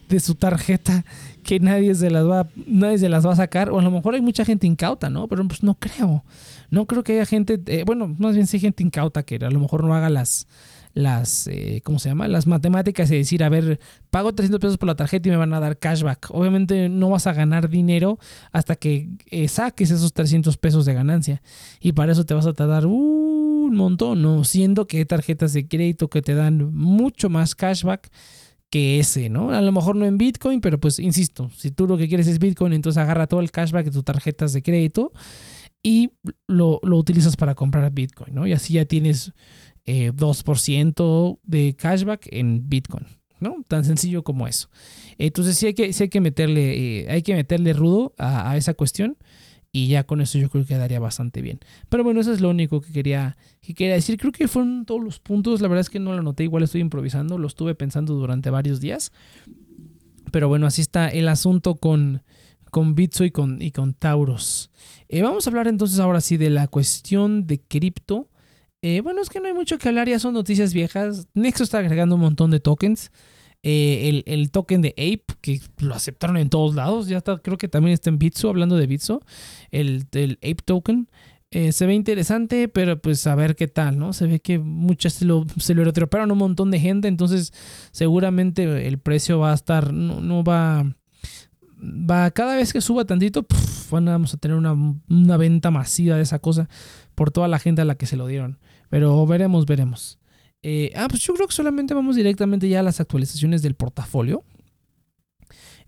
de 0.08 0.18
su 0.18 0.34
tarjeta 0.34 1.04
que 1.44 1.60
nadie 1.60 1.94
se 1.94 2.10
las 2.10 2.26
va 2.26 2.48
nadie 2.66 2.98
se 2.98 3.08
las 3.08 3.24
va 3.24 3.32
a 3.32 3.36
sacar 3.36 3.70
o 3.70 3.78
a 3.78 3.82
lo 3.82 3.90
mejor 3.90 4.14
hay 4.14 4.20
mucha 4.20 4.44
gente 4.44 4.66
incauta, 4.66 5.10
¿no? 5.10 5.28
Pero 5.28 5.46
pues 5.46 5.62
no 5.62 5.74
creo. 5.74 6.24
No 6.70 6.86
creo 6.86 7.04
que 7.04 7.12
haya 7.12 7.26
gente, 7.26 7.60
eh, 7.66 7.84
bueno, 7.86 8.08
más 8.18 8.34
bien 8.34 8.48
sí 8.48 8.58
gente 8.58 8.82
incauta 8.82 9.22
que 9.22 9.36
a 9.36 9.50
lo 9.50 9.60
mejor 9.60 9.84
no 9.84 9.94
haga 9.94 10.10
las 10.10 10.48
las, 10.94 11.48
eh, 11.48 11.82
¿cómo 11.84 11.98
se 11.98 12.08
llama? 12.08 12.28
Las 12.28 12.46
matemáticas 12.46 13.10
y 13.10 13.16
decir, 13.16 13.42
a 13.42 13.48
ver, 13.48 13.80
pago 14.10 14.32
300 14.32 14.60
pesos 14.60 14.78
por 14.78 14.86
la 14.86 14.94
tarjeta 14.94 15.28
y 15.28 15.32
me 15.32 15.36
van 15.36 15.52
a 15.52 15.60
dar 15.60 15.78
cashback. 15.78 16.28
Obviamente 16.30 16.88
no 16.88 17.10
vas 17.10 17.26
a 17.26 17.32
ganar 17.32 17.68
dinero 17.68 18.18
hasta 18.52 18.76
que 18.76 19.10
eh, 19.26 19.48
saques 19.48 19.90
esos 19.90 20.12
300 20.12 20.56
pesos 20.56 20.86
de 20.86 20.94
ganancia. 20.94 21.42
Y 21.80 21.92
para 21.92 22.12
eso 22.12 22.24
te 22.24 22.34
vas 22.34 22.46
a 22.46 22.52
tardar 22.52 22.86
un 22.86 23.74
montón, 23.74 24.22
¿no? 24.22 24.44
Siendo 24.44 24.86
que 24.86 24.98
hay 24.98 25.04
tarjetas 25.04 25.52
de 25.52 25.66
crédito 25.66 26.08
que 26.08 26.22
te 26.22 26.34
dan 26.34 26.72
mucho 26.72 27.28
más 27.28 27.56
cashback 27.56 28.10
que 28.70 29.00
ese, 29.00 29.28
¿no? 29.28 29.50
A 29.50 29.60
lo 29.60 29.72
mejor 29.72 29.96
no 29.96 30.06
en 30.06 30.16
Bitcoin, 30.16 30.60
pero 30.60 30.78
pues 30.78 30.98
insisto, 31.00 31.50
si 31.56 31.70
tú 31.70 31.86
lo 31.86 31.96
que 31.96 32.08
quieres 32.08 32.28
es 32.28 32.38
Bitcoin, 32.38 32.72
entonces 32.72 33.02
agarra 33.02 33.26
todo 33.26 33.40
el 33.40 33.50
cashback 33.50 33.86
de 33.86 33.90
tus 33.90 34.04
tarjetas 34.04 34.52
de 34.52 34.62
crédito 34.62 35.12
y 35.82 36.12
lo, 36.46 36.80
lo 36.82 36.96
utilizas 36.96 37.36
para 37.36 37.54
comprar 37.54 37.90
Bitcoin, 37.92 38.34
¿no? 38.34 38.46
Y 38.46 38.52
así 38.52 38.74
ya 38.74 38.84
tienes 38.84 39.32
2% 39.86 41.32
eh, 41.34 41.38
de 41.42 41.76
cashback 41.76 42.28
en 42.30 42.68
Bitcoin. 42.68 43.06
¿no? 43.40 43.56
Tan 43.68 43.84
sencillo 43.84 44.24
como 44.24 44.48
eso. 44.48 44.68
Entonces 45.18 45.56
sí 45.56 45.66
hay 45.66 45.74
que, 45.74 45.94
hay 45.98 46.08
que 46.08 46.20
meterle, 46.20 47.02
eh, 47.02 47.10
hay 47.10 47.22
que 47.22 47.34
meterle 47.34 47.72
rudo 47.72 48.14
a, 48.18 48.56
esa 48.56 48.74
cuestión 48.74 49.16
y 49.70 49.88
ya 49.88 50.04
con 50.04 50.20
eso 50.20 50.38
yo 50.38 50.48
creo 50.48 50.64
que 50.64 50.74
quedaría 50.74 50.98
bastante 50.98 51.42
bien. 51.42 51.60
Pero 51.88 52.04
bueno, 52.04 52.20
eso 52.20 52.32
es 52.32 52.40
lo 52.40 52.50
único 52.50 52.80
que 52.80 52.92
quería, 52.92 53.36
que 53.60 53.74
quería 53.74 53.94
decir. 53.94 54.18
Creo 54.18 54.32
que 54.32 54.48
fueron 54.48 54.86
todos 54.86 55.02
los 55.02 55.20
puntos. 55.20 55.60
La 55.60 55.68
verdad 55.68 55.80
es 55.80 55.90
que 55.90 55.98
no 55.98 56.14
lo 56.14 56.22
noté, 56.22 56.44
igual 56.44 56.62
estoy 56.62 56.80
improvisando, 56.80 57.38
lo 57.38 57.46
estuve 57.46 57.74
pensando 57.74 58.14
durante 58.14 58.50
varios 58.50 58.80
días. 58.80 59.12
Pero 60.30 60.48
bueno, 60.48 60.66
así 60.66 60.80
está 60.80 61.08
el 61.08 61.28
asunto 61.28 61.76
con, 61.76 62.22
con 62.70 62.94
Bitso 62.94 63.24
y 63.24 63.30
con, 63.30 63.60
y 63.60 63.72
con 63.72 63.94
Tauros. 63.94 64.70
Eh, 65.08 65.22
vamos 65.22 65.46
a 65.46 65.50
hablar 65.50 65.68
entonces 65.68 65.98
ahora 65.98 66.20
sí 66.20 66.36
de 66.36 66.50
la 66.50 66.68
cuestión 66.68 67.46
de 67.46 67.60
cripto. 67.60 68.28
Eh, 68.86 69.00
bueno, 69.00 69.22
es 69.22 69.30
que 69.30 69.40
no 69.40 69.46
hay 69.46 69.54
mucho 69.54 69.78
que 69.78 69.88
hablar, 69.88 70.10
ya 70.10 70.18
son 70.18 70.34
noticias 70.34 70.74
viejas. 70.74 71.26
Nexo 71.32 71.64
está 71.64 71.78
agregando 71.78 72.16
un 72.16 72.20
montón 72.20 72.50
de 72.50 72.60
tokens. 72.60 73.10
Eh, 73.62 74.22
el, 74.26 74.50
token 74.50 74.82
de 74.82 74.90
Ape, 74.90 75.24
que 75.40 75.58
lo 75.78 75.94
aceptaron 75.94 76.36
en 76.36 76.50
todos 76.50 76.74
lados, 76.74 77.08
ya 77.08 77.16
está, 77.16 77.38
creo 77.38 77.56
que 77.56 77.66
también 77.66 77.94
está 77.94 78.10
en 78.10 78.18
Bitso, 78.18 78.50
hablando 78.50 78.76
de 78.76 78.86
Bitso, 78.86 79.22
el, 79.70 80.06
Ape 80.12 80.62
token. 80.66 81.08
Eh, 81.50 81.72
se 81.72 81.86
ve 81.86 81.94
interesante, 81.94 82.68
pero 82.68 83.00
pues 83.00 83.26
a 83.26 83.34
ver 83.34 83.56
qué 83.56 83.68
tal, 83.68 83.98
¿no? 83.98 84.12
Se 84.12 84.26
ve 84.26 84.40
que 84.40 84.58
muchas 84.58 85.14
se 85.14 85.24
lo, 85.24 85.46
se 85.56 85.72
lo 85.72 85.82
un 85.82 86.38
montón 86.38 86.70
de 86.70 86.78
gente, 86.78 87.08
entonces 87.08 87.54
seguramente 87.90 88.86
el 88.86 88.98
precio 88.98 89.38
va 89.38 89.52
a 89.52 89.54
estar, 89.54 89.94
no, 89.94 90.44
va, 90.44 90.94
va, 91.80 92.30
cada 92.32 92.56
vez 92.56 92.74
que 92.74 92.82
suba 92.82 93.06
tantito, 93.06 93.46
vamos 93.90 94.34
a 94.34 94.36
tener 94.36 94.58
una, 94.58 94.74
una 95.08 95.36
venta 95.38 95.70
masiva 95.70 96.16
de 96.16 96.22
esa 96.22 96.38
cosa 96.38 96.68
por 97.14 97.30
toda 97.30 97.48
la 97.48 97.58
gente 97.58 97.80
a 97.80 97.86
la 97.86 97.94
que 97.94 98.04
se 98.04 98.18
lo 98.18 98.26
dieron. 98.26 98.58
Pero 98.94 99.26
veremos, 99.26 99.66
veremos. 99.66 100.20
Eh, 100.62 100.92
ah, 100.94 101.08
pues 101.10 101.20
yo 101.22 101.34
creo 101.34 101.48
que 101.48 101.52
solamente 101.52 101.94
vamos 101.94 102.14
directamente 102.14 102.68
ya 102.68 102.78
a 102.78 102.84
las 102.84 103.00
actualizaciones 103.00 103.60
del 103.60 103.74
portafolio. 103.74 104.44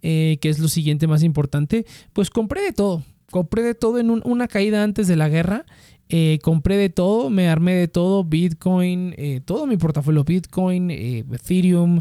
Eh, 0.03 0.39
que 0.41 0.49
es 0.49 0.59
lo 0.59 0.67
siguiente 0.67 1.07
más 1.07 1.23
importante. 1.23 1.87
Pues 2.13 2.31
compré 2.31 2.63
de 2.63 2.73
todo. 2.73 3.05
Compré 3.31 3.63
de 3.63 3.77
todo 3.77 4.01
en 4.01 4.11
una 4.11 4.49
caída 4.49 4.83
antes 4.83 5.07
de 5.07 5.15
la 5.15 5.29
guerra. 5.29 5.67
Eh, 6.09 6.41
compré 6.43 6.77
de 6.79 6.91
todo, 6.91 7.31
me 7.31 7.49
armé 7.49 7.75
de 7.75 7.87
todo, 7.87 8.25
Bitcoin, 8.25 9.15
todo 9.45 9.69
mi 9.69 9.77
portafolio 9.77 10.25
Bitcoin, 10.25 10.91
Ethereum, 10.91 12.01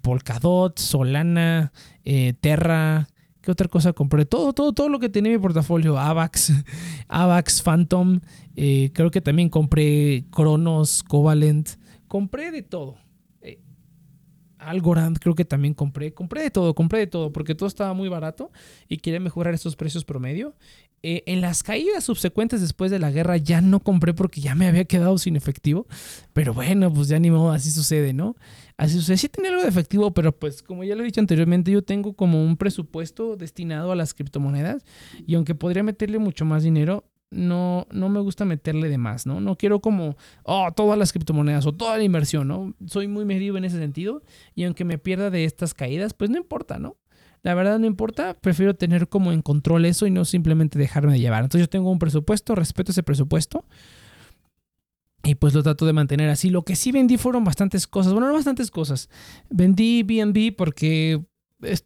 Polkadot, 0.00 0.78
Solana, 0.78 1.72
Terra, 2.40 3.06
¿Qué 3.46 3.52
otra 3.52 3.68
cosa 3.68 3.92
compré? 3.92 4.24
Todo, 4.26 4.52
todo, 4.52 4.72
todo 4.72 4.88
lo 4.88 4.98
que 4.98 5.08
tenía 5.08 5.30
en 5.30 5.38
mi 5.38 5.40
portafolio. 5.40 5.96
AVAX, 5.96 6.52
AVAX, 7.06 7.62
Phantom. 7.62 8.18
Eh, 8.56 8.90
creo 8.92 9.12
que 9.12 9.20
también 9.20 9.50
compré 9.50 10.24
Cronos, 10.32 11.04
Covalent. 11.04 11.68
Compré 12.08 12.50
de 12.50 12.62
todo. 12.62 12.96
Eh, 13.42 13.60
Algorand 14.58 15.20
creo 15.20 15.36
que 15.36 15.44
también 15.44 15.74
compré. 15.74 16.12
Compré 16.12 16.42
de 16.42 16.50
todo, 16.50 16.74
compré 16.74 16.98
de 16.98 17.06
todo. 17.06 17.32
Porque 17.32 17.54
todo 17.54 17.68
estaba 17.68 17.94
muy 17.94 18.08
barato 18.08 18.50
y 18.88 18.96
quería 18.96 19.20
mejorar 19.20 19.54
estos 19.54 19.76
precios 19.76 20.04
promedio. 20.04 20.56
Eh, 21.04 21.22
en 21.26 21.40
las 21.40 21.62
caídas 21.62 22.02
subsecuentes 22.02 22.60
después 22.60 22.90
de 22.90 22.98
la 22.98 23.12
guerra 23.12 23.36
ya 23.36 23.60
no 23.60 23.78
compré 23.78 24.12
porque 24.12 24.40
ya 24.40 24.56
me 24.56 24.66
había 24.66 24.86
quedado 24.86 25.18
sin 25.18 25.36
efectivo. 25.36 25.86
Pero 26.32 26.52
bueno, 26.52 26.92
pues 26.92 27.06
ya 27.06 27.20
ni 27.20 27.30
modo, 27.30 27.52
así 27.52 27.70
sucede, 27.70 28.12
¿no? 28.12 28.34
Así 28.76 28.94
sucede. 28.94 29.16
Sí 29.16 29.28
tenía 29.28 29.50
algo 29.50 29.62
de 29.62 29.68
efectivo, 29.68 30.12
pero 30.12 30.32
pues 30.38 30.62
como 30.62 30.84
ya 30.84 30.94
lo 30.94 31.02
he 31.02 31.06
dicho 31.06 31.20
anteriormente, 31.20 31.70
yo 31.70 31.82
tengo 31.82 32.14
como 32.14 32.42
un 32.44 32.56
presupuesto 32.56 33.36
destinado 33.36 33.92
a 33.92 33.96
las 33.96 34.12
criptomonedas. 34.12 34.84
Y 35.26 35.34
aunque 35.34 35.54
podría 35.54 35.82
meterle 35.82 36.18
mucho 36.18 36.44
más 36.44 36.62
dinero, 36.62 37.04
no, 37.30 37.86
no 37.90 38.08
me 38.08 38.20
gusta 38.20 38.44
meterle 38.44 38.88
de 38.88 38.98
más, 38.98 39.26
¿no? 39.26 39.40
No 39.40 39.56
quiero 39.56 39.80
como, 39.80 40.16
oh, 40.42 40.70
todas 40.74 40.98
las 40.98 41.12
criptomonedas 41.12 41.66
o 41.66 41.72
toda 41.72 41.96
la 41.96 42.04
inversión, 42.04 42.48
¿no? 42.48 42.74
Soy 42.86 43.08
muy 43.08 43.24
medido 43.24 43.56
en 43.56 43.64
ese 43.64 43.78
sentido. 43.78 44.22
Y 44.54 44.64
aunque 44.64 44.84
me 44.84 44.98
pierda 44.98 45.30
de 45.30 45.44
estas 45.44 45.74
caídas, 45.74 46.12
pues 46.14 46.30
no 46.30 46.36
importa, 46.36 46.78
¿no? 46.78 46.96
La 47.42 47.54
verdad 47.54 47.78
no 47.78 47.86
importa, 47.86 48.34
prefiero 48.34 48.74
tener 48.74 49.08
como 49.08 49.32
en 49.32 49.40
control 49.40 49.84
eso 49.84 50.06
y 50.06 50.10
no 50.10 50.24
simplemente 50.24 50.78
dejarme 50.78 51.12
de 51.12 51.20
llevar. 51.20 51.44
Entonces 51.44 51.66
yo 51.66 51.70
tengo 51.70 51.90
un 51.90 51.98
presupuesto, 51.98 52.54
respeto 52.54 52.90
ese 52.90 53.02
presupuesto. 53.02 53.64
Y 55.26 55.34
pues 55.34 55.54
lo 55.54 55.62
trato 55.62 55.86
de 55.86 55.92
mantener 55.92 56.30
así. 56.30 56.50
Lo 56.50 56.64
que 56.64 56.76
sí 56.76 56.92
vendí 56.92 57.16
fueron 57.16 57.42
bastantes 57.42 57.86
cosas. 57.88 58.12
Bueno, 58.12 58.28
no 58.28 58.34
bastantes 58.34 58.70
cosas. 58.70 59.10
Vendí 59.50 60.04
BNB 60.04 60.54
porque 60.56 61.20
es, 61.62 61.84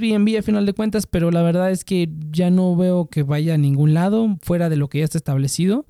BNB 0.00 0.38
a 0.38 0.42
final 0.42 0.66
de 0.66 0.72
cuentas, 0.72 1.06
pero 1.06 1.30
la 1.30 1.42
verdad 1.42 1.70
es 1.70 1.84
que 1.84 2.08
ya 2.30 2.50
no 2.50 2.76
veo 2.76 3.08
que 3.08 3.22
vaya 3.22 3.54
a 3.54 3.58
ningún 3.58 3.92
lado 3.92 4.36
fuera 4.42 4.68
de 4.68 4.76
lo 4.76 4.88
que 4.88 4.98
ya 4.98 5.04
está 5.04 5.18
establecido 5.18 5.86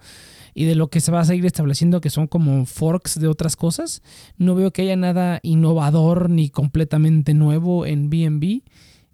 y 0.54 0.64
de 0.64 0.74
lo 0.74 0.88
que 0.88 1.00
se 1.00 1.12
va 1.12 1.20
a 1.20 1.24
seguir 1.26 1.44
estableciendo, 1.44 2.00
que 2.00 2.08
son 2.08 2.28
como 2.28 2.64
forks 2.64 3.20
de 3.20 3.28
otras 3.28 3.56
cosas. 3.56 4.02
No 4.38 4.54
veo 4.54 4.72
que 4.72 4.82
haya 4.82 4.96
nada 4.96 5.40
innovador 5.42 6.30
ni 6.30 6.48
completamente 6.48 7.34
nuevo 7.34 7.84
en 7.84 8.08
BNB. 8.08 8.62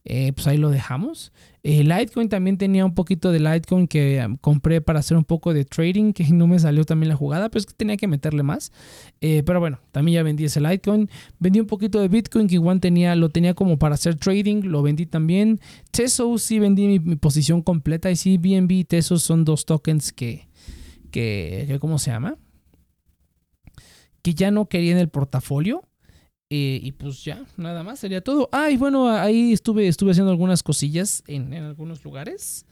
Eh, 0.04 0.32
pues 0.32 0.46
ahí 0.48 0.56
lo 0.56 0.70
dejamos. 0.70 1.32
Eh, 1.62 1.84
Litecoin 1.84 2.28
también 2.28 2.58
tenía 2.58 2.84
un 2.84 2.94
poquito 2.94 3.30
de 3.30 3.38
Litecoin 3.38 3.86
que 3.86 4.20
um, 4.26 4.36
compré 4.36 4.80
para 4.80 4.98
hacer 4.98 5.16
un 5.16 5.24
poco 5.24 5.54
de 5.54 5.64
trading, 5.64 6.12
que 6.12 6.24
no 6.30 6.48
me 6.48 6.58
salió 6.58 6.84
también 6.84 7.08
la 7.08 7.16
jugada, 7.16 7.48
pero 7.50 7.60
es 7.60 7.66
que 7.66 7.74
tenía 7.74 7.96
que 7.96 8.08
meterle 8.08 8.42
más. 8.42 8.72
Eh, 9.20 9.44
pero 9.46 9.60
bueno, 9.60 9.78
también 9.92 10.16
ya 10.16 10.22
vendí 10.24 10.44
ese 10.44 10.60
Litecoin. 10.60 11.08
Vendí 11.38 11.60
un 11.60 11.66
poquito 11.66 12.00
de 12.00 12.08
Bitcoin 12.08 12.48
que 12.48 12.54
igual 12.54 12.80
tenía, 12.80 13.14
lo 13.14 13.28
tenía 13.28 13.54
como 13.54 13.78
para 13.78 13.94
hacer 13.94 14.16
trading, 14.16 14.62
lo 14.64 14.82
vendí 14.82 15.06
también. 15.06 15.60
Tesos 15.92 16.42
sí 16.42 16.58
vendí 16.58 16.98
mi, 16.98 17.16
posición 17.16 17.62
completa 17.62 18.10
y 18.10 18.16
sí, 18.16 18.38
BNB 18.38 18.72
y 18.72 18.84
Tesos 18.84 19.22
son 19.22 19.44
dos 19.44 19.66
tokens 19.66 20.12
que, 20.12 20.48
que 21.12 21.78
¿cómo 21.80 21.98
se 22.00 22.10
llama? 22.10 22.36
Que 24.22 24.34
ya 24.34 24.50
no 24.50 24.68
quería 24.68 24.92
en 24.92 24.98
el 24.98 25.08
portafolio. 25.08 25.84
Eh, 26.54 26.80
y 26.82 26.92
pues 26.92 27.24
ya, 27.24 27.46
nada 27.56 27.82
más, 27.82 27.98
sería 27.98 28.20
todo. 28.20 28.50
Ah, 28.52 28.68
y 28.68 28.76
bueno, 28.76 29.08
ahí 29.08 29.54
estuve, 29.54 29.88
estuve 29.88 30.10
haciendo 30.10 30.30
algunas 30.30 30.62
cosillas 30.62 31.24
en, 31.26 31.54
en 31.54 31.64
algunos 31.64 32.04
lugares. 32.04 32.66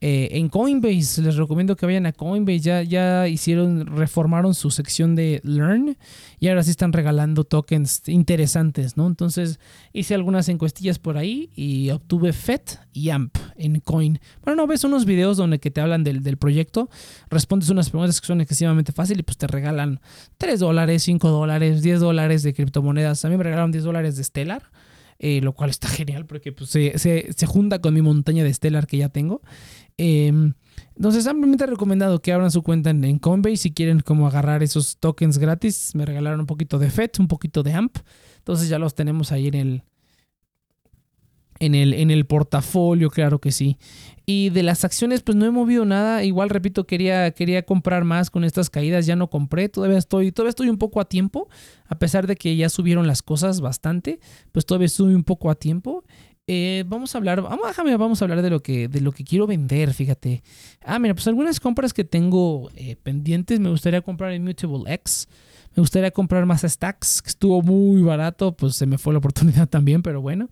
Eh, 0.00 0.38
en 0.38 0.48
Coinbase, 0.48 1.22
les 1.22 1.36
recomiendo 1.36 1.76
que 1.76 1.86
vayan 1.86 2.06
a 2.06 2.12
Coinbase. 2.12 2.60
Ya, 2.60 2.82
ya 2.82 3.28
hicieron, 3.28 3.86
reformaron 3.86 4.54
su 4.54 4.70
sección 4.70 5.14
de 5.14 5.40
Learn 5.44 5.96
y 6.38 6.48
ahora 6.48 6.62
sí 6.62 6.70
están 6.70 6.92
regalando 6.92 7.44
tokens 7.44 8.02
interesantes, 8.08 8.96
¿no? 8.96 9.06
Entonces 9.06 9.58
hice 9.92 10.14
algunas 10.14 10.48
encuestillas 10.48 10.98
por 10.98 11.16
ahí 11.16 11.50
y 11.54 11.90
obtuve 11.90 12.32
FET 12.32 12.80
y 12.92 13.10
AMP 13.10 13.36
en 13.56 13.80
Coin. 13.80 14.20
Bueno, 14.44 14.62
no 14.62 14.66
ves 14.66 14.84
unos 14.84 15.06
videos 15.06 15.36
donde 15.36 15.58
que 15.58 15.70
te 15.70 15.80
hablan 15.80 16.04
del, 16.04 16.22
del 16.22 16.36
proyecto, 16.36 16.90
respondes 17.30 17.70
unas 17.70 17.90
preguntas 17.90 18.20
que 18.20 18.26
son 18.26 18.40
excesivamente 18.40 18.92
fáciles 18.92 19.20
y 19.20 19.22
pues 19.22 19.38
te 19.38 19.46
regalan 19.46 20.00
3 20.38 20.60
dólares, 20.60 21.02
5 21.04 21.28
dólares, 21.28 21.82
10 21.82 22.00
dólares 22.00 22.42
de 22.42 22.52
criptomonedas. 22.52 23.24
A 23.24 23.28
mí 23.28 23.36
me 23.36 23.44
regalaron 23.44 23.72
10 23.72 23.84
dólares 23.84 24.16
de 24.16 24.24
Stellar. 24.24 24.70
Eh, 25.18 25.40
lo 25.40 25.52
cual 25.52 25.70
está 25.70 25.88
genial 25.88 26.26
porque 26.26 26.52
pues, 26.52 26.70
se, 26.70 26.98
se, 26.98 27.32
se, 27.34 27.46
junta 27.46 27.80
con 27.80 27.94
mi 27.94 28.02
montaña 28.02 28.44
de 28.44 28.52
Stellar 28.52 28.86
que 28.86 28.98
ya 28.98 29.08
tengo. 29.08 29.42
Eh, 29.96 30.32
entonces, 30.96 31.26
ampliamente 31.26 31.66
recomendado 31.66 32.20
que 32.20 32.32
abran 32.32 32.50
su 32.50 32.62
cuenta 32.62 32.90
en, 32.90 33.04
en, 33.04 33.18
Coinbase 33.18 33.56
si 33.56 33.72
quieren 33.72 34.00
como 34.00 34.26
agarrar 34.26 34.62
esos 34.62 34.98
tokens 34.98 35.38
gratis. 35.38 35.94
Me 35.94 36.04
regalaron 36.04 36.40
un 36.40 36.46
poquito 36.46 36.78
de 36.78 36.90
FET, 36.90 37.18
un 37.20 37.28
poquito 37.28 37.62
de 37.62 37.72
AMP. 37.72 37.98
Entonces 38.38 38.68
ya 38.68 38.78
los 38.78 38.94
tenemos 38.94 39.32
ahí 39.32 39.48
en 39.48 39.54
el, 39.54 39.82
en 41.58 41.74
el, 41.74 41.94
en 41.94 42.10
el 42.10 42.26
portafolio, 42.26 43.10
claro 43.10 43.40
que 43.40 43.52
sí. 43.52 43.78
Y 44.26 44.48
de 44.50 44.62
las 44.62 44.84
acciones, 44.84 45.22
pues 45.22 45.36
no 45.36 45.44
he 45.44 45.50
movido 45.50 45.84
nada. 45.84 46.24
Igual, 46.24 46.48
repito, 46.48 46.86
quería, 46.86 47.30
quería 47.32 47.62
comprar 47.64 48.04
más 48.04 48.30
con 48.30 48.44
estas 48.44 48.70
caídas. 48.70 49.04
Ya 49.04 49.16
no 49.16 49.28
compré. 49.28 49.68
Todavía 49.68 49.98
estoy, 49.98 50.32
todavía 50.32 50.50
estoy 50.50 50.70
un 50.70 50.78
poco 50.78 51.00
a 51.00 51.04
tiempo. 51.04 51.48
A 51.88 51.98
pesar 51.98 52.26
de 52.26 52.36
que 52.36 52.56
ya 52.56 52.70
subieron 52.70 53.06
las 53.06 53.22
cosas 53.22 53.60
bastante. 53.60 54.20
Pues 54.50 54.64
todavía 54.64 54.86
estoy 54.86 55.14
un 55.14 55.24
poco 55.24 55.50
a 55.50 55.56
tiempo. 55.56 56.04
Eh, 56.46 56.84
vamos 56.86 57.14
a 57.14 57.18
hablar, 57.18 57.40
vamos, 57.40 57.66
déjame, 57.66 57.96
vamos 57.96 58.20
a 58.20 58.26
hablar 58.26 58.42
de 58.42 58.50
lo 58.50 58.62
que, 58.62 58.86
de 58.88 59.00
lo 59.00 59.12
que 59.12 59.24
quiero 59.24 59.46
vender, 59.46 59.94
fíjate. 59.94 60.42
Ah, 60.82 60.98
mira, 60.98 61.14
pues 61.14 61.26
algunas 61.26 61.58
compras 61.58 61.94
que 61.94 62.04
tengo 62.04 62.70
eh, 62.76 62.96
pendientes. 63.02 63.60
Me 63.60 63.70
gustaría 63.70 64.02
comprar 64.02 64.32
el 64.32 64.40
Mutable 64.40 64.92
X. 64.92 65.26
Me 65.74 65.80
gustaría 65.80 66.12
comprar 66.12 66.46
más 66.46 66.62
stacks, 66.62 67.20
que 67.20 67.30
estuvo 67.30 67.60
muy 67.60 68.00
barato, 68.02 68.56
pues 68.56 68.76
se 68.76 68.86
me 68.86 68.96
fue 68.96 69.12
la 69.12 69.18
oportunidad 69.18 69.68
también, 69.70 70.02
pero 70.02 70.20
bueno. 70.20 70.48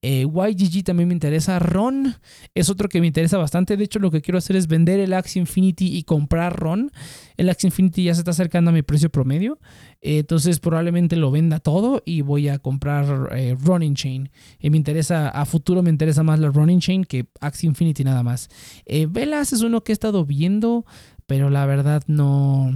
Eh, 0.00 0.26
YGG 0.26 0.84
también 0.84 1.08
me 1.08 1.14
interesa. 1.14 1.58
RON 1.58 2.14
es 2.54 2.70
otro 2.70 2.88
que 2.88 3.00
me 3.00 3.06
interesa 3.06 3.36
bastante. 3.36 3.76
De 3.76 3.84
hecho, 3.84 3.98
lo 3.98 4.10
que 4.10 4.22
quiero 4.22 4.38
hacer 4.38 4.56
es 4.56 4.68
vender 4.68 4.98
el 5.00 5.12
Axie 5.12 5.40
Infinity 5.40 5.96
y 5.96 6.04
comprar 6.04 6.58
RON. 6.58 6.90
El 7.36 7.50
Axie 7.50 7.66
Infinity 7.66 8.04
ya 8.04 8.14
se 8.14 8.20
está 8.20 8.30
acercando 8.30 8.70
a 8.70 8.74
mi 8.74 8.82
precio 8.82 9.10
promedio. 9.10 9.58
Eh, 10.02 10.18
entonces 10.18 10.58
probablemente 10.58 11.16
lo 11.16 11.30
venda 11.30 11.60
todo 11.60 12.02
y 12.04 12.20
voy 12.20 12.48
a 12.48 12.58
comprar 12.58 13.30
eh, 13.34 13.56
Running 13.58 13.94
Chain. 13.94 14.30
Y 14.58 14.70
me 14.70 14.76
interesa, 14.76 15.28
a 15.28 15.46
futuro 15.46 15.82
me 15.82 15.90
interesa 15.90 16.22
más 16.22 16.40
la 16.40 16.50
Running 16.50 16.80
Chain 16.80 17.04
que 17.04 17.26
Axie 17.40 17.68
Infinity 17.68 18.04
nada 18.04 18.22
más. 18.22 18.48
Eh, 18.84 19.06
Velas 19.08 19.52
es 19.52 19.62
uno 19.62 19.84
que 19.84 19.92
he 19.92 19.94
estado 19.94 20.26
viendo, 20.26 20.84
pero 21.26 21.48
la 21.48 21.64
verdad 21.66 22.02
no 22.08 22.72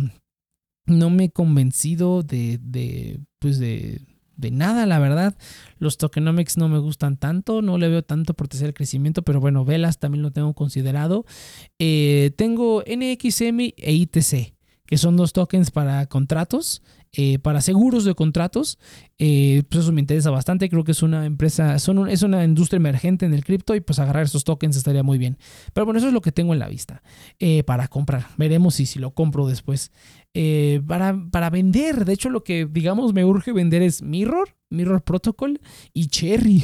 no 0.86 1.10
me 1.10 1.24
he 1.24 1.30
convencido 1.30 2.22
de, 2.22 2.58
de 2.62 3.20
pues 3.40 3.58
de, 3.58 4.00
de, 4.36 4.50
nada, 4.50 4.86
la 4.86 4.98
verdad. 4.98 5.36
Los 5.78 5.98
tokenomics 5.98 6.56
no 6.56 6.68
me 6.68 6.78
gustan 6.78 7.16
tanto, 7.16 7.60
no 7.60 7.76
le 7.76 7.88
veo 7.88 8.02
tanto 8.02 8.34
potencial 8.34 8.72
crecimiento, 8.72 9.22
pero 9.22 9.40
bueno, 9.40 9.64
velas 9.64 9.98
también 9.98 10.22
lo 10.22 10.30
tengo 10.30 10.54
considerado. 10.54 11.24
Eh, 11.78 12.30
tengo 12.36 12.82
NXM 12.86 13.60
e 13.76 13.92
ITC, 13.92 14.54
que 14.86 14.96
son 14.96 15.16
dos 15.16 15.32
tokens 15.32 15.70
para 15.70 16.06
contratos. 16.06 16.82
Eh, 17.18 17.38
para 17.38 17.62
seguros 17.62 18.04
de 18.04 18.14
contratos. 18.14 18.78
Eh, 19.18 19.62
pues 19.70 19.84
eso 19.84 19.92
me 19.92 20.02
interesa 20.02 20.30
bastante. 20.30 20.68
Creo 20.68 20.84
que 20.84 20.92
es 20.92 21.02
una 21.02 21.24
empresa, 21.24 21.74
es 21.74 21.88
una 21.88 22.44
industria 22.44 22.76
emergente 22.76 23.24
en 23.24 23.32
el 23.32 23.42
cripto 23.42 23.74
y 23.74 23.80
pues 23.80 23.98
agarrar 23.98 24.24
esos 24.24 24.44
tokens 24.44 24.76
estaría 24.76 25.02
muy 25.02 25.16
bien. 25.16 25.38
Pero 25.72 25.86
bueno, 25.86 25.96
eso 25.96 26.08
es 26.08 26.12
lo 26.12 26.20
que 26.20 26.30
tengo 26.30 26.52
en 26.52 26.58
la 26.58 26.68
vista 26.68 27.02
eh, 27.38 27.62
para 27.62 27.88
comprar. 27.88 28.26
Veremos 28.36 28.74
si, 28.74 28.84
si 28.84 28.98
lo 28.98 29.12
compro 29.12 29.46
después. 29.46 29.92
Para, 30.86 31.18
para 31.30 31.48
vender, 31.48 32.04
de 32.04 32.12
hecho, 32.12 32.28
lo 32.28 32.44
que 32.44 32.66
digamos 32.70 33.14
me 33.14 33.24
urge 33.24 33.52
vender 33.52 33.80
es 33.80 34.02
Mirror, 34.02 34.54
Mirror 34.68 35.02
Protocol 35.02 35.58
y 35.94 36.08
Cherry. 36.08 36.62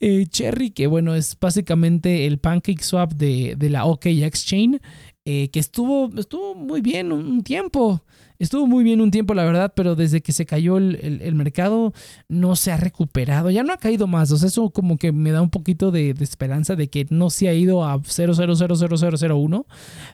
Cherry, 0.30 0.72
que 0.72 0.88
bueno, 0.88 1.14
es 1.14 1.38
básicamente 1.38 2.26
el 2.26 2.40
pancake 2.40 2.82
swap 2.82 3.12
de, 3.12 3.54
de 3.56 3.70
la 3.70 3.84
OKX 3.84 4.44
Chain. 4.44 4.80
que 5.24 5.50
estuvo, 5.54 6.10
estuvo 6.18 6.56
muy 6.56 6.80
bien 6.80 7.12
un 7.12 7.44
tiempo. 7.44 8.02
Estuvo 8.38 8.66
muy 8.66 8.84
bien 8.84 9.00
un 9.00 9.10
tiempo, 9.10 9.34
la 9.34 9.44
verdad, 9.44 9.72
pero 9.74 9.94
desde 9.94 10.20
que 10.20 10.32
se 10.32 10.46
cayó 10.46 10.78
el, 10.78 11.20
el, 11.22 11.34
mercado 11.34 11.92
no 12.28 12.56
se 12.56 12.72
ha 12.72 12.76
recuperado. 12.76 13.50
Ya 13.50 13.62
no 13.62 13.72
ha 13.72 13.78
caído 13.78 14.06
más. 14.06 14.30
O 14.32 14.36
sea, 14.36 14.48
eso 14.48 14.70
como 14.70 14.98
que 14.98 15.12
me 15.12 15.32
da 15.32 15.42
un 15.42 15.50
poquito 15.50 15.90
de, 15.90 16.14
de 16.14 16.24
esperanza 16.24 16.76
de 16.76 16.88
que 16.88 17.06
no 17.10 17.30
se 17.30 17.48
ha 17.48 17.54
ido 17.54 17.84
a 17.84 17.96
0.0000001, 17.96 19.66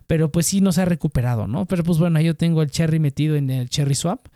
pero 0.06 0.30
pues 0.30 0.46
sí 0.46 0.60
no 0.60 0.72
se 0.72 0.82
ha 0.82 0.84
recuperado, 0.84 1.46
¿no? 1.46 1.66
Pero 1.66 1.84
pues 1.84 1.98
bueno, 1.98 2.20
yo 2.20 2.34
tengo 2.34 2.62
el 2.62 2.70
cherry 2.70 2.98
metido 2.98 3.36
en 3.36 3.50
el 3.50 3.68
cherry 3.68 3.94
swap 3.94 4.26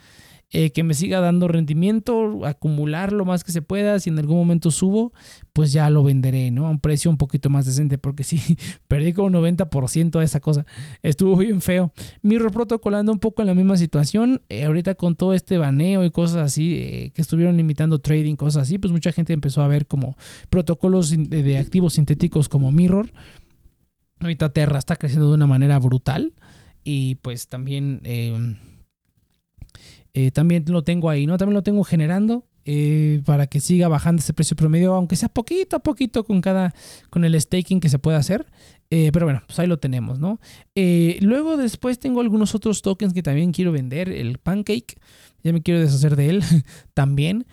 eh, 0.52 0.70
que 0.70 0.84
me 0.84 0.94
siga 0.94 1.18
dando 1.18 1.48
rendimiento, 1.48 2.46
acumular 2.46 3.12
lo 3.12 3.24
más 3.24 3.42
que 3.42 3.50
se 3.50 3.62
pueda. 3.62 3.98
Si 3.98 4.10
en 4.10 4.18
algún 4.18 4.36
momento 4.36 4.70
subo, 4.70 5.12
pues 5.52 5.72
ya 5.72 5.90
lo 5.90 6.04
venderé, 6.04 6.52
¿no? 6.52 6.68
A 6.68 6.70
un 6.70 6.78
precio 6.78 7.10
un 7.10 7.16
poquito 7.16 7.50
más 7.50 7.66
decente, 7.66 7.98
porque 7.98 8.22
sí, 8.22 8.40
perdí 8.88 9.12
como 9.12 9.28
90% 9.30 10.18
de 10.18 10.24
esa 10.24 10.38
cosa. 10.38 10.64
Estuvo 11.02 11.36
bien 11.36 11.60
feo. 11.60 11.92
Mirror 12.22 12.52
protocolando 12.52 13.10
un 13.10 13.18
poco 13.18 13.42
en 13.42 13.48
la 13.48 13.54
misma 13.54 13.76
situación. 13.76 14.40
Eh, 14.48 14.64
ahorita 14.64 14.94
con 14.94 15.16
todo 15.16 15.34
este 15.34 15.58
baneo 15.58 16.04
y 16.04 16.12
cosas 16.12 16.36
así, 16.36 16.76
eh, 16.76 17.12
que 17.12 17.22
estuvieron 17.22 17.56
limitando 17.56 17.98
trading, 17.98 18.36
cosas 18.36 18.62
así, 18.62 18.78
pues 18.78 18.92
mucha 18.92 19.10
gente 19.10 19.32
empezó 19.32 19.62
a 19.62 19.68
ver 19.68 19.86
como 19.86 20.16
protocolos 20.48 21.10
de, 21.10 21.58
activos 21.58 21.94
sintéticos 21.94 22.48
como 22.48 22.70
Mirror. 22.70 23.10
Ahorita 24.20 24.50
Terra 24.50 24.78
está 24.78 24.94
creciendo 24.94 25.28
de 25.28 25.34
una 25.34 25.48
manera 25.48 25.78
brutal. 25.80 26.34
Y 26.84 27.16
pues 27.16 27.48
también 27.48 28.00
eh, 28.04 28.54
eh, 30.18 30.30
también 30.30 30.64
lo 30.68 30.82
tengo 30.82 31.10
ahí, 31.10 31.26
¿no? 31.26 31.36
También 31.36 31.56
lo 31.56 31.62
tengo 31.62 31.84
generando 31.84 32.46
eh, 32.64 33.20
para 33.26 33.48
que 33.48 33.60
siga 33.60 33.86
bajando 33.86 34.20
ese 34.20 34.32
precio 34.32 34.56
promedio, 34.56 34.94
aunque 34.94 35.14
sea 35.14 35.28
poquito 35.28 35.76
a 35.76 35.80
poquito 35.80 36.24
con 36.24 36.40
cada, 36.40 36.72
con 37.10 37.26
el 37.26 37.38
staking 37.38 37.80
que 37.80 37.90
se 37.90 37.98
puede 37.98 38.16
hacer. 38.16 38.46
Eh, 38.88 39.10
pero 39.12 39.26
bueno, 39.26 39.42
pues 39.46 39.58
ahí 39.58 39.66
lo 39.66 39.78
tenemos, 39.78 40.18
¿no? 40.18 40.40
Luego 41.20 41.58
después 41.58 41.98
tengo 41.98 42.22
algunos 42.22 42.54
otros 42.54 42.80
tokens 42.80 43.12
que 43.12 43.22
también 43.22 43.52
quiero 43.52 43.72
vender. 43.72 44.08
El 44.08 44.38
Pancake, 44.38 44.96
ya 45.44 45.52
me 45.52 45.60
quiero 45.60 45.80
deshacer 45.80 46.16
de 46.16 46.30
él 46.30 46.42
también. 46.94 47.46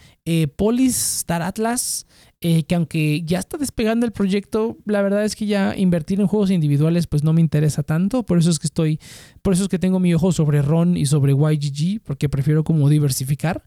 Polis 0.56 1.18
Star 1.18 1.42
Atlas, 1.42 2.08
que 2.44 2.76
aunque 2.76 3.24
ya 3.24 3.40
está 3.40 3.58
despegando 3.58 4.06
el 4.06 4.12
proyecto, 4.12 4.78
la 4.86 5.02
verdad 5.02 5.24
es 5.24 5.36
que 5.36 5.46
ya 5.46 5.76
invertir 5.78 6.20
en 6.20 6.28
juegos 6.28 6.52
individuales 6.52 7.08
pues 7.08 7.24
no 7.24 7.32
me 7.32 7.40
interesa 7.40 7.84
tanto. 7.84 8.24
Por 8.24 8.38
eso 8.38 8.50
es 8.50 8.60
que 8.60 8.68
estoy, 8.68 9.00
por 9.42 9.54
eso 9.54 9.64
es 9.64 9.70
que 9.70 9.80
tengo 9.80 10.00
mi 10.00 10.14
ojo 10.14 10.34
sobre 10.34 10.62
RON 10.62 10.98
y 10.98 11.06
sobre 11.06 11.32
YGG, 11.32 12.02
porque 12.04 12.28
prefiero 12.28 12.66
como 12.66 12.90
diversificar. 12.90 13.64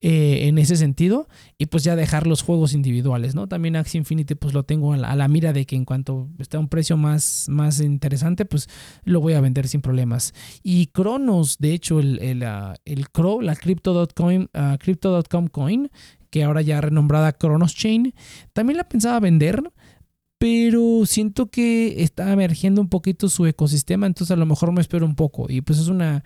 Eh, 0.00 0.46
en 0.46 0.58
ese 0.58 0.76
sentido 0.76 1.26
y 1.58 1.66
pues 1.66 1.82
ya 1.82 1.96
dejar 1.96 2.28
los 2.28 2.42
juegos 2.42 2.72
individuales, 2.72 3.34
¿no? 3.34 3.48
También 3.48 3.74
Axie 3.74 3.98
Infinity 3.98 4.36
pues 4.36 4.54
lo 4.54 4.62
tengo 4.62 4.92
a 4.92 4.96
la, 4.96 5.10
a 5.10 5.16
la, 5.16 5.26
mira 5.26 5.52
de 5.52 5.66
que 5.66 5.74
en 5.74 5.84
cuanto 5.84 6.28
esté 6.38 6.56
a 6.56 6.60
un 6.60 6.68
precio 6.68 6.96
más, 6.96 7.46
más 7.48 7.80
interesante 7.80 8.44
pues 8.44 8.68
lo 9.02 9.20
voy 9.20 9.32
a 9.32 9.40
vender 9.40 9.66
sin 9.66 9.80
problemas. 9.80 10.34
Y 10.62 10.86
Cronos, 10.86 11.58
de 11.58 11.72
hecho 11.72 11.98
el, 11.98 12.20
el, 12.20 12.44
uh, 12.44 12.74
el 12.84 13.10
Crow, 13.10 13.40
la 13.40 13.56
Crypto.com 13.56 14.46
uh, 14.54 14.78
Crypto 14.78 15.20
coin, 15.50 15.90
que 16.30 16.44
ahora 16.44 16.62
ya 16.62 16.80
renombrada 16.80 17.32
Cronos 17.32 17.74
Chain, 17.74 18.14
también 18.52 18.76
la 18.76 18.88
pensaba 18.88 19.20
vender, 19.20 19.62
pero 20.38 21.04
siento 21.06 21.50
que 21.50 22.02
está 22.02 22.32
emergiendo 22.32 22.80
un 22.80 22.88
poquito 22.88 23.28
su 23.28 23.46
ecosistema, 23.46 24.06
entonces 24.06 24.32
a 24.32 24.38
lo 24.38 24.46
mejor 24.46 24.72
me 24.72 24.80
espero 24.80 25.04
un 25.04 25.16
poco 25.16 25.46
y 25.48 25.60
pues 25.60 25.78
es 25.78 25.88
una 25.88 26.22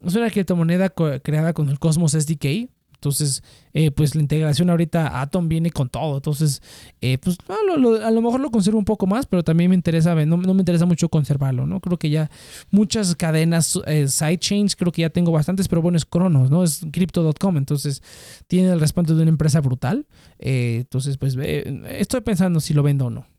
es 0.00 0.14
una 0.14 0.30
criptomoneda 0.30 0.90
creada 0.90 1.52
con 1.52 1.68
el 1.68 1.78
Cosmos 1.78 2.12
SDK. 2.12 2.70
Entonces, 2.96 3.42
eh, 3.72 3.90
pues 3.90 4.14
la 4.14 4.22
integración 4.22 4.70
ahorita 4.70 5.20
Atom 5.20 5.48
viene 5.48 5.70
con 5.70 5.88
todo. 5.88 6.16
Entonces, 6.16 6.62
eh, 7.00 7.18
pues 7.18 7.36
a 7.48 8.10
lo, 8.10 8.22
mejor 8.22 8.40
lo 8.40 8.50
conservo 8.50 8.78
un 8.78 8.84
poco 8.84 9.06
más, 9.06 9.26
pero 9.26 9.44
también 9.44 9.70
me 9.70 9.76
interesa, 9.76 10.14
no, 10.14 10.36
no 10.38 10.54
me 10.54 10.60
interesa 10.60 10.86
mucho 10.86 11.08
conservarlo, 11.08 11.66
¿no? 11.66 11.80
Creo 11.80 11.98
que 11.98 12.10
ya 12.10 12.30
muchas 12.70 13.14
cadenas 13.14 13.78
eh, 13.86 14.08
sidechains, 14.08 14.76
creo 14.76 14.92
que 14.92 15.02
ya 15.02 15.10
tengo 15.10 15.30
bastantes, 15.30 15.68
pero 15.68 15.82
bueno, 15.82 15.98
es 15.98 16.06
Cronos, 16.06 16.50
¿no? 16.50 16.64
Es 16.64 16.86
crypto.com, 16.90 17.56
entonces 17.58 18.02
tiene 18.46 18.72
el 18.72 18.80
respaldo 18.80 19.14
de 19.14 19.22
una 19.22 19.30
empresa 19.30 19.60
brutal. 19.60 20.06
entonces, 20.38 21.18
pues 21.18 21.36
estoy 21.36 22.22
pensando 22.22 22.60
si 22.60 22.72
lo 22.74 22.82
vendo 22.82 23.06
o 23.06 23.10
no. 23.10 23.35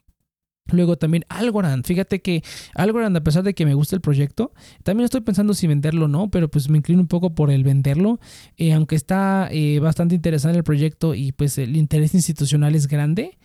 Luego 0.71 0.97
también 0.97 1.25
Algorand. 1.29 1.85
Fíjate 1.85 2.21
que 2.21 2.43
Algorand, 2.73 3.15
a 3.17 3.23
pesar 3.23 3.43
de 3.43 3.53
que 3.53 3.65
me 3.65 3.73
gusta 3.73 3.95
el 3.95 4.01
proyecto, 4.01 4.53
también 4.83 5.05
estoy 5.05 5.21
pensando 5.21 5.53
si 5.53 5.67
venderlo 5.67 6.05
o 6.05 6.07
no, 6.07 6.29
pero 6.29 6.49
pues 6.49 6.69
me 6.69 6.77
inclino 6.77 7.01
un 7.01 7.07
poco 7.07 7.35
por 7.35 7.51
el 7.51 7.63
venderlo. 7.63 8.19
Eh, 8.57 8.73
aunque 8.73 8.95
está 8.95 9.49
eh, 9.51 9.79
bastante 9.79 10.15
interesante 10.15 10.57
el 10.57 10.63
proyecto 10.63 11.15
y 11.15 11.31
pues 11.31 11.57
el 11.57 11.75
interés 11.75 12.13
institucional 12.13 12.75
es 12.75 12.87
grande. 12.87 13.37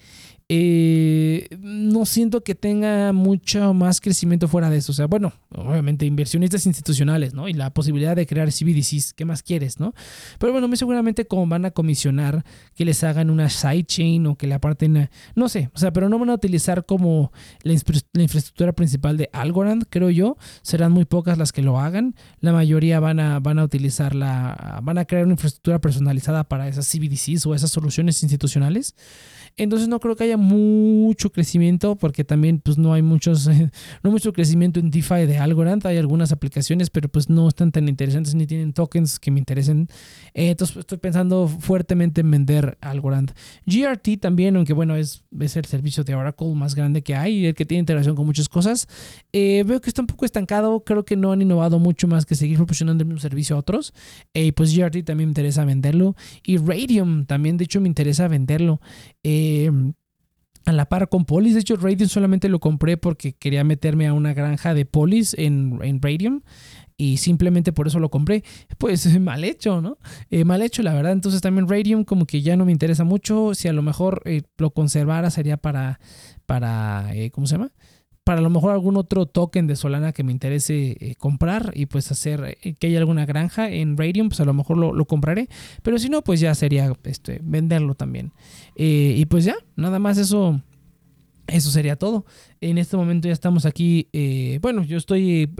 Eh, 0.54 1.48
no 1.60 2.04
siento 2.04 2.44
que 2.44 2.54
tenga 2.54 3.14
mucho 3.14 3.72
más 3.72 4.02
crecimiento 4.02 4.48
fuera 4.48 4.68
de 4.68 4.76
eso. 4.76 4.92
O 4.92 4.94
sea, 4.94 5.06
bueno, 5.06 5.32
obviamente 5.48 6.04
inversionistas 6.04 6.66
institucionales, 6.66 7.32
¿no? 7.32 7.48
Y 7.48 7.54
la 7.54 7.70
posibilidad 7.72 8.14
de 8.14 8.26
crear 8.26 8.52
CBDCs, 8.52 9.14
¿qué 9.14 9.24
más 9.24 9.42
quieres, 9.42 9.80
no? 9.80 9.94
Pero 10.38 10.52
bueno, 10.52 10.68
muy 10.68 10.76
seguramente 10.76 11.26
como 11.26 11.46
van 11.46 11.64
a 11.64 11.70
comisionar 11.70 12.44
que 12.74 12.84
les 12.84 13.02
hagan 13.02 13.30
una 13.30 13.48
sidechain 13.48 14.26
o 14.26 14.36
que 14.36 14.46
le 14.46 14.52
aparten, 14.52 15.08
no 15.34 15.48
sé, 15.48 15.70
o 15.72 15.78
sea, 15.78 15.90
pero 15.90 16.10
no 16.10 16.18
van 16.18 16.28
a 16.28 16.34
utilizar 16.34 16.84
como 16.84 17.32
la, 17.62 17.72
infraestructura 17.72 18.74
principal 18.74 19.16
de 19.16 19.30
Algorand, 19.32 19.86
creo 19.88 20.10
yo. 20.10 20.36
Serán 20.60 20.92
muy 20.92 21.06
pocas 21.06 21.38
las 21.38 21.52
que 21.52 21.62
lo 21.62 21.80
hagan. 21.80 22.14
La 22.40 22.52
mayoría 22.52 23.00
van 23.00 23.20
a, 23.20 23.40
van 23.40 23.58
a 23.58 23.64
utilizar 23.64 24.14
la, 24.14 24.80
van 24.82 24.98
a 24.98 25.06
crear 25.06 25.24
una 25.24 25.32
infraestructura 25.32 25.80
personalizada 25.80 26.44
para 26.44 26.68
esas 26.68 26.86
CBDCs 26.90 27.46
o 27.46 27.54
esas 27.54 27.70
soluciones 27.70 28.22
institucionales. 28.22 28.94
Entonces 29.56 29.88
no 29.88 30.00
creo 30.00 30.16
que 30.16 30.24
haya 30.24 30.36
mucho 30.36 31.30
crecimiento 31.30 31.96
porque 31.96 32.24
también 32.24 32.60
pues 32.60 32.78
no 32.78 32.92
hay 32.92 33.02
muchos, 33.02 33.48
no 34.02 34.10
mucho 34.10 34.32
crecimiento 34.32 34.80
en 34.80 34.90
DeFi 34.90 35.26
de 35.26 35.38
Algorand. 35.38 35.86
Hay 35.86 35.98
algunas 35.98 36.32
aplicaciones, 36.32 36.90
pero 36.90 37.08
pues 37.08 37.28
no 37.28 37.48
están 37.48 37.72
tan 37.72 37.88
interesantes 37.88 38.34
ni 38.34 38.46
tienen 38.46 38.72
tokens 38.72 39.18
que 39.18 39.30
me 39.30 39.38
interesen. 39.38 39.88
Eh, 40.34 40.50
entonces 40.50 40.76
estoy 40.76 40.98
pensando 40.98 41.48
fuertemente 41.48 42.22
en 42.22 42.30
vender 42.30 42.78
Algorand. 42.80 43.32
GRT 43.66 44.18
también, 44.20 44.56
aunque 44.56 44.72
bueno, 44.72 44.96
es, 44.96 45.22
es 45.38 45.56
el 45.56 45.64
servicio 45.66 46.04
de 46.04 46.14
Oracle 46.14 46.54
más 46.54 46.74
grande 46.74 47.02
que 47.02 47.14
hay, 47.14 47.46
el 47.46 47.54
que 47.54 47.64
tiene 47.66 47.80
integración 47.80 48.16
con 48.16 48.26
muchas 48.26 48.48
cosas. 48.48 48.88
Eh, 49.32 49.64
veo 49.66 49.80
que 49.80 49.90
está 49.90 50.02
un 50.02 50.06
poco 50.06 50.24
estancado. 50.24 50.82
Creo 50.84 51.04
que 51.04 51.16
no 51.16 51.32
han 51.32 51.42
innovado 51.42 51.78
mucho 51.78 52.08
más 52.08 52.26
que 52.26 52.34
seguir 52.34 52.56
proporcionando 52.56 53.02
el 53.02 53.08
mismo 53.08 53.20
servicio 53.20 53.56
a 53.56 53.58
otros. 53.58 53.92
Y 54.32 54.48
eh, 54.48 54.52
pues 54.52 54.76
GRT 54.76 55.04
también 55.04 55.28
me 55.28 55.32
interesa 55.32 55.64
venderlo. 55.64 56.16
Y 56.44 56.56
Radium 56.56 57.26
también, 57.26 57.56
de 57.56 57.64
hecho, 57.64 57.80
me 57.80 57.88
interesa 57.88 58.28
venderlo. 58.28 58.80
Em, 59.42 59.94
a 60.64 60.72
la 60.72 60.86
par 60.88 61.08
con 61.08 61.24
Polis. 61.24 61.54
De 61.54 61.60
hecho, 61.60 61.76
Radium 61.76 62.08
solamente 62.08 62.48
lo 62.48 62.60
compré 62.60 62.96
porque 62.96 63.32
quería 63.32 63.64
meterme 63.64 64.06
a 64.06 64.12
una 64.12 64.32
granja 64.32 64.74
de 64.74 64.84
Polis 64.84 65.34
en, 65.38 65.78
en 65.82 66.00
Radium. 66.00 66.42
Y 66.96 67.16
simplemente 67.16 67.72
por 67.72 67.88
eso 67.88 67.98
lo 67.98 68.10
compré. 68.10 68.44
Pues 68.78 69.18
mal 69.20 69.44
hecho, 69.44 69.80
¿no? 69.80 69.98
Eh, 70.30 70.44
mal 70.44 70.62
hecho, 70.62 70.82
la 70.82 70.94
verdad. 70.94 71.12
Entonces 71.12 71.40
también 71.40 71.68
Radium 71.68 72.04
como 72.04 72.26
que 72.26 72.42
ya 72.42 72.56
no 72.56 72.64
me 72.64 72.72
interesa 72.72 73.04
mucho. 73.04 73.54
Si 73.54 73.68
a 73.68 73.72
lo 73.72 73.82
mejor 73.82 74.22
eh, 74.24 74.42
lo 74.58 74.70
conservara 74.70 75.30
sería 75.30 75.56
para, 75.56 75.98
para 76.46 77.14
eh, 77.14 77.30
¿cómo 77.30 77.46
se 77.46 77.56
llama? 77.56 77.72
Para 78.24 78.38
a 78.38 78.42
lo 78.42 78.50
mejor 78.50 78.72
algún 78.72 78.96
otro 78.96 79.26
token 79.26 79.66
de 79.66 79.76
Solana 79.76 80.12
que 80.12 80.22
me 80.22 80.32
interese 80.32 80.96
eh, 81.00 81.14
comprar 81.16 81.72
y 81.74 81.86
pues 81.86 82.10
hacer 82.12 82.56
eh, 82.62 82.74
que 82.74 82.86
haya 82.86 82.98
alguna 82.98 83.26
granja 83.26 83.68
en 83.68 83.96
Radium, 83.96 84.28
pues 84.28 84.40
a 84.40 84.44
lo 84.44 84.54
mejor 84.54 84.78
lo, 84.78 85.04
compraré. 85.06 85.48
Pero 85.82 85.98
si 85.98 86.08
no, 86.08 86.22
pues 86.22 86.40
ya 86.40 86.54
sería 86.54 86.92
este, 87.04 87.40
venderlo 87.42 87.94
también. 87.94 88.32
Eh, 88.76 89.14
y 89.16 89.26
pues 89.26 89.44
ya, 89.44 89.56
nada 89.76 89.98
más 89.98 90.18
eso. 90.18 90.60
Eso 91.48 91.72
sería 91.72 91.96
todo. 91.96 92.24
En 92.60 92.78
este 92.78 92.96
momento 92.96 93.26
ya 93.26 93.34
estamos 93.34 93.66
aquí. 93.66 94.08
bueno, 94.62 94.84
yo 94.84 94.96
estoy, 94.96 95.50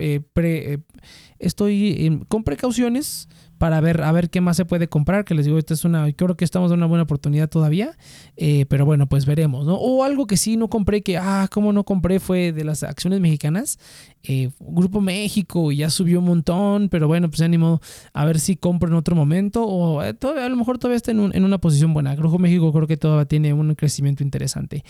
estoy 1.43 2.21
con 2.29 2.45
precauciones 2.45 3.29
para 3.63 3.81
ver 3.81 4.03
a 4.03 4.11
ver 4.11 4.29
qué 4.29 4.41
más 4.41 4.57
se 4.57 4.65
puede 4.65 4.89
comprar. 4.89 5.25
Que 5.25 5.37
les 5.37 5.47
digo, 5.47 5.57
esta 5.57 5.73
es 5.73 5.85
una, 5.85 6.13
creo 6.15 6.37
que 6.37 6.45
estamos 6.45 6.73
en 6.73 6.79
una 6.79 6.87
buena 6.87 7.05
oportunidad 7.05 7.49
todavía, 7.49 7.97
eh, 8.37 8.67
pero 8.69 8.85
bueno, 8.85 9.09
pues 9.09 9.25
veremos, 9.25 9.65
¿no? 9.65 9.77
O 9.77 10.03
algo 10.03 10.27
que 10.27 10.37
sí 10.37 10.57
no 10.57 10.67
compré, 10.69 11.03
que, 11.03 11.17
ah, 11.17 11.47
cómo 11.49 11.73
no 11.73 11.85
compré 11.85 12.19
fue 12.19 12.51
de 12.51 12.65
las 12.65 12.83
acciones 12.83 13.21
mexicanas. 13.21 13.79
Eh, 14.25 14.51
Grupo 14.59 15.01
México 15.01 15.71
ya 15.71 15.91
subió 15.91 16.19
un 16.19 16.25
montón, 16.25 16.89
pero 16.89 17.07
bueno, 17.07 17.31
pues 17.31 17.41
ánimo 17.41 17.81
a 18.13 18.25
ver 18.25 18.41
si 18.41 18.57
compro 18.57 18.89
en 18.89 18.95
otro 18.95 19.15
momento 19.15 19.65
o 19.65 20.03
eh, 20.03 20.13
todavía, 20.13 20.47
a 20.47 20.49
lo 20.49 20.57
mejor 20.57 20.79
todavía 20.79 20.97
está 20.97 21.13
en, 21.13 21.21
una 21.21 21.59
posición 21.59 21.95
buena. 21.95 22.17
Grupo 22.17 22.41
México 22.41 22.73
creo 22.73 22.89
que 22.89 22.97
todavía 22.97 23.27
tiene 23.27 23.53
un 23.53 23.77
crecimiento 23.77 24.25
interesante, 24.25 24.83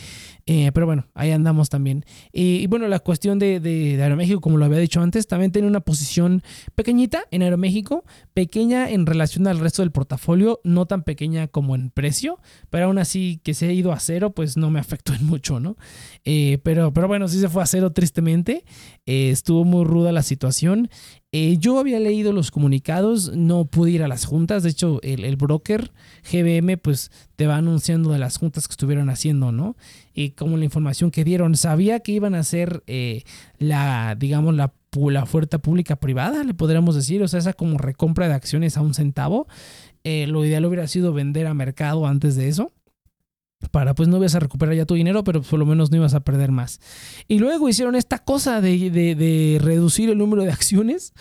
pero 0.47 0.87
bueno, 0.87 1.09
ahí 1.13 1.31
andamos 1.31 1.69
también. 1.69 2.07
y 2.33 2.67
bueno, 2.69 2.89
la 2.89 3.01
cuestión 3.01 3.39
de, 3.39 3.61
de, 3.61 3.99
de 3.99 4.03
Aeroméxico, 4.03 4.41
como 4.41 4.57
lo 4.57 4.65
había 4.65 4.79
dicho 4.79 5.03
antes, 5.03 5.27
también 5.27 5.53
tiene 5.53 5.69
una 5.69 5.81
posición 5.81 6.42
pequeñita 6.75 7.25
en 7.31 7.43
Aeroméxico, 7.43 8.05
pequeña 8.35 8.91
en 8.91 9.07
relación 9.07 9.47
al 9.47 9.59
resto 9.59 9.83
del 9.83 9.93
portafolio, 9.93 10.61
no 10.65 10.87
tan 10.87 11.03
pequeña 11.03 11.49
como 11.49 11.75
en 11.75 11.91
precio, 11.91 12.39
pero 12.71 12.87
aún 12.87 12.99
así 12.99 13.41
que 13.43 13.55
se 13.55 13.69
ha 13.69 13.73
ido 13.73 13.93
a 13.93 14.01
cero, 14.01 14.33
pues 14.33 14.57
no 14.57 14.71
me 14.71 14.81
afectó 14.81 15.15
en 15.15 15.27
mucho, 15.27 15.61
¿no? 15.61 15.77
Eh, 16.25 16.59
pero, 16.63 16.93
pero 16.93 17.09
bueno, 17.09 17.29
sí 17.29 17.41
se 17.41 17.49
fue 17.49 17.63
a 17.63 17.67
cero 17.67 17.93
tristemente, 17.93 18.65
eh, 19.07 19.31
estuvo 19.31 19.65
muy 19.65 19.85
ruda 19.85 20.13
la 20.13 20.23
situación. 20.23 20.89
Eh, 21.35 21.57
yo 21.59 21.79
había 21.79 21.99
leído 21.99 22.33
los 22.33 22.51
comunicados, 22.51 23.35
no 23.35 23.65
pude 23.65 23.93
ir 23.93 24.03
a 24.03 24.09
las 24.09 24.27
juntas, 24.27 24.63
de 24.63 24.71
hecho 24.71 25.01
el, 25.03 25.37
broker 25.37 25.91
GBM 26.31 26.77
pues 26.77 27.11
te 27.37 27.47
va 27.47 27.57
anunciando 27.57 28.13
de 28.13 28.19
las 28.19 28.37
juntas 28.37 28.69
que 28.69 28.73
estuvieron 28.73 29.09
haciendo, 29.09 29.51
¿no? 29.51 29.77
Y 30.13 30.33
como 30.33 30.59
la 30.59 30.65
información 30.65 31.11
que 31.11 31.25
dieron, 31.25 31.57
sabía 31.57 32.01
que 32.01 32.13
iban 32.13 32.35
a 32.35 32.41
hacer 32.41 32.83
la, 33.59 34.15
digamos, 34.19 34.55
la 34.55 34.75
la 35.11 35.23
oferta 35.23 35.59
pública 35.59 35.97
privada, 35.97 36.45
le 36.45 36.55
podríamos 36.55 36.95
decir, 36.95 37.23
o 37.23 37.29
sea, 37.29 37.39
esa 37.39 37.53
como 37.53 37.79
recompra 37.79 38.29
de 38.29 38.35
acciones 38.35 38.77
a 38.77 38.83
un 38.83 38.95
centavo. 38.95 39.47
Eh, 40.05 40.27
lo 40.27 40.45
ideal 40.45 40.65
hubiera 40.65 40.87
sido 40.87 41.13
vender 41.13 41.47
a 41.47 41.55
mercado 41.55 42.07
antes 42.07 42.37
de 42.37 42.49
eso 42.49 42.73
para 43.71 43.95
pues 43.95 44.09
no 44.09 44.17
ibas 44.19 44.35
a 44.35 44.41
recuperar 44.41 44.75
ya 44.75 44.87
tu 44.87 44.95
dinero, 44.95 45.25
pero 45.25 45.43
por 45.43 45.59
lo 45.59 45.67
menos 45.67 45.91
no 45.91 45.97
ibas 45.97 46.15
a 46.15 46.21
perder 46.21 46.51
más. 46.51 46.81
Y 47.29 47.39
luego 47.39 47.69
hicieron 47.69 47.95
esta 47.95 48.19
cosa 48.19 48.61
de, 48.61 49.59
reducir 49.63 50.11
el 50.11 50.19
número 50.19 50.43
de 50.43 50.51
acciones. 50.51 51.13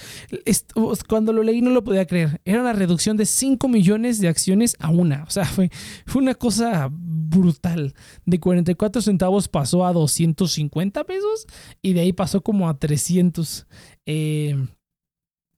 Cuando 1.07 1.33
lo 1.33 1.43
leí 1.43 1.61
no 1.61 1.71
lo 1.71 1.83
podía 1.83 2.05
creer. 2.05 2.41
Era 2.45 2.61
una 2.61 2.73
reducción 2.73 3.17
de 3.17 3.25
5 3.25 3.67
millones 3.67 4.19
de 4.19 4.27
acciones 4.27 4.75
a 4.79 4.89
una. 4.89 5.23
O 5.23 5.29
sea, 5.29 5.45
fue, 5.45 5.69
fue 6.05 6.21
una 6.21 6.35
cosa 6.35 6.89
brutal. 6.91 7.93
De 8.25 8.39
44 8.39 9.01
centavos 9.01 9.47
pasó 9.47 9.85
a 9.85 9.93
250 9.93 11.03
pesos 11.03 11.47
y 11.81 11.93
de 11.93 12.01
ahí 12.01 12.13
pasó 12.13 12.41
como 12.41 12.69
a 12.69 12.77
300. 12.77 13.67
Eh, 14.05 14.55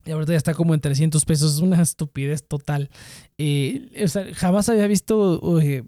y 0.05 0.11
ahorita 0.11 0.33
ya 0.33 0.37
está 0.37 0.53
como 0.53 0.73
en 0.73 0.81
300 0.81 1.23
pesos. 1.25 1.55
Es 1.55 1.61
una 1.61 1.81
estupidez 1.81 2.45
total. 2.47 2.89
Eh, 3.37 4.01
o 4.03 4.07
sea, 4.07 4.25
jamás 4.33 4.69
había 4.69 4.87
visto. 4.87 5.39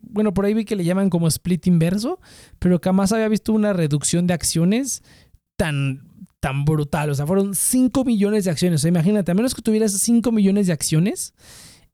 bueno, 0.02 0.34
por 0.34 0.46
ahí 0.46 0.54
vi 0.54 0.66
que 0.66 0.76
le 0.76 0.84
llaman 0.84 1.10
como 1.10 1.28
split 1.28 1.68
inverso. 1.68 2.20
Pero 2.60 2.80
jamás 2.82 3.12
había 3.12 3.28
visto 3.28 3.52
una 3.54 3.74
reducción 3.74 4.28
de 4.28 4.34
acciones 4.34 5.04
tan, 5.58 6.08
tan 6.40 6.66
brutal. 6.66 7.10
O 7.10 7.16
sea, 7.16 7.28
fueron 7.28 7.56
5 7.56 8.06
millones 8.06 8.46
de 8.46 8.52
acciones. 8.52 8.86
Imagínate, 8.86 9.32
a 9.32 9.36
menos 9.36 9.54
que 9.54 9.62
tuvieras 9.62 9.92
5 9.92 10.32
millones 10.32 10.68
de 10.68 10.74
acciones. 10.74 11.34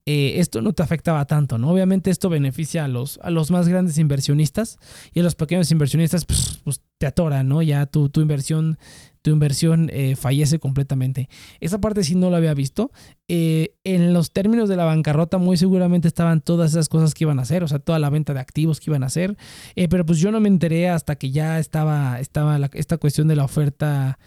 Eh, 0.07 0.39
esto 0.39 0.61
no 0.61 0.73
te 0.73 0.81
afectaba 0.81 1.25
tanto, 1.25 1.59
¿no? 1.59 1.69
Obviamente 1.69 2.09
esto 2.09 2.27
beneficia 2.27 2.85
a 2.85 2.87
los, 2.87 3.19
a 3.21 3.29
los 3.29 3.51
más 3.51 3.67
grandes 3.67 3.99
inversionistas 3.99 4.79
y 5.13 5.19
a 5.19 5.23
los 5.23 5.35
pequeños 5.35 5.71
inversionistas 5.71 6.25
pues, 6.25 6.59
pues 6.63 6.81
te 6.97 7.05
atora, 7.05 7.43
¿no? 7.43 7.61
Ya 7.61 7.85
tu, 7.85 8.09
tu 8.09 8.19
inversión 8.19 8.79
tu 9.21 9.31
inversión 9.31 9.89
eh, 9.91 10.15
fallece 10.15 10.59
completamente. 10.59 11.29
Esa 11.59 11.79
parte 11.79 12.03
sí 12.03 12.15
no 12.15 12.29
la 12.29 12.37
había 12.37 12.53
visto. 12.53 12.91
Eh, 13.27 13.75
en 13.83 14.13
los 14.13 14.31
términos 14.31 14.69
de 14.69 14.75
la 14.75 14.85
bancarrota 14.85 15.37
muy 15.37 15.57
seguramente 15.57 16.07
estaban 16.07 16.41
todas 16.41 16.71
esas 16.71 16.89
cosas 16.89 17.13
que 17.13 17.23
iban 17.23 17.39
a 17.39 17.43
hacer, 17.43 17.63
o 17.63 17.67
sea, 17.67 17.79
toda 17.79 17.99
la 17.99 18.09
venta 18.09 18.33
de 18.33 18.39
activos 18.39 18.79
que 18.79 18.89
iban 18.89 19.03
a 19.03 19.07
hacer, 19.07 19.37
eh, 19.75 19.87
pero 19.87 20.05
pues 20.05 20.19
yo 20.19 20.31
no 20.31 20.39
me 20.39 20.49
enteré 20.49 20.89
hasta 20.89 21.15
que 21.15 21.31
ya 21.31 21.59
estaba 21.59 22.19
esta 22.19 22.97
cuestión 22.97 23.27
de 23.27 23.35
la 23.35 23.45
oferta 23.45 24.17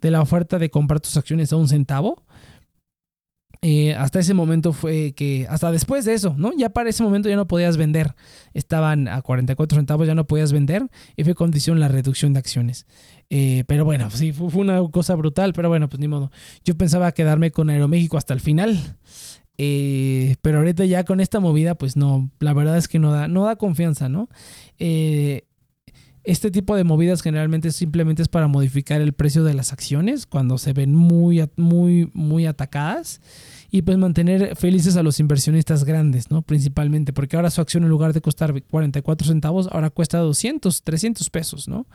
de 0.00 0.10
la 0.10 0.20
oferta 0.20 0.58
de 0.58 0.68
comprar 0.68 1.00
tus 1.00 1.16
acciones 1.16 1.52
a 1.52 1.56
un 1.56 1.66
centavo. 1.66 2.24
Eh, 3.66 3.94
hasta 3.94 4.20
ese 4.20 4.34
momento 4.34 4.74
fue 4.74 5.12
que, 5.12 5.46
hasta 5.48 5.72
después 5.72 6.04
de 6.04 6.12
eso, 6.12 6.34
¿no? 6.36 6.52
Ya 6.54 6.68
para 6.68 6.90
ese 6.90 7.02
momento 7.02 7.30
ya 7.30 7.36
no 7.36 7.46
podías 7.46 7.78
vender. 7.78 8.14
Estaban 8.52 9.08
a 9.08 9.22
44 9.22 9.76
centavos, 9.76 10.06
ya 10.06 10.14
no 10.14 10.26
podías 10.26 10.52
vender 10.52 10.90
y 11.16 11.24
fue 11.24 11.34
condición 11.34 11.80
la 11.80 11.88
reducción 11.88 12.34
de 12.34 12.40
acciones. 12.40 12.86
Eh, 13.30 13.64
pero 13.66 13.86
bueno, 13.86 14.10
sí, 14.10 14.32
fue, 14.32 14.48
una 14.60 14.86
cosa 14.90 15.14
brutal, 15.14 15.54
pero 15.54 15.70
bueno, 15.70 15.88
pues 15.88 15.98
ni 15.98 16.08
modo. 16.08 16.30
Yo 16.62 16.76
pensaba 16.76 17.10
quedarme 17.12 17.52
con 17.52 17.70
Aeroméxico 17.70 18.18
hasta 18.18 18.34
el 18.34 18.40
final. 18.40 18.98
Eh, 19.56 20.36
pero 20.42 20.58
ahorita 20.58 20.84
ya 20.84 21.04
con 21.04 21.20
esta 21.20 21.40
movida, 21.40 21.74
pues 21.74 21.96
no, 21.96 22.30
la 22.40 22.52
verdad 22.52 22.76
es 22.76 22.86
que 22.86 22.98
no 22.98 23.12
da, 23.12 23.28
no 23.28 23.44
da 23.44 23.56
confianza, 23.56 24.10
¿no? 24.10 24.28
Este 26.24 26.50
tipo 26.50 26.74
de 26.74 26.84
movidas 26.84 27.20
generalmente 27.20 27.70
simplemente 27.70 28.22
es 28.22 28.28
para 28.28 28.48
modificar 28.48 29.02
el 29.02 29.12
precio 29.12 29.44
de 29.44 29.52
las 29.52 29.74
acciones 29.74 30.24
cuando 30.24 30.56
se 30.56 30.72
ven 30.72 30.94
muy, 30.94 31.46
muy, 31.56 32.10
muy 32.14 32.46
atacadas 32.46 33.20
y 33.70 33.82
pues 33.82 33.98
mantener 33.98 34.56
felices 34.56 34.96
a 34.96 35.02
los 35.02 35.20
inversionistas 35.20 35.84
grandes, 35.84 36.30
¿no? 36.30 36.40
Principalmente, 36.40 37.12
porque 37.12 37.36
ahora 37.36 37.50
su 37.50 37.60
acción 37.60 37.82
en 37.82 37.90
lugar 37.90 38.14
de 38.14 38.22
costar 38.22 38.62
44 38.62 39.26
centavos, 39.26 39.68
ahora 39.70 39.90
cuesta 39.90 40.16
200, 40.18 40.82
300 40.82 41.28
pesos, 41.28 41.68
¿no? 41.68 41.86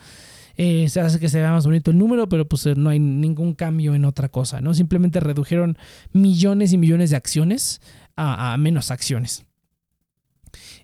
Eh, 0.57 0.89
se 0.89 1.01
hace 1.01 1.19
que 1.19 1.29
se 1.29 1.39
vea 1.39 1.51
más 1.51 1.65
bonito 1.65 1.89
el 1.89 1.97
número, 1.97 2.29
pero 2.29 2.47
pues 2.47 2.67
no 2.77 2.91
hay 2.91 2.99
ningún 2.99 3.55
cambio 3.55 3.95
en 3.95 4.05
otra 4.05 4.29
cosa, 4.29 4.61
¿no? 4.61 4.75
Simplemente 4.75 5.19
redujeron 5.21 5.75
millones 6.13 6.71
y 6.71 6.77
millones 6.77 7.09
de 7.09 7.15
acciones 7.15 7.81
a 8.15 8.57
menos 8.57 8.91
acciones. 8.91 9.48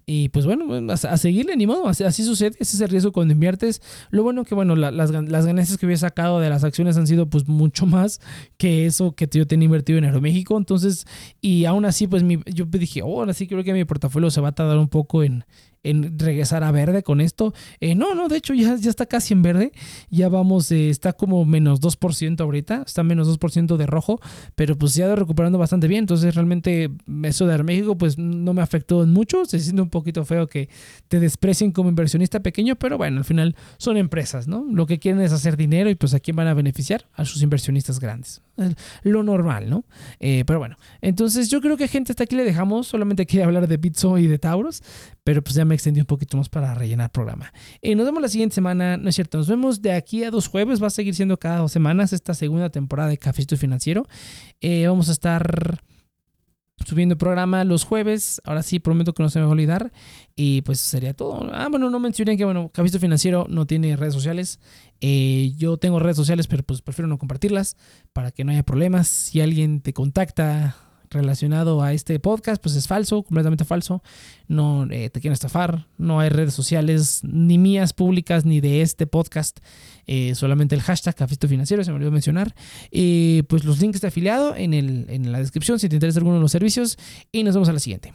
Y 0.07 0.29
pues 0.29 0.45
bueno, 0.45 0.91
a, 0.91 1.17
seguirle, 1.17 1.57
ni 1.57 1.65
modo, 1.65 1.87
así, 1.87 2.23
sucede, 2.23 2.55
ese 2.59 2.75
es 2.75 2.81
el 2.81 2.89
riesgo 2.89 3.11
cuando 3.11 3.33
inviertes. 3.33 3.81
Lo 4.11 4.21
bueno 4.21 4.43
que, 4.43 4.53
bueno, 4.53 4.75
las, 4.75 4.93
las, 4.93 5.45
ganancias 5.45 5.79
que 5.79 5.87
hubiera 5.87 5.99
sacado 5.99 6.39
de 6.39 6.49
las 6.49 6.63
acciones 6.63 6.95
han 6.97 7.07
sido 7.07 7.27
pues 7.27 7.47
mucho 7.47 7.87
más 7.87 8.21
que 8.57 8.85
eso 8.85 9.15
que 9.15 9.27
yo 9.31 9.47
tenía 9.47 9.65
invertido 9.65 9.97
en 9.97 10.05
Aeroméxico. 10.05 10.57
Entonces, 10.57 11.07
y 11.41 11.65
aún 11.65 11.85
así, 11.85 12.05
pues 12.05 12.21
mi, 12.21 12.39
yo 12.45 12.65
dije, 12.65 13.01
oh, 13.01 13.19
ahora 13.19 13.33
sí 13.33 13.47
creo 13.47 13.63
que 13.63 13.73
mi 13.73 13.83
portafolio 13.83 14.29
se 14.29 14.41
va 14.41 14.49
a 14.49 14.51
tardar 14.51 14.77
un 14.77 14.89
poco 14.89 15.23
en, 15.23 15.43
en 15.85 16.17
regresar 16.19 16.63
a 16.63 16.71
verde 16.71 17.03
con 17.03 17.21
esto. 17.21 17.53
Eh, 17.79 17.95
no, 17.95 18.15
no, 18.15 18.27
de 18.27 18.37
hecho 18.37 18.53
ya, 18.53 18.75
ya 18.75 18.89
está 18.89 19.05
casi 19.05 19.33
en 19.33 19.41
verde. 19.41 19.71
Ya 20.09 20.29
vamos, 20.29 20.71
eh, 20.71 20.89
está 20.89 21.13
como 21.13 21.45
menos 21.45 21.81
2% 21.81 22.41
ahorita, 22.41 22.83
está 22.85 23.03
menos 23.03 23.27
2% 23.27 23.77
de 23.77 23.85
rojo, 23.85 24.19
pero 24.55 24.77
pues 24.77 24.95
ya 24.95 25.15
recuperando 25.15 25.57
bastante 25.57 25.87
bien. 25.87 25.99
Entonces 25.99 26.35
realmente 26.35 26.89
eso 27.23 27.47
de 27.47 27.63
México 27.63 27.97
pues 27.97 28.17
no 28.17 28.53
me 28.53 28.61
afectó 28.61 29.05
mucho. 29.05 29.45
Se 29.45 29.59
siente 29.59 29.81
un 29.81 29.89
poquito 29.89 30.25
feo 30.25 30.47
que 30.47 30.69
te 31.07 31.19
desprecien 31.19 31.71
como 31.71 31.89
inversionista 31.89 32.39
pequeño, 32.41 32.75
pero 32.75 32.97
bueno, 32.97 33.17
al 33.19 33.25
final 33.25 33.55
son 33.77 33.97
empresas, 33.97 34.47
¿no? 34.47 34.65
Lo 34.69 34.85
que 34.85 34.99
quieren 34.99 35.21
es 35.21 35.31
hacer 35.31 35.57
dinero 35.57 35.89
y 35.89 35.95
pues 35.95 36.13
a 36.13 36.19
quién 36.19 36.35
van 36.35 36.47
a 36.47 36.53
beneficiar? 36.53 37.05
A 37.13 37.25
sus 37.25 37.41
inversionistas 37.41 37.99
grandes. 37.99 38.41
Lo 39.03 39.23
normal, 39.23 39.69
¿no? 39.69 39.85
Eh, 40.19 40.43
pero 40.45 40.59
bueno, 40.59 40.77
entonces 41.01 41.49
yo 41.49 41.61
creo 41.61 41.77
que 41.77 41.87
gente 41.87 42.11
hasta 42.11 42.23
aquí 42.23 42.35
le 42.35 42.43
dejamos. 42.43 42.87
Solamente 42.87 43.25
quería 43.25 43.45
hablar 43.45 43.67
de 43.67 43.77
Bitso 43.77 44.17
y 44.17 44.27
de 44.27 44.39
Tauros, 44.39 44.81
pero 45.23 45.43
pues 45.43 45.55
ya 45.55 45.65
me 45.65 45.75
extendí 45.75 45.99
un 45.99 46.05
poquito 46.05 46.37
más 46.37 46.49
para 46.49 46.73
rellenar 46.73 47.05
el 47.05 47.11
programa. 47.11 47.53
Eh, 47.81 47.95
nos 47.95 48.05
vemos 48.05 48.21
la 48.21 48.29
siguiente 48.29 48.55
semana, 48.55 48.97
no 48.97 49.09
es 49.09 49.15
cierto, 49.15 49.37
nos 49.37 49.47
vemos 49.47 49.81
de 49.81 49.93
aquí 49.93 50.23
a 50.23 50.31
dos 50.31 50.47
jueves, 50.47 50.81
va 50.81 50.87
a 50.87 50.91
seguir 50.91 51.15
siendo 51.15 51.37
cada 51.37 51.59
dos 51.59 51.71
semanas 51.71 52.13
esta 52.13 52.33
segunda 52.33 52.69
temporada 52.69 53.09
de 53.09 53.17
Cafecito 53.17 53.57
Financiero. 53.57 54.05
Eh, 54.61 54.87
vamos 54.87 55.09
a 55.09 55.11
estar 55.11 55.79
subiendo 56.83 57.17
programa 57.17 57.63
los 57.63 57.83
jueves. 57.83 58.41
Ahora 58.43 58.63
sí, 58.63 58.79
prometo 58.79 59.13
que 59.13 59.23
no 59.23 59.29
se 59.29 59.39
me 59.39 59.45
va 59.45 59.49
a 59.49 59.53
olvidar. 59.53 59.91
Y 60.35 60.61
pues 60.61 60.79
sería 60.79 61.13
todo. 61.13 61.49
Ah, 61.53 61.67
bueno, 61.69 61.89
no 61.89 61.99
mencioné 61.99 62.37
que, 62.37 62.45
bueno, 62.45 62.69
Cafecito 62.69 62.99
Financiero 62.99 63.45
no 63.49 63.65
tiene 63.65 63.95
redes 63.95 64.13
sociales. 64.13 64.59
Eh, 65.01 65.53
yo 65.57 65.77
tengo 65.77 65.99
redes 65.99 66.17
sociales, 66.17 66.47
pero 66.47 66.63
pues 66.63 66.81
prefiero 66.81 67.07
no 67.07 67.17
compartirlas 67.17 67.77
para 68.13 68.31
que 68.31 68.43
no 68.43 68.51
haya 68.51 68.63
problemas. 68.63 69.07
Si 69.07 69.41
alguien 69.41 69.81
te 69.81 69.93
contacta 69.93 70.75
relacionado 71.09 71.81
a 71.81 71.93
este 71.93 72.19
podcast, 72.19 72.61
pues 72.61 72.75
es 72.75 72.87
falso, 72.87 73.23
completamente 73.23 73.65
falso. 73.65 74.03
No 74.47 74.87
eh, 74.89 75.09
te 75.09 75.21
quieren 75.21 75.33
estafar, 75.33 75.87
no 75.97 76.19
hay 76.19 76.29
redes 76.29 76.53
sociales 76.53 77.21
ni 77.23 77.57
mías 77.57 77.93
públicas 77.93 78.45
ni 78.45 78.61
de 78.61 78.81
este 78.81 79.07
podcast. 79.07 79.59
Eh, 80.07 80.35
solamente 80.35 80.75
el 80.75 80.81
hashtag 80.81 81.15
Cafito 81.15 81.47
Financiero, 81.47 81.83
se 81.83 81.91
me 81.91 81.95
olvidó 81.95 82.11
mencionar. 82.11 82.53
y 82.91 83.43
pues 83.43 83.63
los 83.63 83.79
links 83.79 84.01
de 84.01 84.07
afiliado 84.07 84.55
en, 84.55 84.73
el, 84.73 85.05
en 85.09 85.31
la 85.31 85.39
descripción 85.39 85.79
si 85.79 85.89
te 85.89 85.95
interesa 85.95 86.19
alguno 86.19 86.35
de 86.35 86.41
los 86.41 86.51
servicios. 86.51 86.97
Y 87.31 87.43
nos 87.43 87.55
vemos 87.55 87.69
a 87.69 87.73
la 87.73 87.79
siguiente. 87.79 88.13